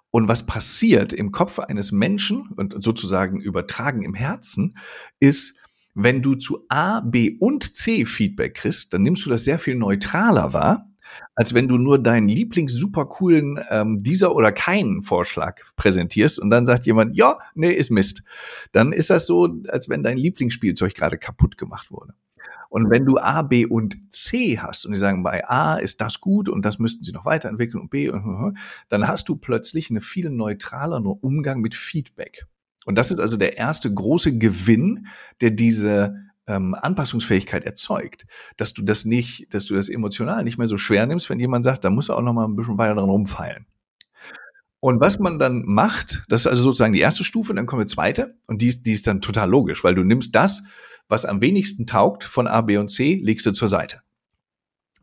Und 0.09 0.27
was 0.27 0.45
passiert 0.45 1.13
im 1.13 1.31
Kopf 1.31 1.59
eines 1.59 1.91
Menschen 1.91 2.49
und 2.55 2.81
sozusagen 2.83 3.39
übertragen 3.39 4.03
im 4.03 4.15
Herzen, 4.15 4.77
ist, 5.19 5.56
wenn 5.99 6.21
du 6.21 6.35
zu 6.35 6.63
A, 6.69 6.99
B 6.99 7.37
und 7.39 7.75
C 7.75 8.05
Feedback 8.05 8.53
kriegst, 8.53 8.93
dann 8.93 9.01
nimmst 9.01 9.25
du 9.25 9.31
das 9.31 9.43
sehr 9.43 9.57
viel 9.57 9.73
neutraler 9.73 10.53
wahr, 10.53 10.87
als 11.33 11.55
wenn 11.55 11.67
du 11.67 11.79
nur 11.79 11.97
deinen 11.97 12.29
Lieblings 12.29 12.73
super 12.73 13.09
ähm, 13.71 14.03
dieser 14.03 14.35
oder 14.35 14.51
keinen 14.51 15.01
Vorschlag 15.01 15.59
präsentierst 15.75 16.37
und 16.37 16.51
dann 16.51 16.67
sagt 16.67 16.85
jemand, 16.85 17.17
ja, 17.17 17.39
nee, 17.55 17.71
ist 17.71 17.89
Mist. 17.89 18.21
Dann 18.71 18.93
ist 18.93 19.09
das 19.09 19.25
so, 19.25 19.49
als 19.69 19.89
wenn 19.89 20.03
dein 20.03 20.17
Lieblingsspielzeug 20.19 20.93
gerade 20.93 21.17
kaputt 21.17 21.57
gemacht 21.57 21.89
wurde. 21.89 22.13
Und 22.69 22.91
wenn 22.91 23.03
du 23.03 23.17
A, 23.17 23.41
B 23.41 23.65
und 23.65 23.97
C 24.11 24.59
hast 24.59 24.85
und 24.85 24.91
die 24.91 24.99
sagen, 24.99 25.23
bei 25.23 25.47
A 25.47 25.77
ist 25.77 25.99
das 25.99 26.21
gut 26.21 26.47
und 26.47 26.63
das 26.63 26.77
müssten 26.77 27.03
sie 27.05 27.11
noch 27.11 27.25
weiterentwickeln 27.25 27.81
und 27.81 27.89
B, 27.89 28.11
dann 28.89 29.07
hast 29.07 29.29
du 29.29 29.35
plötzlich 29.35 29.89
einen 29.89 30.01
viel 30.01 30.29
neutraleren 30.29 31.07
Umgang 31.07 31.59
mit 31.59 31.73
Feedback. 31.73 32.45
Und 32.87 32.95
das 32.95 33.11
ist 33.11 33.19
also 33.19 33.35
der 33.35 33.57
erste 33.57 33.93
große 33.93 34.37
Gewinn, 34.37 35.07
der 35.41 35.51
diese 35.51 36.15
ähm, 36.47 36.73
Anpassungsfähigkeit 36.73 37.65
erzeugt, 37.65 38.25
dass 38.55 38.73
du 38.73 38.81
das 38.81 39.03
nicht, 39.03 39.53
dass 39.53 39.65
du 39.65 39.75
das 39.75 39.89
emotional 39.89 40.45
nicht 40.45 40.57
mehr 40.57 40.67
so 40.67 40.77
schwer 40.77 41.05
nimmst, 41.05 41.29
wenn 41.29 41.37
jemand 41.37 41.65
sagt, 41.65 41.83
da 41.83 41.89
muss 41.89 42.07
er 42.07 42.15
auch 42.15 42.21
noch 42.21 42.31
mal 42.31 42.45
ein 42.45 42.55
bisschen 42.55 42.77
weiter 42.77 42.95
dran 42.95 43.09
rumfeilen. 43.09 43.65
Und 44.79 45.01
was 45.01 45.19
man 45.19 45.37
dann 45.37 45.63
macht, 45.65 46.23
das 46.29 46.41
ist 46.41 46.47
also 46.47 46.63
sozusagen 46.63 46.93
die 46.93 47.01
erste 47.01 47.25
Stufe, 47.25 47.53
dann 47.53 47.65
kommt 47.65 47.81
die 47.81 47.93
zweite 47.93 48.37
und 48.47 48.61
die 48.61 48.67
ist, 48.67 48.85
die 48.85 48.93
ist 48.93 49.05
dann 49.05 49.19
total 49.19 49.49
logisch, 49.49 49.83
weil 49.83 49.95
du 49.95 50.05
nimmst 50.05 50.33
das, 50.33 50.63
was 51.09 51.25
am 51.25 51.41
wenigsten 51.41 51.87
taugt 51.87 52.23
von 52.23 52.47
A, 52.47 52.61
B 52.61 52.77
und 52.77 52.87
C, 52.87 53.19
legst 53.21 53.45
du 53.45 53.51
zur 53.51 53.67
Seite. 53.67 53.99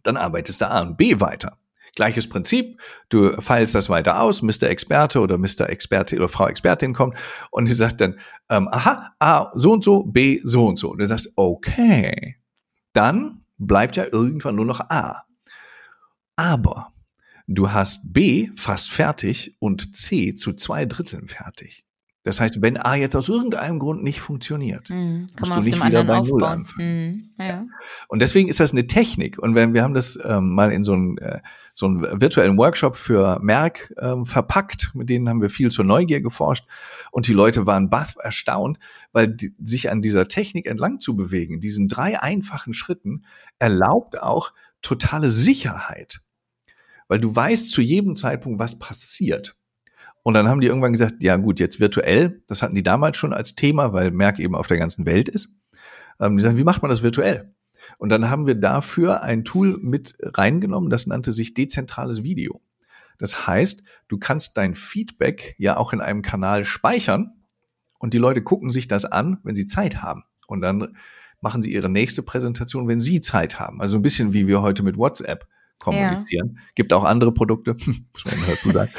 Dann 0.03 0.17
arbeitest 0.17 0.63
du 0.63 0.71
A 0.71 0.81
und 0.81 0.97
B 0.97 1.21
weiter. 1.21 1.59
Gleiches 1.95 2.29
Prinzip, 2.29 2.81
du 3.09 3.31
feilst 3.41 3.75
das 3.75 3.89
weiter 3.89 4.21
aus, 4.21 4.43
Mr. 4.43 4.65
Experte 4.65 5.21
oder 5.21 5.39
Mr. 5.39 5.69
Experte 5.69 6.17
oder 6.17 6.29
Frau 6.29 6.49
Expertin 6.49 6.93
kommt 6.93 7.17
und 7.51 7.69
die 7.69 7.75
sagt 7.75 8.01
dann, 8.01 8.19
ähm, 8.51 8.69
aha, 8.71 9.15
A 9.19 9.51
so 9.55 9.73
und 9.73 9.85
so, 9.85 10.05
B 10.05 10.41
so 10.43 10.67
und 10.67 10.77
so. 10.77 10.91
Und 10.91 10.99
du 10.99 11.07
sagst, 11.07 11.33
okay, 11.37 12.37
dann 12.93 13.45
bleibt 13.59 13.97
ja 13.97 14.05
irgendwann 14.11 14.57
nur 14.57 14.65
noch 14.65 14.81
A. 14.81 15.25
Aber 16.37 16.93
du 17.47 17.73
hast 17.73 18.13
B 18.13 18.51
fast 18.57 18.91
fertig 18.91 19.57
und 19.61 19.95
C 19.95 20.35
zu 20.35 20.53
zwei 20.55 20.87
Dritteln 20.87 21.29
fertig. 21.29 21.84
Das 22.25 22.41
heißt, 22.41 22.63
wenn 22.63 22.79
A 22.79 22.95
jetzt 22.95 23.15
aus 23.17 23.29
irgendeinem 23.29 23.79
Grund 23.79 24.03
nicht 24.03 24.21
funktioniert, 24.21 24.89
mhm, 24.89 25.27
musst 25.39 25.55
du 25.55 25.61
nicht 25.61 25.85
wieder 25.85 26.05
bei 26.05 26.21
Null 26.21 26.43
anfangen. 26.43 27.31
Mhm, 27.37 27.45
ja. 27.45 27.67
Und 28.09 28.23
deswegen 28.23 28.49
ist 28.49 28.61
das 28.61 28.73
eine 28.73 28.87
Technik. 28.87 29.39
Und 29.39 29.55
wenn 29.55 29.75
wir 29.75 29.83
haben 29.83 29.93
das 29.93 30.19
ähm, 30.25 30.55
mal 30.55 30.73
in 30.73 30.85
so 30.85 30.95
einem 30.95 31.19
äh, 31.19 31.41
so 31.75 31.85
einen 31.85 32.21
virtuellen 32.21 32.57
Workshop 32.57 32.97
für 32.97 33.39
Merck 33.43 33.93
ähm, 34.01 34.25
verpackt, 34.25 34.93
mit 34.95 35.11
denen 35.11 35.29
haben 35.29 35.43
wir 35.43 35.51
viel 35.51 35.71
zur 35.71 35.85
Neugier 35.85 36.23
geforscht 36.23 36.67
und 37.11 37.27
die 37.27 37.35
Leute 37.35 37.67
waren 37.67 37.91
baff 37.91 38.17
erstaunt, 38.19 38.79
weil 39.13 39.29
die, 39.29 39.55
sich 39.63 39.91
an 39.91 40.01
dieser 40.01 40.27
Technik 40.27 40.67
entlang 40.67 41.01
zu 41.01 41.17
bewegen, 41.17 41.61
diesen 41.61 41.89
drei 41.89 42.19
einfachen 42.19 42.73
Schritten, 42.73 43.27
erlaubt 43.59 44.23
auch 44.23 44.55
totale 44.81 45.29
Sicherheit. 45.29 46.21
Weil 47.07 47.21
du 47.21 47.37
weißt 47.37 47.69
zu 47.69 47.83
jedem 47.83 48.17
Zeitpunkt, 48.17 48.59
was 48.59 48.79
passiert. 48.79 49.57
Und 50.25 50.33
dann 50.33 50.49
haben 50.49 50.63
die 50.63 50.67
irgendwann 50.67 50.93
gesagt, 50.93 51.23
ja 51.23 51.37
gut, 51.37 51.61
jetzt 51.61 51.81
virtuell, 51.81 52.43
das 52.47 52.63
hatten 52.63 52.75
die 52.75 52.83
damals 52.83 53.19
schon 53.19 53.35
als 53.35 53.57
Thema, 53.57 53.93
weil 53.93 54.11
Merck 54.11 54.39
eben 54.39 54.55
auf 54.55 54.67
der 54.67 54.79
ganzen 54.79 55.05
Welt 55.05 55.29
ist. 55.29 55.51
Ähm, 56.19 56.39
die 56.39 56.43
sagen, 56.43 56.57
wie 56.57 56.65
macht 56.65 56.81
man 56.81 56.89
das 56.89 57.03
virtuell? 57.03 57.55
Und 57.99 58.09
dann 58.09 58.31
haben 58.31 58.47
wir 58.47 58.55
dafür 58.55 59.23
ein 59.23 59.45
Tool 59.45 59.79
mit 59.83 60.17
reingenommen, 60.23 60.89
das 60.89 61.07
nannte 61.07 61.31
sich 61.31 61.53
dezentrales 61.53 62.23
Video. 62.23 62.63
Das 63.19 63.47
heißt, 63.47 63.83
du 64.09 64.19
kannst 64.19 64.57
dein 64.57 64.75
Feedback 64.75 65.57
ja 65.59 65.77
auch 65.77 65.93
in 65.93 66.01
einem 66.01 66.23
Kanal 66.23 66.65
speichern 66.65 67.35
und 67.99 68.15
die 68.15 68.19
Leute 68.19 68.43
gucken 68.43 68.71
sich 68.73 68.89
das 68.89 69.05
an, 69.05 69.41
wenn 69.43 69.55
sie 69.55 69.67
Zeit 69.67 70.01
haben. 70.01 70.25
Und 70.47 70.63
dann 70.63 70.97
machen 71.43 71.61
sie 71.61 71.71
ihre 71.71 71.91
nächste 71.91 72.23
Präsentation, 72.23 72.89
wenn 72.89 72.99
sie 72.99 73.21
Zeit 73.21 73.61
haben. 73.61 73.83
Also 73.83 73.99
ein 73.99 74.03
bisschen 74.03 74.33
wie 74.33 74.47
wir 74.47 74.63
heute 74.63 74.83
mit 74.83 74.97
WhatsApp 74.97 75.47
kommunizieren. 75.85 76.53
Ja. 76.55 76.63
Gibt 76.75 76.93
auch 76.93 77.05
andere 77.05 77.33
Produkte, 77.33 77.75
muss 77.87 78.25
man 78.25 78.35
dazu 78.49 78.71
sagen. 78.73 78.91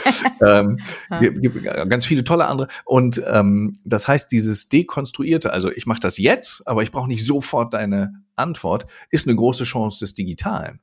ähm, 1.11 1.19
gibt, 1.21 1.41
gibt 1.41 1.63
ganz 1.89 2.05
viele 2.05 2.23
tolle 2.23 2.45
andere. 2.45 2.67
Und 2.85 3.21
ähm, 3.27 3.73
das 3.83 4.07
heißt, 4.07 4.31
dieses 4.31 4.69
Dekonstruierte, 4.69 5.51
also 5.51 5.71
ich 5.71 5.85
mache 5.85 5.99
das 5.99 6.17
jetzt, 6.17 6.65
aber 6.67 6.83
ich 6.83 6.91
brauche 6.91 7.07
nicht 7.07 7.25
sofort 7.25 7.73
deine 7.73 8.13
Antwort, 8.35 8.85
ist 9.09 9.27
eine 9.27 9.35
große 9.35 9.63
Chance 9.63 9.99
des 9.99 10.13
Digitalen. 10.13 10.79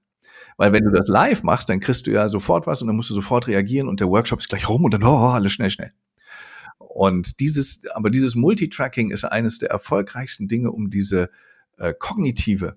Weil 0.57 0.73
wenn 0.73 0.85
du 0.85 0.91
das 0.91 1.09
live 1.09 1.43
machst, 1.45 1.71
dann 1.71 1.81
kriegst 1.81 2.07
du 2.07 2.11
ja 2.11 2.29
sofort 2.29 2.67
was 2.67 2.83
und 2.83 2.89
dann 2.89 2.97
musst 2.97 3.11
du 3.11 3.15
sofort 3.15 3.47
reagieren 3.47 3.89
und 3.89 4.01
der 4.01 4.09
Workshop 4.09 4.41
ist 4.41 4.49
gleich 4.49 4.69
rum 4.69 4.85
und 4.85 4.93
dann, 4.93 5.03
oh, 5.03 5.29
alles 5.29 5.53
schnell, 5.53 5.71
schnell. 5.71 5.93
Und 6.79 7.41
dieses, 7.41 7.83
aber 7.95 8.11
dieses 8.11 8.35
Multitracking 8.35 9.11
ist 9.11 9.25
eines 9.25 9.59
der 9.59 9.71
erfolgreichsten 9.71 10.49
Dinge, 10.49 10.71
um 10.71 10.91
diese 10.91 11.31
äh, 11.79 11.95
kognitive 11.99 12.77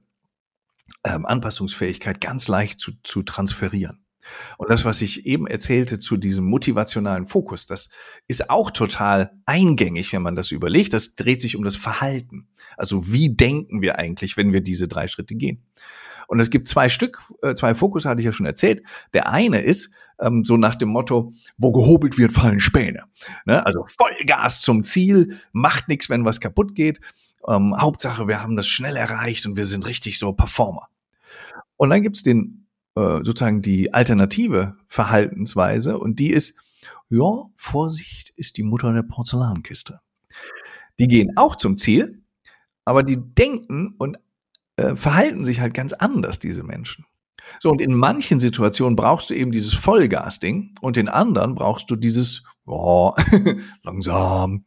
ähm, 1.04 1.26
Anpassungsfähigkeit 1.26 2.22
ganz 2.22 2.48
leicht 2.48 2.80
zu, 2.80 2.92
zu 3.04 3.24
transferieren. 3.24 4.06
Und 4.58 4.72
das, 4.72 4.86
was 4.86 5.02
ich 5.02 5.26
eben 5.26 5.46
erzählte 5.48 6.00
zu 6.00 6.18
diesem 6.18 6.46
motivationalen 6.46 7.28
Fokus, 7.28 7.68
das 7.68 7.90
ist 8.28 8.50
auch 8.50 8.72
total 8.72 9.32
eingängig, 9.46 10.12
wenn 10.14 10.24
man 10.24 10.36
das 10.36 10.52
überlegt. 10.52 10.94
Das 10.94 11.16
dreht 11.16 11.42
sich 11.42 11.56
um 11.56 11.64
das 11.64 11.76
Verhalten. 11.76 12.48
Also 12.76 13.12
wie 13.12 13.36
denken 13.36 13.82
wir 13.82 14.00
eigentlich, 14.00 14.36
wenn 14.36 14.52
wir 14.52 14.62
diese 14.62 14.88
drei 14.88 15.08
Schritte 15.08 15.36
gehen? 15.36 15.64
Und 16.28 16.40
es 16.40 16.50
gibt 16.50 16.68
zwei 16.68 16.90
Stück, 16.90 17.22
äh, 17.44 17.54
zwei 17.54 17.76
Fokus 17.76 18.06
hatte 18.06 18.20
ich 18.20 18.26
ja 18.26 18.32
schon 18.32 18.48
erzählt. 18.48 18.84
Der 19.14 19.30
eine 19.30 19.62
ist 19.62 19.92
ähm, 20.20 20.44
so 20.44 20.58
nach 20.58 20.76
dem 20.76 20.90
Motto, 20.90 21.34
wo 21.58 21.72
gehobelt 21.72 22.18
wird, 22.18 22.32
fallen 22.32 22.60
Späne. 22.60 23.04
Ne? 23.46 23.64
Also 23.66 23.86
Vollgas 23.88 24.62
zum 24.62 24.84
Ziel, 24.84 25.38
macht 25.52 25.88
nichts, 25.88 26.10
wenn 26.10 26.26
was 26.26 26.40
kaputt 26.40 26.74
geht. 26.74 27.00
Ähm, 27.48 27.76
Hauptsache, 27.80 28.28
wir 28.28 28.42
haben 28.42 28.56
das 28.56 28.68
schnell 28.68 28.96
erreicht 28.96 29.46
und 29.46 29.56
wir 29.56 29.66
sind 29.66 29.86
richtig 29.86 30.20
so 30.20 30.34
Performer. 30.34 30.88
Und 31.78 31.90
dann 31.90 32.02
gibt's 32.02 32.24
den 32.24 32.68
äh, 32.96 33.18
sozusagen 33.24 33.62
die 33.62 33.94
alternative 33.94 34.78
Verhaltensweise 34.88 35.98
und 35.98 36.20
die 36.20 36.32
ist, 36.32 36.58
ja, 37.10 37.44
Vorsicht 37.56 38.32
ist 38.36 38.58
die 38.58 38.64
Mutter 38.64 38.94
der 38.94 39.04
Porzellankiste. 39.04 40.00
Die 41.00 41.08
gehen 41.08 41.36
auch 41.36 41.56
zum 41.58 41.78
Ziel, 41.78 42.22
aber 42.86 43.04
die 43.04 43.18
denken 43.18 43.96
und 43.98 44.18
äh, 44.78 44.96
verhalten 44.96 45.46
sich 45.46 45.60
halt 45.60 45.74
ganz 45.74 45.94
anders, 45.94 46.40
diese 46.40 46.64
Menschen. 46.64 47.06
So, 47.60 47.70
und 47.70 47.82
in 47.82 47.94
manchen 47.94 48.40
Situationen 48.40 48.96
brauchst 48.96 49.30
du 49.30 49.34
eben 49.34 49.52
dieses 49.52 49.74
Vollgas-Ding 49.74 50.76
und 50.82 50.98
in 50.98 51.10
anderen 51.10 51.56
brauchst 51.56 51.92
du 51.92 51.96
dieses 51.96 52.44
oh, 52.66 53.14
langsam. 53.84 54.66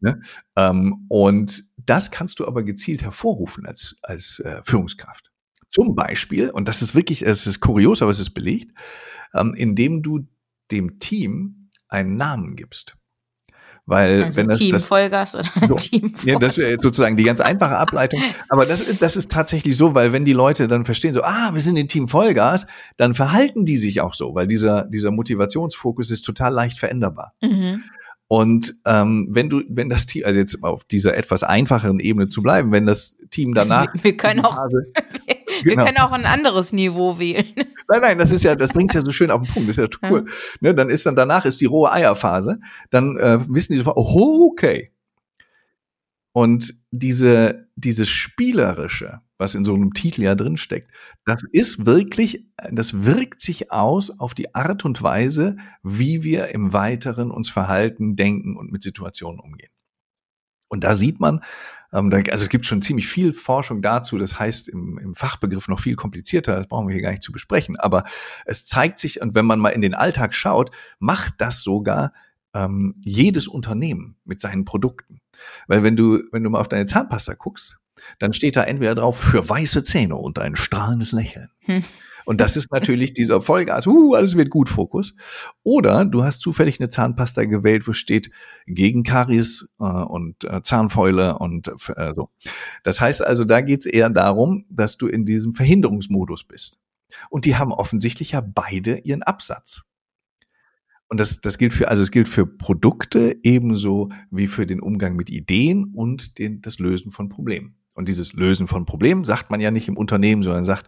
Ne? 0.00 0.20
Ähm, 0.56 1.06
und 1.08 1.67
das 1.88 2.10
kannst 2.10 2.38
du 2.38 2.46
aber 2.46 2.62
gezielt 2.62 3.02
hervorrufen 3.02 3.66
als, 3.66 3.96
als 4.02 4.40
äh, 4.40 4.60
Führungskraft. 4.64 5.30
Zum 5.70 5.94
Beispiel, 5.94 6.50
und 6.50 6.68
das 6.68 6.82
ist 6.82 6.94
wirklich, 6.94 7.22
es 7.22 7.46
ist 7.46 7.60
kurios, 7.60 8.02
aber 8.02 8.10
es 8.10 8.20
ist 8.20 8.30
belegt, 8.30 8.72
ähm, 9.34 9.54
indem 9.54 10.02
du 10.02 10.26
dem 10.70 10.98
Team 10.98 11.70
einen 11.88 12.16
Namen 12.16 12.56
gibst. 12.56 12.94
Weil 13.86 14.24
Also 14.24 14.36
wenn 14.36 14.48
das, 14.48 14.58
Team 14.58 14.72
das 14.72 14.86
Vollgas 14.86 15.34
oder 15.34 15.48
so, 15.66 15.76
Team 15.76 16.14
ja, 16.24 16.38
das 16.38 16.54
Vollgas. 16.54 16.56
wäre 16.58 16.76
sozusagen 16.78 17.16
die 17.16 17.24
ganz 17.24 17.40
einfache 17.40 17.78
Ableitung. 17.78 18.22
Aber 18.50 18.66
das 18.66 18.86
ist, 18.86 19.00
das 19.00 19.16
ist 19.16 19.30
tatsächlich 19.30 19.78
so, 19.78 19.94
weil 19.94 20.12
wenn 20.12 20.26
die 20.26 20.34
Leute 20.34 20.68
dann 20.68 20.84
verstehen, 20.84 21.14
so, 21.14 21.22
ah, 21.22 21.54
wir 21.54 21.62
sind 21.62 21.78
in 21.78 21.88
Team 21.88 22.06
Vollgas, 22.06 22.66
dann 22.98 23.14
verhalten 23.14 23.64
die 23.64 23.78
sich 23.78 24.02
auch 24.02 24.12
so, 24.12 24.34
weil 24.34 24.46
dieser, 24.46 24.84
dieser 24.84 25.10
Motivationsfokus 25.10 26.10
ist 26.10 26.22
total 26.22 26.52
leicht 26.52 26.78
veränderbar. 26.78 27.32
Mhm. 27.40 27.82
Und 28.30 28.74
ähm, 28.84 29.28
wenn 29.30 29.48
du, 29.48 29.62
wenn 29.70 29.88
das 29.88 30.04
Team, 30.04 30.24
also 30.26 30.38
jetzt 30.38 30.62
auf 30.62 30.84
dieser 30.84 31.16
etwas 31.16 31.42
einfacheren 31.42 31.98
Ebene 31.98 32.28
zu 32.28 32.42
bleiben, 32.42 32.72
wenn 32.72 32.84
das 32.84 33.16
Team 33.30 33.54
danach 33.54 33.92
Wir, 33.94 34.04
wir 34.04 34.16
können 34.18 34.44
auch, 34.44 34.54
Phase, 34.54 34.92
wir 35.62 35.72
Genau. 35.72 35.84
können 35.86 35.98
auch 35.98 36.12
ein 36.12 36.26
anderes 36.26 36.74
Niveau 36.74 37.18
wählen. 37.18 37.46
Nein, 37.88 38.00
nein, 38.02 38.18
das 38.18 38.30
ist 38.30 38.44
ja, 38.44 38.54
das 38.54 38.70
bringt's 38.72 38.92
ja 38.92 39.00
so 39.00 39.12
schön 39.12 39.30
auf 39.30 39.40
den 39.42 39.50
Punkt. 39.50 39.68
Das 39.70 39.78
ist 39.78 39.82
ja 40.02 40.10
cool. 40.10 40.26
Ne, 40.60 40.74
dann 40.74 40.90
ist 40.90 41.06
dann 41.06 41.16
danach 41.16 41.46
ist 41.46 41.62
die 41.62 41.66
rohe 41.66 41.90
Eierphase. 41.90 42.60
Dann 42.90 43.16
äh, 43.16 43.38
wissen 43.48 43.72
die 43.72 43.78
sofort, 43.78 43.96
oh, 43.96 44.50
okay. 44.52 44.90
Und 46.32 46.74
diese, 46.90 47.66
dieses 47.76 48.10
Spielerische, 48.10 49.22
was 49.38 49.54
in 49.54 49.64
so 49.64 49.74
einem 49.74 49.94
Titel 49.94 50.22
ja 50.22 50.34
drin 50.34 50.56
steckt, 50.56 50.90
das 51.24 51.42
ist 51.52 51.86
wirklich, 51.86 52.44
das 52.70 53.04
wirkt 53.04 53.40
sich 53.40 53.72
aus 53.72 54.18
auf 54.18 54.34
die 54.34 54.54
Art 54.54 54.84
und 54.84 55.02
Weise, 55.02 55.56
wie 55.82 56.22
wir 56.22 56.48
im 56.48 56.72
Weiteren 56.72 57.30
uns 57.30 57.48
verhalten, 57.48 58.16
denken 58.16 58.56
und 58.56 58.70
mit 58.70 58.82
Situationen 58.82 59.40
umgehen. 59.40 59.70
Und 60.68 60.84
da 60.84 60.94
sieht 60.94 61.18
man, 61.18 61.40
ähm, 61.92 62.12
also 62.12 62.42
es 62.42 62.48
gibt 62.48 62.66
schon 62.66 62.82
ziemlich 62.82 63.08
viel 63.08 63.32
Forschung 63.32 63.80
dazu, 63.80 64.18
das 64.18 64.38
heißt 64.38 64.68
im, 64.68 64.98
im 64.98 65.14
Fachbegriff 65.14 65.68
noch 65.68 65.80
viel 65.80 65.96
komplizierter, 65.96 66.56
das 66.56 66.66
brauchen 66.66 66.88
wir 66.88 66.94
hier 66.94 67.02
gar 67.02 67.10
nicht 67.10 67.22
zu 67.22 67.32
besprechen, 67.32 67.76
aber 67.76 68.04
es 68.44 68.66
zeigt 68.66 68.98
sich, 68.98 69.20
und 69.20 69.34
wenn 69.34 69.46
man 69.46 69.60
mal 69.60 69.70
in 69.70 69.80
den 69.82 69.94
Alltag 69.94 70.34
schaut, 70.34 70.70
macht 70.98 71.34
das 71.38 71.62
sogar 71.62 72.12
ähm, 72.54 72.94
jedes 73.00 73.48
Unternehmen 73.48 74.16
mit 74.24 74.40
seinen 74.40 74.64
Produkten. 74.64 75.20
Weil 75.66 75.82
wenn 75.82 75.96
du, 75.96 76.22
wenn 76.32 76.42
du 76.42 76.50
mal 76.50 76.60
auf 76.60 76.68
deine 76.68 76.86
Zahnpasta 76.86 77.34
guckst, 77.34 77.78
dann 78.18 78.32
steht 78.32 78.56
da 78.56 78.64
entweder 78.64 78.94
drauf 78.94 79.18
für 79.18 79.48
weiße 79.48 79.82
Zähne 79.82 80.16
und 80.16 80.38
ein 80.38 80.56
strahlendes 80.56 81.12
Lächeln. 81.12 81.48
Und 82.28 82.42
das 82.42 82.58
ist 82.58 82.70
natürlich 82.70 83.14
dieser 83.14 83.40
Vollgas, 83.40 83.86
uh, 83.86 84.14
alles 84.14 84.36
wird 84.36 84.50
gut 84.50 84.68
Fokus. 84.68 85.14
Oder 85.62 86.04
du 86.04 86.24
hast 86.24 86.40
zufällig 86.40 86.78
eine 86.78 86.90
Zahnpasta 86.90 87.44
gewählt, 87.44 87.88
wo 87.88 87.94
steht 87.94 88.30
gegen 88.66 89.02
Karies 89.02 89.70
äh, 89.80 89.84
und 89.84 90.44
äh, 90.44 90.60
Zahnfäule 90.60 91.38
und 91.38 91.68
äh, 91.96 92.12
so. 92.14 92.28
Das 92.82 93.00
heißt 93.00 93.24
also, 93.24 93.46
da 93.46 93.62
geht's 93.62 93.86
eher 93.86 94.10
darum, 94.10 94.66
dass 94.68 94.98
du 94.98 95.06
in 95.06 95.24
diesem 95.24 95.54
Verhinderungsmodus 95.54 96.44
bist. 96.44 96.78
Und 97.30 97.46
die 97.46 97.56
haben 97.56 97.72
offensichtlich 97.72 98.32
ja 98.32 98.42
beide 98.42 98.98
ihren 98.98 99.22
Absatz. 99.22 99.88
Und 101.08 101.20
das, 101.20 101.40
das 101.40 101.56
gilt 101.56 101.72
für, 101.72 101.88
also 101.88 102.02
es 102.02 102.10
gilt 102.10 102.28
für 102.28 102.46
Produkte 102.46 103.38
ebenso 103.42 104.10
wie 104.30 104.48
für 104.48 104.66
den 104.66 104.80
Umgang 104.80 105.16
mit 105.16 105.30
Ideen 105.30 105.92
und 105.94 106.38
den, 106.38 106.60
das 106.60 106.78
Lösen 106.78 107.10
von 107.10 107.30
Problemen. 107.30 107.77
Und 107.98 108.08
dieses 108.08 108.32
Lösen 108.32 108.68
von 108.68 108.86
Problemen 108.86 109.24
sagt 109.24 109.50
man 109.50 109.60
ja 109.60 109.72
nicht 109.72 109.88
im 109.88 109.96
Unternehmen, 109.96 110.44
sondern 110.44 110.64
sagt, 110.64 110.86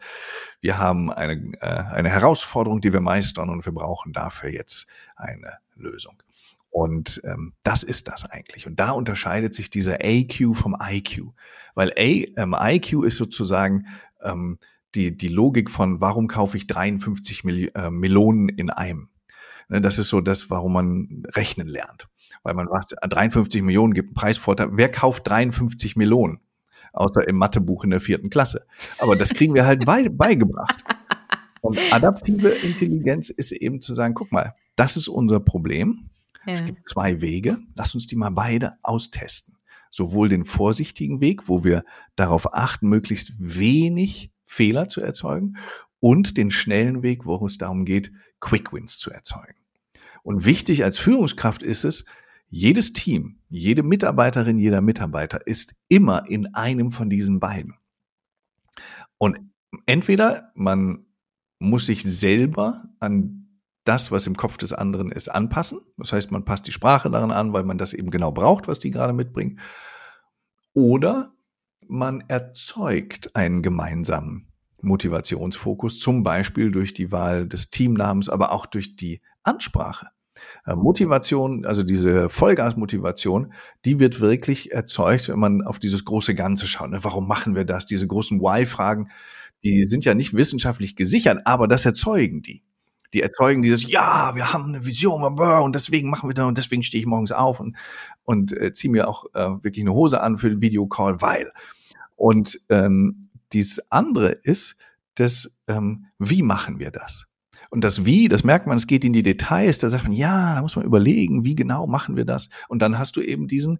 wir 0.60 0.78
haben 0.78 1.10
eine, 1.10 1.52
äh, 1.60 1.66
eine 1.66 2.08
Herausforderung, 2.08 2.80
die 2.80 2.92
wir 2.92 3.00
meistern 3.00 3.48
und 3.48 3.66
wir 3.66 3.72
brauchen 3.72 4.12
dafür 4.12 4.50
jetzt 4.50 4.86
eine 5.16 5.54
Lösung. 5.74 6.22
Und 6.70 7.20
ähm, 7.24 7.54
das 7.64 7.82
ist 7.82 8.06
das 8.06 8.30
eigentlich. 8.30 8.68
Und 8.68 8.78
da 8.78 8.92
unterscheidet 8.92 9.54
sich 9.54 9.70
dieser 9.70 9.98
AQ 10.04 10.54
vom 10.54 10.76
IQ. 10.80 11.32
Weil 11.74 11.90
A, 11.98 12.40
ähm, 12.40 12.54
IQ 12.56 13.02
ist 13.02 13.16
sozusagen 13.16 13.88
ähm, 14.22 14.58
die, 14.94 15.16
die 15.16 15.26
Logik 15.26 15.68
von, 15.68 16.00
warum 16.00 16.28
kaufe 16.28 16.56
ich 16.58 16.68
53 16.68 17.42
Mil 17.42 17.72
äh, 17.74 17.90
Melonen 17.90 18.50
in 18.50 18.70
einem? 18.70 19.08
Ne, 19.68 19.80
Das 19.80 19.98
ist 19.98 20.10
so 20.10 20.20
das, 20.20 20.48
warum 20.48 20.74
man 20.74 21.24
rechnen 21.34 21.66
lernt. 21.66 22.06
Weil 22.44 22.54
man 22.54 22.68
sagt, 22.68 22.94
53 23.02 23.62
Millionen 23.62 23.94
gibt 23.94 24.10
einen 24.10 24.14
Preisvorteil. 24.14 24.68
Wer 24.74 24.92
kauft 24.92 25.26
53 25.26 25.96
Melonen? 25.96 26.38
Außer 26.92 27.26
im 27.26 27.36
Mathebuch 27.36 27.84
in 27.84 27.90
der 27.90 28.00
vierten 28.00 28.30
Klasse. 28.30 28.66
Aber 28.98 29.16
das 29.16 29.30
kriegen 29.30 29.54
wir 29.54 29.66
halt 29.66 29.84
bei, 29.84 30.08
beigebracht. 30.08 30.76
Und 31.60 31.78
adaptive 31.92 32.48
Intelligenz 32.48 33.30
ist 33.30 33.52
eben 33.52 33.80
zu 33.80 33.94
sagen, 33.94 34.14
guck 34.14 34.32
mal, 34.32 34.54
das 34.76 34.96
ist 34.96 35.08
unser 35.08 35.40
Problem. 35.40 36.10
Ja. 36.46 36.54
Es 36.54 36.64
gibt 36.64 36.86
zwei 36.88 37.20
Wege. 37.20 37.58
Lass 37.74 37.94
uns 37.94 38.06
die 38.06 38.16
mal 38.16 38.30
beide 38.30 38.74
austesten. 38.82 39.56
Sowohl 39.90 40.28
den 40.28 40.44
vorsichtigen 40.44 41.20
Weg, 41.20 41.48
wo 41.48 41.64
wir 41.64 41.84
darauf 42.16 42.54
achten, 42.54 42.88
möglichst 42.88 43.32
wenig 43.38 44.30
Fehler 44.46 44.88
zu 44.88 45.00
erzeugen, 45.00 45.56
und 46.00 46.38
den 46.38 46.50
schnellen 46.50 47.02
Weg, 47.02 47.26
wo 47.26 47.44
es 47.46 47.58
darum 47.58 47.84
geht, 47.84 48.10
Quick 48.40 48.72
Wins 48.72 48.98
zu 48.98 49.10
erzeugen. 49.10 49.56
Und 50.22 50.44
wichtig 50.46 50.84
als 50.84 50.96
Führungskraft 50.98 51.62
ist 51.62 51.84
es, 51.84 52.04
jedes 52.50 52.92
Team, 52.92 53.38
jede 53.48 53.82
Mitarbeiterin, 53.82 54.58
jeder 54.58 54.80
Mitarbeiter 54.80 55.46
ist 55.46 55.76
immer 55.88 56.28
in 56.28 56.54
einem 56.54 56.90
von 56.90 57.08
diesen 57.08 57.40
beiden. 57.40 57.74
Und 59.18 59.38
entweder 59.86 60.50
man 60.54 61.06
muss 61.60 61.86
sich 61.86 62.02
selber 62.02 62.84
an 62.98 63.60
das, 63.84 64.10
was 64.10 64.26
im 64.26 64.36
Kopf 64.36 64.56
des 64.56 64.72
anderen 64.72 65.12
ist, 65.12 65.28
anpassen. 65.28 65.80
Das 65.96 66.12
heißt, 66.12 66.32
man 66.32 66.44
passt 66.44 66.66
die 66.66 66.72
Sprache 66.72 67.10
daran 67.10 67.30
an, 67.30 67.52
weil 67.52 67.62
man 67.62 67.78
das 67.78 67.92
eben 67.92 68.10
genau 68.10 68.32
braucht, 68.32 68.68
was 68.68 68.78
die 68.78 68.90
gerade 68.90 69.12
mitbringen. 69.12 69.60
Oder 70.74 71.32
man 71.86 72.22
erzeugt 72.28 73.34
einen 73.36 73.62
gemeinsamen 73.62 74.52
Motivationsfokus, 74.82 75.98
zum 75.98 76.22
Beispiel 76.22 76.70
durch 76.70 76.94
die 76.94 77.12
Wahl 77.12 77.46
des 77.46 77.70
Teamnamens, 77.70 78.28
aber 78.28 78.52
auch 78.52 78.66
durch 78.66 78.96
die 78.96 79.20
Ansprache. 79.42 80.08
Äh, 80.66 80.74
Motivation, 80.74 81.64
also 81.64 81.82
diese 81.82 82.28
Vollgasmotivation, 82.28 83.52
die 83.84 83.98
wird 83.98 84.20
wirklich 84.20 84.72
erzeugt, 84.72 85.28
wenn 85.28 85.38
man 85.38 85.62
auf 85.62 85.78
dieses 85.78 86.04
große 86.04 86.34
Ganze 86.34 86.66
schaut. 86.66 86.90
Ne? 86.90 87.02
Warum 87.02 87.26
machen 87.26 87.54
wir 87.54 87.64
das? 87.64 87.86
Diese 87.86 88.06
großen 88.06 88.40
Why-Fragen, 88.40 89.10
die 89.62 89.84
sind 89.84 90.04
ja 90.04 90.14
nicht 90.14 90.34
wissenschaftlich 90.34 90.96
gesichert, 90.96 91.40
aber 91.44 91.68
das 91.68 91.84
erzeugen 91.84 92.42
die. 92.42 92.62
Die 93.12 93.22
erzeugen 93.22 93.62
dieses, 93.62 93.90
ja, 93.90 94.32
wir 94.34 94.52
haben 94.52 94.66
eine 94.66 94.86
Vision 94.86 95.22
und 95.24 95.74
deswegen 95.74 96.10
machen 96.10 96.28
wir 96.30 96.34
das 96.34 96.46
und 96.46 96.56
deswegen 96.56 96.84
stehe 96.84 97.00
ich 97.00 97.06
morgens 97.06 97.32
auf 97.32 97.58
und, 97.58 97.76
und 98.24 98.56
äh, 98.56 98.72
ziehe 98.72 98.92
mir 98.92 99.08
auch 99.08 99.26
äh, 99.34 99.62
wirklich 99.64 99.82
eine 99.82 99.92
Hose 99.92 100.20
an 100.20 100.38
für 100.38 100.48
den 100.48 100.62
Videocall, 100.62 101.20
weil. 101.20 101.50
Und 102.14 102.60
ähm, 102.68 103.30
dies 103.52 103.80
andere 103.90 104.30
ist, 104.30 104.76
das, 105.16 105.56
ähm, 105.66 106.06
wie 106.18 106.42
machen 106.42 106.78
wir 106.78 106.92
das? 106.92 107.26
Und 107.70 107.84
das 107.84 108.04
Wie, 108.04 108.28
das 108.28 108.44
merkt 108.44 108.66
man, 108.66 108.76
es 108.76 108.88
geht 108.88 109.04
in 109.04 109.12
die 109.12 109.22
Details, 109.22 109.78
da 109.78 109.88
sagt 109.88 110.04
man, 110.04 110.12
ja, 110.12 110.56
da 110.56 110.62
muss 110.62 110.76
man 110.76 110.84
überlegen, 110.84 111.44
wie 111.44 111.54
genau 111.54 111.86
machen 111.86 112.16
wir 112.16 112.24
das? 112.24 112.50
Und 112.68 112.82
dann 112.82 112.98
hast 112.98 113.16
du 113.16 113.22
eben 113.22 113.46
diesen 113.46 113.78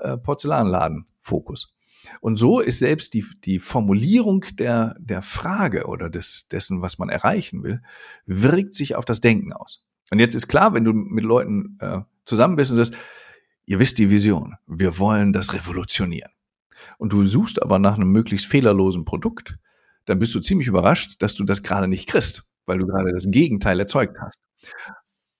äh, 0.00 0.18
Porzellanladen-Fokus. 0.18 1.74
Und 2.20 2.36
so 2.36 2.60
ist 2.60 2.78
selbst 2.78 3.14
die, 3.14 3.24
die 3.44 3.58
Formulierung 3.58 4.44
der, 4.58 4.94
der 4.98 5.22
Frage 5.22 5.86
oder 5.86 6.10
des, 6.10 6.48
dessen, 6.48 6.82
was 6.82 6.98
man 6.98 7.08
erreichen 7.08 7.62
will, 7.62 7.80
wirkt 8.26 8.74
sich 8.74 8.96
auf 8.96 9.04
das 9.04 9.20
Denken 9.20 9.52
aus. 9.52 9.86
Und 10.10 10.18
jetzt 10.18 10.34
ist 10.34 10.48
klar, 10.48 10.74
wenn 10.74 10.84
du 10.84 10.92
mit 10.92 11.24
Leuten 11.24 11.78
äh, 11.80 12.00
zusammen 12.24 12.56
bist 12.56 12.70
und 12.70 12.76
sagst, 12.76 12.94
ihr 13.64 13.78
wisst 13.78 13.98
die 13.98 14.10
Vision, 14.10 14.56
wir 14.66 14.98
wollen 14.98 15.32
das 15.32 15.54
revolutionieren. 15.54 16.32
Und 16.98 17.12
du 17.12 17.26
suchst 17.26 17.62
aber 17.62 17.78
nach 17.78 17.94
einem 17.94 18.10
möglichst 18.10 18.46
fehlerlosen 18.46 19.04
Produkt, 19.04 19.58
dann 20.04 20.18
bist 20.18 20.34
du 20.34 20.40
ziemlich 20.40 20.68
überrascht, 20.68 21.22
dass 21.22 21.34
du 21.34 21.44
das 21.44 21.62
gerade 21.62 21.88
nicht 21.88 22.08
kriegst, 22.08 22.44
weil 22.66 22.78
du 22.78 22.86
gerade 22.86 23.12
das 23.12 23.26
Gegenteil 23.28 23.78
erzeugt 23.80 24.18
hast. 24.20 24.42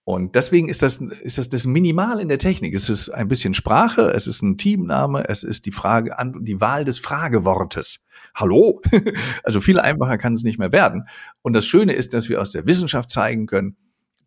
Und 0.05 0.35
deswegen 0.35 0.69
ist 0.69 0.83
das, 0.83 0.97
ist 1.01 1.39
das 1.39 1.49
das 1.49 1.65
Minimal 1.65 2.19
in 2.21 2.29
der 2.29 2.39
Technik. 2.39 2.75
Es 2.75 2.91
ist 2.91 3.09
ein 3.09 3.29
bisschen 3.29 3.55
Sprache, 3.55 4.13
es 4.13 4.27
ist 4.27 4.43
ein 4.43 4.59
Teamname, 4.59 5.29
es 5.29 5.45
ist 5.45 5.65
die 5.65 5.71
Frage, 5.71 6.15
die 6.41 6.61
Wahl 6.61 6.85
des 6.85 6.99
Fragewortes. 6.99 8.05
Hallo? 8.35 8.81
Also 9.45 9.61
viel 9.61 9.79
einfacher 9.79 10.19
kann 10.19 10.33
es 10.33 10.43
nicht 10.43 10.59
mehr 10.59 10.73
werden. 10.73 11.07
Und 11.43 11.53
das 11.53 11.67
Schöne 11.67 11.93
ist, 11.93 12.15
dass 12.15 12.29
wir 12.29 12.41
aus 12.41 12.51
der 12.51 12.67
Wissenschaft 12.67 13.11
zeigen 13.11 13.47
können, 13.47 13.77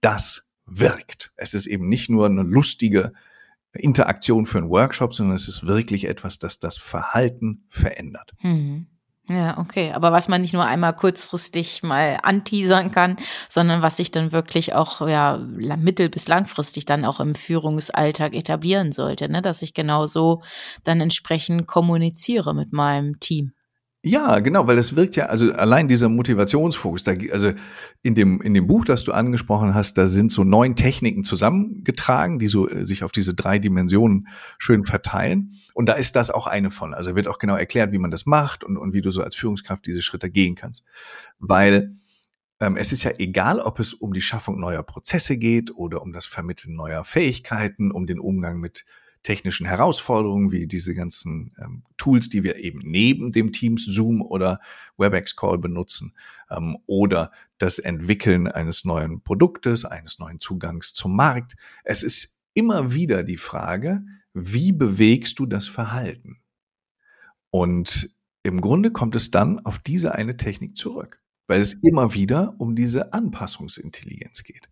das 0.01 0.49
wirkt. 0.65 1.31
Es 1.35 1.53
ist 1.53 1.67
eben 1.67 1.89
nicht 1.89 2.09
nur 2.09 2.25
eine 2.25 2.43
lustige 2.43 3.11
Interaktion 3.73 4.45
für 4.45 4.59
einen 4.59 4.69
Workshop, 4.69 5.13
sondern 5.13 5.35
es 5.35 5.47
ist 5.47 5.67
wirklich 5.67 6.05
etwas, 6.07 6.39
das 6.39 6.59
das 6.59 6.77
Verhalten 6.77 7.65
verändert. 7.67 8.33
Mhm. 8.41 8.87
Ja, 9.27 9.57
okay. 9.57 9.91
Aber 9.91 10.11
was 10.11 10.27
man 10.27 10.41
nicht 10.41 10.53
nur 10.53 10.65
einmal 10.65 10.95
kurzfristig 10.95 11.81
mal 11.81 12.19
anteasern 12.21 12.91
kann, 12.91 13.17
sondern 13.49 13.81
was 13.81 13.97
sich 13.97 14.11
dann 14.11 14.31
wirklich 14.31 14.73
auch 14.75 15.01
ja 15.07 15.37
mittel- 15.37 16.09
bis 16.09 16.27
langfristig 16.27 16.85
dann 16.85 17.05
auch 17.05 17.19
im 17.19 17.33
Führungsalltag 17.33 18.35
etablieren 18.35 18.91
sollte, 18.91 19.27
ne? 19.27 19.41
dass 19.41 19.63
ich 19.63 19.73
genau 19.73 20.05
so 20.05 20.43
dann 20.83 21.01
entsprechend 21.01 21.65
kommuniziere 21.65 22.53
mit 22.53 22.71
meinem 22.71 23.19
Team. 23.19 23.54
Ja, 24.07 24.37
genau, 24.39 24.67
weil 24.67 24.75
das 24.75 24.95
wirkt 24.95 25.15
ja, 25.15 25.25
also 25.25 25.51
allein 25.53 25.87
dieser 25.87 26.09
Motivationsfokus, 26.09 27.03
da, 27.03 27.13
also 27.31 27.53
in 28.03 28.13
dem, 28.13 28.39
in 28.39 28.53
dem 28.53 28.67
Buch, 28.67 28.85
das 28.85 29.03
du 29.03 29.11
angesprochen 29.11 29.73
hast, 29.73 29.97
da 29.97 30.05
sind 30.05 30.31
so 30.31 30.43
neun 30.43 30.75
Techniken 30.75 31.23
zusammengetragen, 31.23 32.37
die 32.37 32.47
so 32.47 32.69
äh, 32.69 32.85
sich 32.85 33.03
auf 33.03 33.11
diese 33.11 33.33
drei 33.33 33.57
Dimensionen 33.57 34.27
schön 34.59 34.85
verteilen. 34.85 35.53
Und 35.73 35.89
da 35.89 35.93
ist 35.93 36.15
das 36.15 36.29
auch 36.29 36.45
eine 36.45 36.69
von. 36.69 36.93
Also 36.93 37.15
wird 37.15 37.27
auch 37.27 37.39
genau 37.39 37.55
erklärt, 37.55 37.93
wie 37.93 37.97
man 37.97 38.11
das 38.11 38.27
macht 38.27 38.63
und, 38.63 38.77
und 38.77 38.93
wie 38.93 39.01
du 39.01 39.09
so 39.09 39.23
als 39.23 39.33
Führungskraft 39.33 39.87
diese 39.87 40.03
Schritte 40.03 40.29
gehen 40.29 40.53
kannst. 40.53 40.85
Weil 41.39 41.95
ähm, 42.59 42.77
es 42.77 42.91
ist 42.91 43.01
ja 43.05 43.11
egal, 43.17 43.59
ob 43.59 43.79
es 43.79 43.95
um 43.95 44.13
die 44.13 44.21
Schaffung 44.21 44.59
neuer 44.59 44.83
Prozesse 44.83 45.35
geht 45.37 45.75
oder 45.75 46.03
um 46.03 46.13
das 46.13 46.27
Vermitteln 46.27 46.75
neuer 46.75 47.05
Fähigkeiten, 47.05 47.89
um 47.89 48.05
den 48.05 48.19
Umgang 48.19 48.59
mit 48.59 48.85
technischen 49.25 49.65
Herausforderungen 49.65 50.51
wie 50.51 50.67
diese 50.67 50.93
ganzen 50.93 51.51
ähm, 51.59 51.83
Tools, 51.97 52.29
die 52.29 52.43
wir 52.43 52.57
eben 52.57 52.79
neben 52.83 53.31
dem 53.31 53.51
Teams 53.51 53.83
Zoom 53.83 54.21
oder 54.21 54.61
WebEx 54.97 55.35
Call 55.35 55.57
benutzen 55.57 56.13
ähm, 56.51 56.77
oder 56.85 57.31
das 57.57 57.79
Entwickeln 57.79 58.47
eines 58.47 58.85
neuen 58.85 59.21
Produktes, 59.21 59.83
eines 59.83 60.19
neuen 60.19 60.39
Zugangs 60.39 60.93
zum 60.93 61.15
Markt. 61.15 61.55
Es 61.83 62.03
ist 62.03 62.39
immer 62.53 62.93
wieder 62.93 63.23
die 63.23 63.37
Frage, 63.37 64.05
wie 64.33 64.71
bewegst 64.71 65.39
du 65.39 65.47
das 65.47 65.67
Verhalten? 65.67 66.37
Und 67.49 68.11
im 68.43 68.61
Grunde 68.61 68.91
kommt 68.91 69.15
es 69.15 69.31
dann 69.31 69.59
auf 69.65 69.79
diese 69.79 70.13
eine 70.13 70.37
Technik 70.37 70.77
zurück, 70.77 71.19
weil 71.47 71.61
es 71.61 71.73
immer 71.73 72.13
wieder 72.13 72.53
um 72.59 72.75
diese 72.75 73.11
Anpassungsintelligenz 73.11 74.43
geht. 74.43 74.69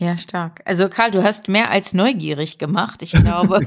Ja, 0.00 0.16
stark. 0.16 0.62
Also 0.64 0.88
Karl, 0.88 1.10
du 1.10 1.22
hast 1.22 1.48
mehr 1.48 1.70
als 1.70 1.92
neugierig 1.92 2.56
gemacht. 2.56 3.02
Ich 3.02 3.12
glaube, 3.12 3.60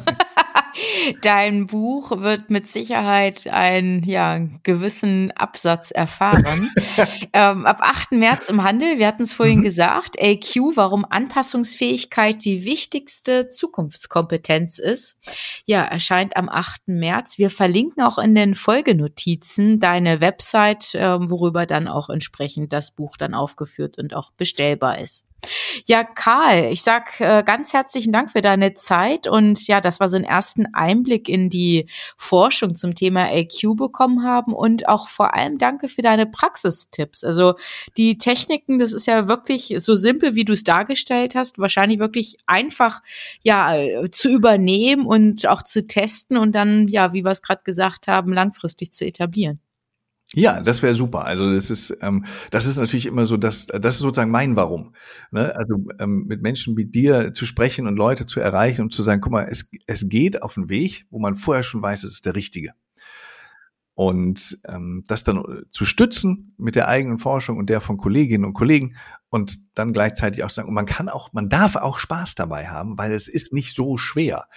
dein 1.21 1.67
Buch 1.67 2.09
wird 2.09 2.49
mit 2.49 2.67
Sicherheit 2.67 3.45
einen 3.47 4.01
ja, 4.03 4.39
gewissen 4.63 5.29
Absatz 5.33 5.91
erfahren. 5.91 6.71
ähm, 7.33 7.67
ab 7.67 7.81
8. 7.81 8.13
März 8.13 8.49
im 8.49 8.63
Handel, 8.63 8.97
wir 8.97 9.05
hatten 9.05 9.21
es 9.21 9.35
vorhin 9.35 9.59
mhm. 9.59 9.63
gesagt, 9.63 10.19
AQ, 10.19 10.75
warum 10.75 11.05
Anpassungsfähigkeit 11.07 12.43
die 12.43 12.65
wichtigste 12.65 13.49
Zukunftskompetenz 13.49 14.79
ist. 14.79 15.19
Ja, 15.65 15.83
erscheint 15.83 16.35
am 16.35 16.49
8. 16.49 16.87
März. 16.87 17.37
Wir 17.37 17.51
verlinken 17.51 18.01
auch 18.01 18.17
in 18.17 18.33
den 18.33 18.55
Folgenotizen 18.55 19.79
deine 19.79 20.19
Website, 20.19 20.93
ähm, 20.95 21.29
worüber 21.29 21.67
dann 21.67 21.87
auch 21.87 22.09
entsprechend 22.09 22.73
das 22.73 22.89
Buch 22.89 23.17
dann 23.17 23.35
aufgeführt 23.35 23.99
und 23.99 24.15
auch 24.15 24.31
bestellbar 24.31 24.97
ist. 24.97 25.27
Ja, 25.85 26.03
Karl, 26.03 26.71
ich 26.71 26.81
sag 26.81 27.19
äh, 27.19 27.43
ganz 27.45 27.73
herzlichen 27.73 28.13
Dank 28.13 28.31
für 28.31 28.41
deine 28.41 28.73
Zeit 28.73 29.27
und 29.27 29.67
ja, 29.67 29.81
dass 29.81 29.99
wir 29.99 30.07
so 30.07 30.15
einen 30.15 30.25
ersten 30.25 30.73
Einblick 30.73 31.29
in 31.29 31.49
die 31.49 31.89
Forschung 32.17 32.75
zum 32.75 32.95
Thema 32.95 33.25
AQ 33.25 33.75
bekommen 33.75 34.23
haben 34.23 34.53
und 34.53 34.87
auch 34.87 35.07
vor 35.07 35.33
allem 35.33 35.57
danke 35.57 35.87
für 35.87 36.01
deine 36.01 36.25
Praxistipps. 36.25 37.23
Also 37.23 37.55
die 37.97 38.17
Techniken, 38.17 38.79
das 38.79 38.93
ist 38.93 39.07
ja 39.07 39.27
wirklich 39.27 39.73
so 39.77 39.95
simpel, 39.95 40.35
wie 40.35 40.45
du 40.45 40.53
es 40.53 40.63
dargestellt 40.63 41.35
hast, 41.35 41.59
wahrscheinlich 41.59 41.99
wirklich 41.99 42.37
einfach 42.45 43.01
ja 43.41 43.75
zu 44.11 44.29
übernehmen 44.29 45.05
und 45.05 45.47
auch 45.47 45.63
zu 45.63 45.85
testen 45.85 46.37
und 46.37 46.53
dann 46.53 46.87
ja, 46.87 47.13
wie 47.13 47.23
wir 47.23 47.31
es 47.31 47.41
gerade 47.41 47.63
gesagt 47.63 48.07
haben, 48.07 48.33
langfristig 48.33 48.93
zu 48.93 49.05
etablieren. 49.05 49.59
Ja, 50.31 50.61
das 50.61 50.81
wäre 50.81 50.95
super. 50.95 51.25
Also 51.25 51.51
das 51.53 51.69
ist, 51.69 51.95
ähm, 52.01 52.25
das 52.49 52.65
ist 52.65 52.77
natürlich 52.77 53.05
immer 53.05 53.25
so, 53.25 53.37
dass 53.37 53.67
das 53.67 53.95
ist 53.95 54.01
sozusagen 54.01 54.31
mein 54.31 54.55
Warum. 54.55 54.95
Ne? 55.31 55.55
Also 55.55 55.75
ähm, 55.99 56.25
mit 56.27 56.41
Menschen 56.41 56.75
wie 56.75 56.85
dir 56.85 57.33
zu 57.33 57.45
sprechen 57.45 57.87
und 57.87 57.97
Leute 57.97 58.25
zu 58.25 58.39
erreichen 58.39 58.81
und 58.81 58.93
zu 58.93 59.03
sagen, 59.03 59.21
guck 59.21 59.31
mal, 59.31 59.47
es, 59.49 59.69
es 59.85 60.09
geht 60.09 60.41
auf 60.41 60.57
einen 60.57 60.69
Weg, 60.69 61.05
wo 61.11 61.19
man 61.19 61.35
vorher 61.35 61.61
schon 61.63 61.81
weiß, 61.83 62.03
es 62.03 62.13
ist 62.13 62.25
der 62.25 62.35
richtige. 62.35 62.71
Und 63.95 64.57
ähm, 64.67 65.03
das 65.07 65.23
dann 65.23 65.37
äh, 65.37 65.61
zu 65.71 65.85
stützen 65.85 66.55
mit 66.57 66.75
der 66.75 66.87
eigenen 66.87 67.19
Forschung 67.19 67.57
und 67.57 67.69
der 67.69 67.79
von 67.79 67.97
Kolleginnen 67.97 68.43
und 68.45 68.53
Kollegen 68.53 68.95
und 69.29 69.59
dann 69.75 69.93
gleichzeitig 69.93 70.43
auch 70.43 70.49
sagen, 70.49 70.73
man 70.73 70.87
kann 70.87 71.09
auch, 71.09 71.31
man 71.33 71.47
darf 71.47 71.75
auch 71.75 71.99
Spaß 71.99 72.33
dabei 72.33 72.69
haben, 72.69 72.97
weil 72.97 73.11
es 73.11 73.27
ist 73.27 73.53
nicht 73.53 73.75
so 73.75 73.97
schwer 73.97 74.47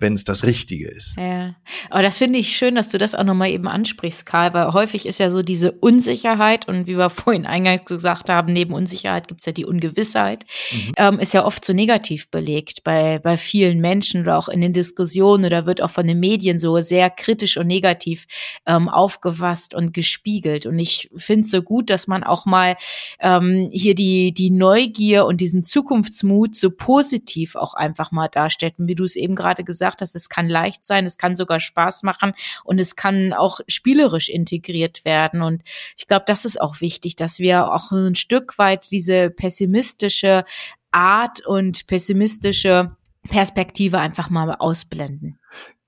wenn 0.00 0.12
es 0.12 0.24
das 0.24 0.44
Richtige 0.44 0.88
ist. 0.88 1.16
Ja, 1.16 1.56
aber 1.90 2.02
das 2.02 2.18
finde 2.18 2.38
ich 2.38 2.56
schön, 2.56 2.76
dass 2.76 2.88
du 2.88 2.98
das 2.98 3.16
auch 3.16 3.24
nochmal 3.24 3.50
eben 3.50 3.66
ansprichst, 3.66 4.26
Karl, 4.26 4.54
weil 4.54 4.72
häufig 4.72 5.06
ist 5.06 5.18
ja 5.18 5.28
so 5.28 5.42
diese 5.42 5.72
Unsicherheit 5.72 6.68
und 6.68 6.86
wie 6.86 6.96
wir 6.96 7.10
vorhin 7.18 7.46
eingangs 7.46 7.84
gesagt 7.86 8.30
haben, 8.30 8.52
neben 8.52 8.74
Unsicherheit 8.74 9.28
gibt's 9.28 9.46
ja 9.46 9.52
die 9.52 9.64
Ungewissheit, 9.64 10.44
mhm. 10.72 10.92
ähm, 10.96 11.18
ist 11.18 11.34
ja 11.34 11.44
oft 11.44 11.64
so 11.64 11.72
negativ 11.72 12.30
belegt 12.30 12.84
bei, 12.84 13.18
bei 13.18 13.36
vielen 13.36 13.80
Menschen 13.80 14.22
oder 14.22 14.38
auch 14.38 14.48
in 14.48 14.60
den 14.60 14.72
Diskussionen 14.72 15.44
oder 15.44 15.66
wird 15.66 15.82
auch 15.82 15.90
von 15.90 16.06
den 16.06 16.20
Medien 16.20 16.58
so 16.58 16.80
sehr 16.80 17.10
kritisch 17.10 17.56
und 17.56 17.66
negativ 17.66 18.26
ähm, 18.66 18.88
aufgefasst 18.88 19.74
und 19.74 19.92
gespiegelt. 19.92 20.66
Und 20.66 20.78
ich 20.78 21.10
finde 21.16 21.40
es 21.40 21.50
so 21.50 21.62
gut, 21.62 21.90
dass 21.90 22.06
man 22.06 22.22
auch 22.22 22.46
mal 22.46 22.76
ähm, 23.20 23.68
hier 23.72 23.94
die, 23.94 24.32
die 24.32 24.50
Neugier 24.50 25.26
und 25.26 25.40
diesen 25.40 25.62
Zukunftsmut 25.62 26.54
so 26.54 26.70
positiv 26.70 27.56
auch 27.56 27.74
einfach 27.74 28.12
mal 28.12 28.28
darstellt. 28.28 28.74
Und 28.78 28.86
wie 28.86 28.94
du 28.94 29.04
es 29.04 29.16
eben 29.16 29.34
gerade 29.34 29.64
gesagt 29.64 29.87
gesagt 29.88 30.00
hast, 30.02 30.14
es 30.14 30.28
kann 30.28 30.48
leicht 30.48 30.84
sein, 30.84 31.06
es 31.06 31.18
kann 31.18 31.36
sogar 31.36 31.60
Spaß 31.60 32.02
machen 32.02 32.32
und 32.64 32.78
es 32.78 32.96
kann 32.96 33.32
auch 33.32 33.60
spielerisch 33.68 34.28
integriert 34.28 35.04
werden. 35.04 35.42
Und 35.42 35.62
ich 35.96 36.06
glaube, 36.06 36.24
das 36.26 36.44
ist 36.44 36.60
auch 36.60 36.80
wichtig, 36.80 37.16
dass 37.16 37.38
wir 37.38 37.72
auch 37.72 37.90
ein 37.92 38.14
Stück 38.14 38.58
weit 38.58 38.90
diese 38.90 39.30
pessimistische 39.30 40.44
Art 40.90 41.44
und 41.46 41.86
pessimistische 41.86 42.96
Perspektive 43.28 43.98
einfach 43.98 44.30
mal 44.30 44.54
ausblenden. 44.54 45.38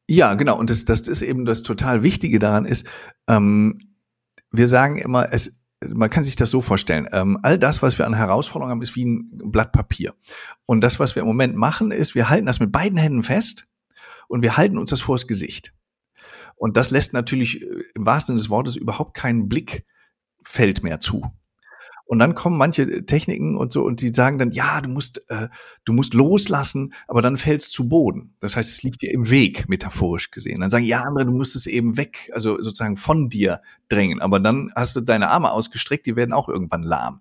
Ja, 0.08 0.34
genau. 0.34 0.58
Und 0.58 0.70
das, 0.70 0.84
das 0.84 1.02
ist 1.02 1.22
eben 1.22 1.44
das 1.44 1.62
total 1.62 2.02
Wichtige 2.02 2.38
daran 2.38 2.64
ist, 2.64 2.86
ähm, 3.28 3.76
wir 4.50 4.66
sagen 4.66 4.98
immer, 4.98 5.32
es, 5.32 5.60
man 5.86 6.10
kann 6.10 6.24
sich 6.24 6.34
das 6.34 6.50
so 6.50 6.60
vorstellen, 6.60 7.08
ähm, 7.12 7.38
all 7.42 7.56
das, 7.56 7.82
was 7.82 7.96
wir 7.98 8.06
an 8.06 8.14
Herausforderungen 8.14 8.72
haben, 8.72 8.82
ist 8.82 8.96
wie 8.96 9.04
ein 9.04 9.30
Blatt 9.30 9.70
Papier. 9.70 10.14
Und 10.66 10.80
das, 10.80 10.98
was 10.98 11.14
wir 11.14 11.22
im 11.22 11.28
Moment 11.28 11.54
machen, 11.54 11.92
ist, 11.92 12.16
wir 12.16 12.28
halten 12.28 12.46
das 12.46 12.58
mit 12.58 12.72
beiden 12.72 12.98
Händen 12.98 13.22
fest 13.22 13.66
und 14.30 14.42
wir 14.42 14.56
halten 14.56 14.78
uns 14.78 14.90
das 14.90 15.00
vors 15.00 15.26
Gesicht. 15.26 15.74
Und 16.54 16.76
das 16.76 16.90
lässt 16.90 17.12
natürlich 17.12 17.62
äh, 17.62 17.84
im 17.94 18.06
wahrsten 18.06 18.34
Sinne 18.34 18.42
des 18.42 18.50
Wortes 18.50 18.76
überhaupt 18.76 19.14
keinen 19.14 19.48
Blickfeld 19.48 20.82
mehr 20.82 21.00
zu. 21.00 21.24
Und 22.06 22.18
dann 22.18 22.34
kommen 22.34 22.58
manche 22.58 23.06
Techniken 23.06 23.56
und 23.56 23.72
so 23.72 23.84
und 23.84 24.00
die 24.00 24.12
sagen 24.12 24.38
dann, 24.38 24.50
ja, 24.50 24.80
du 24.80 24.88
musst, 24.88 25.22
äh, 25.30 25.48
du 25.84 25.92
musst 25.92 26.12
loslassen, 26.12 26.92
aber 27.06 27.22
dann 27.22 27.36
fällst 27.36 27.72
zu 27.72 27.88
Boden. 27.88 28.34
Das 28.40 28.56
heißt, 28.56 28.70
es 28.70 28.82
liegt 28.82 29.00
dir 29.02 29.12
im 29.12 29.30
Weg, 29.30 29.68
metaphorisch 29.68 30.30
gesehen. 30.30 30.60
Dann 30.60 30.70
sagen, 30.70 30.84
ja, 30.84 31.02
andere, 31.02 31.26
du 31.26 31.32
musst 31.32 31.54
es 31.54 31.66
eben 31.66 31.96
weg, 31.96 32.30
also 32.34 32.56
sozusagen 32.60 32.96
von 32.96 33.28
dir 33.28 33.62
drängen. 33.88 34.20
Aber 34.20 34.40
dann 34.40 34.72
hast 34.74 34.96
du 34.96 35.00
deine 35.00 35.28
Arme 35.28 35.52
ausgestreckt, 35.52 36.06
die 36.06 36.16
werden 36.16 36.32
auch 36.32 36.48
irgendwann 36.48 36.82
lahm. 36.82 37.20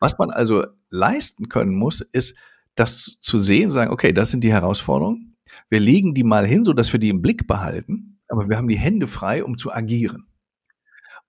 Was 0.00 0.18
man 0.18 0.30
also 0.30 0.64
leisten 0.90 1.48
können 1.48 1.74
muss, 1.74 2.00
ist, 2.00 2.36
das 2.74 3.18
zu 3.20 3.38
sehen, 3.38 3.70
sagen, 3.70 3.92
okay, 3.92 4.12
das 4.12 4.30
sind 4.30 4.42
die 4.42 4.52
Herausforderungen 4.52 5.33
wir 5.70 5.80
legen 5.80 6.14
die 6.14 6.24
mal 6.24 6.46
hin, 6.46 6.64
so 6.64 6.72
dass 6.72 6.92
wir 6.92 7.00
die 7.00 7.08
im 7.08 7.22
Blick 7.22 7.46
behalten, 7.46 8.18
aber 8.28 8.48
wir 8.48 8.56
haben 8.56 8.68
die 8.68 8.78
Hände 8.78 9.06
frei, 9.06 9.44
um 9.44 9.56
zu 9.56 9.72
agieren. 9.72 10.26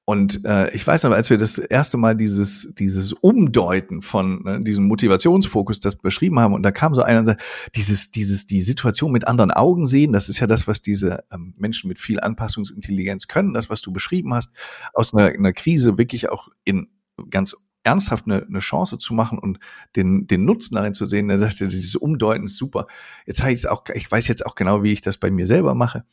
Und 0.07 0.45
äh, 0.45 0.69
ich 0.69 0.85
weiß 0.85 1.03
aber, 1.05 1.15
als 1.15 1.31
wir 1.31 1.37
das 1.37 1.57
erste 1.57 1.97
Mal 1.97 2.15
dieses, 2.15 2.75
dieses 2.75 3.11
Umdeuten 3.11 4.03
von 4.03 4.43
ne, 4.43 4.63
diesem 4.63 4.85
Motivationsfokus 4.85 5.79
das 5.79 5.95
beschrieben 5.95 6.39
haben, 6.39 6.53
und 6.53 6.61
da 6.61 6.69
kam 6.71 6.93
so 6.93 7.01
einer 7.01 7.19
und 7.19 7.25
sagte, 7.25 7.43
dieses, 7.75 8.11
dieses, 8.11 8.45
die 8.45 8.61
Situation 8.61 9.11
mit 9.11 9.27
anderen 9.27 9.49
Augen 9.49 9.87
sehen, 9.87 10.13
das 10.13 10.29
ist 10.29 10.39
ja 10.39 10.45
das, 10.45 10.67
was 10.67 10.83
diese 10.83 11.23
ähm, 11.31 11.55
Menschen 11.57 11.87
mit 11.87 11.97
viel 11.97 12.19
Anpassungsintelligenz 12.19 13.27
können, 13.27 13.55
das, 13.55 13.71
was 13.71 13.81
du 13.81 13.91
beschrieben 13.91 14.35
hast, 14.35 14.53
aus 14.93 15.11
einer, 15.11 15.25
einer 15.25 15.53
Krise 15.53 15.97
wirklich 15.97 16.29
auch 16.29 16.49
in 16.65 16.87
ganz 17.31 17.55
ernsthaft 17.85 18.25
eine, 18.25 18.45
eine 18.45 18.59
Chance 18.59 18.97
zu 18.97 19.13
machen 19.13 19.39
und 19.39 19.59
den, 19.95 20.27
den 20.27 20.45
Nutzen 20.45 20.75
darin 20.75 20.93
zu 20.93 21.05
sehen, 21.05 21.27
dann 21.27 21.39
sagt 21.39 21.61
er, 21.61 21.67
dieses 21.67 21.95
Umdeuten 21.95 22.45
ist 22.45 22.57
super. 22.57 22.87
Jetzt 23.25 23.41
habe 23.41 23.53
ich 23.53 23.59
es 23.59 23.65
auch, 23.65 23.83
ich 23.93 24.11
weiß 24.11 24.27
jetzt 24.27 24.45
auch 24.45 24.55
genau, 24.55 24.83
wie 24.83 24.91
ich 24.91 25.01
das 25.01 25.17
bei 25.17 25.31
mir 25.31 25.47
selber 25.47 25.75
mache. 25.75 26.03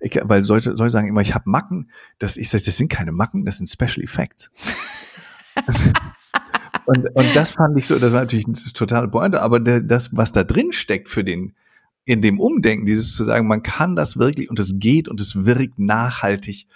Ich, 0.00 0.18
weil 0.22 0.44
Leute, 0.44 0.70
Leute 0.70 0.90
sagen 0.90 1.08
immer, 1.08 1.20
ich 1.20 1.34
habe 1.34 1.48
Macken. 1.48 1.90
Das, 2.18 2.36
ich 2.36 2.50
sage, 2.50 2.64
das 2.64 2.76
sind 2.76 2.90
keine 2.90 3.12
Macken, 3.12 3.44
das 3.44 3.58
sind 3.58 3.68
Special 3.68 4.02
Effects. 4.02 4.50
und, 6.86 7.08
und 7.14 7.36
das 7.36 7.52
fand 7.52 7.78
ich 7.78 7.86
so, 7.86 7.98
das 7.98 8.12
war 8.12 8.20
natürlich 8.20 8.46
eine 8.46 8.56
totale 8.74 9.08
Pointe, 9.08 9.42
aber 9.42 9.60
der, 9.60 9.80
das, 9.80 10.14
was 10.16 10.32
da 10.32 10.44
drin 10.44 10.72
steckt 10.72 11.08
für 11.08 11.24
den, 11.24 11.54
in 12.04 12.22
dem 12.22 12.40
Umdenken, 12.40 12.86
dieses 12.86 13.14
zu 13.14 13.24
sagen, 13.24 13.46
man 13.46 13.62
kann 13.62 13.94
das 13.94 14.18
wirklich 14.18 14.50
und 14.50 14.58
es 14.58 14.78
geht 14.78 15.08
und 15.08 15.20
es 15.20 15.44
wirkt 15.44 15.78
nachhaltig 15.78 16.66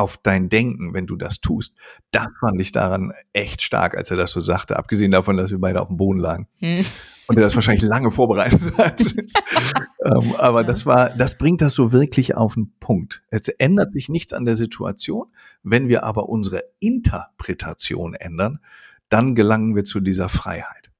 auf 0.00 0.16
dein 0.16 0.48
Denken, 0.48 0.94
wenn 0.94 1.06
du 1.06 1.16
das 1.16 1.40
tust. 1.40 1.74
Das 2.10 2.32
fand 2.40 2.60
ich 2.60 2.72
daran 2.72 3.12
echt 3.34 3.60
stark, 3.60 3.96
als 3.96 4.10
er 4.10 4.16
das 4.16 4.32
so 4.32 4.40
sagte, 4.40 4.78
abgesehen 4.78 5.10
davon, 5.10 5.36
dass 5.36 5.50
wir 5.50 5.60
beide 5.60 5.82
auf 5.82 5.88
dem 5.88 5.98
Boden 5.98 6.18
lagen. 6.18 6.48
Hm. 6.58 6.86
Und 7.26 7.36
er 7.36 7.42
das 7.42 7.54
wahrscheinlich 7.54 7.88
lange 7.88 8.10
vorbereitet 8.10 8.60
hat. 8.78 8.98
ähm, 10.04 10.34
aber 10.38 10.62
ja. 10.62 10.66
das 10.66 10.86
war, 10.86 11.10
das 11.10 11.36
bringt 11.36 11.60
das 11.60 11.74
so 11.74 11.92
wirklich 11.92 12.34
auf 12.34 12.54
den 12.54 12.72
Punkt. 12.80 13.22
Es 13.28 13.48
ändert 13.48 13.92
sich 13.92 14.08
nichts 14.08 14.32
an 14.32 14.46
der 14.46 14.56
Situation. 14.56 15.26
Wenn 15.62 15.88
wir 15.88 16.02
aber 16.02 16.28
unsere 16.30 16.64
Interpretation 16.80 18.14
ändern, 18.14 18.58
dann 19.10 19.34
gelangen 19.34 19.76
wir 19.76 19.84
zu 19.84 20.00
dieser 20.00 20.30
Freiheit. 20.30 20.90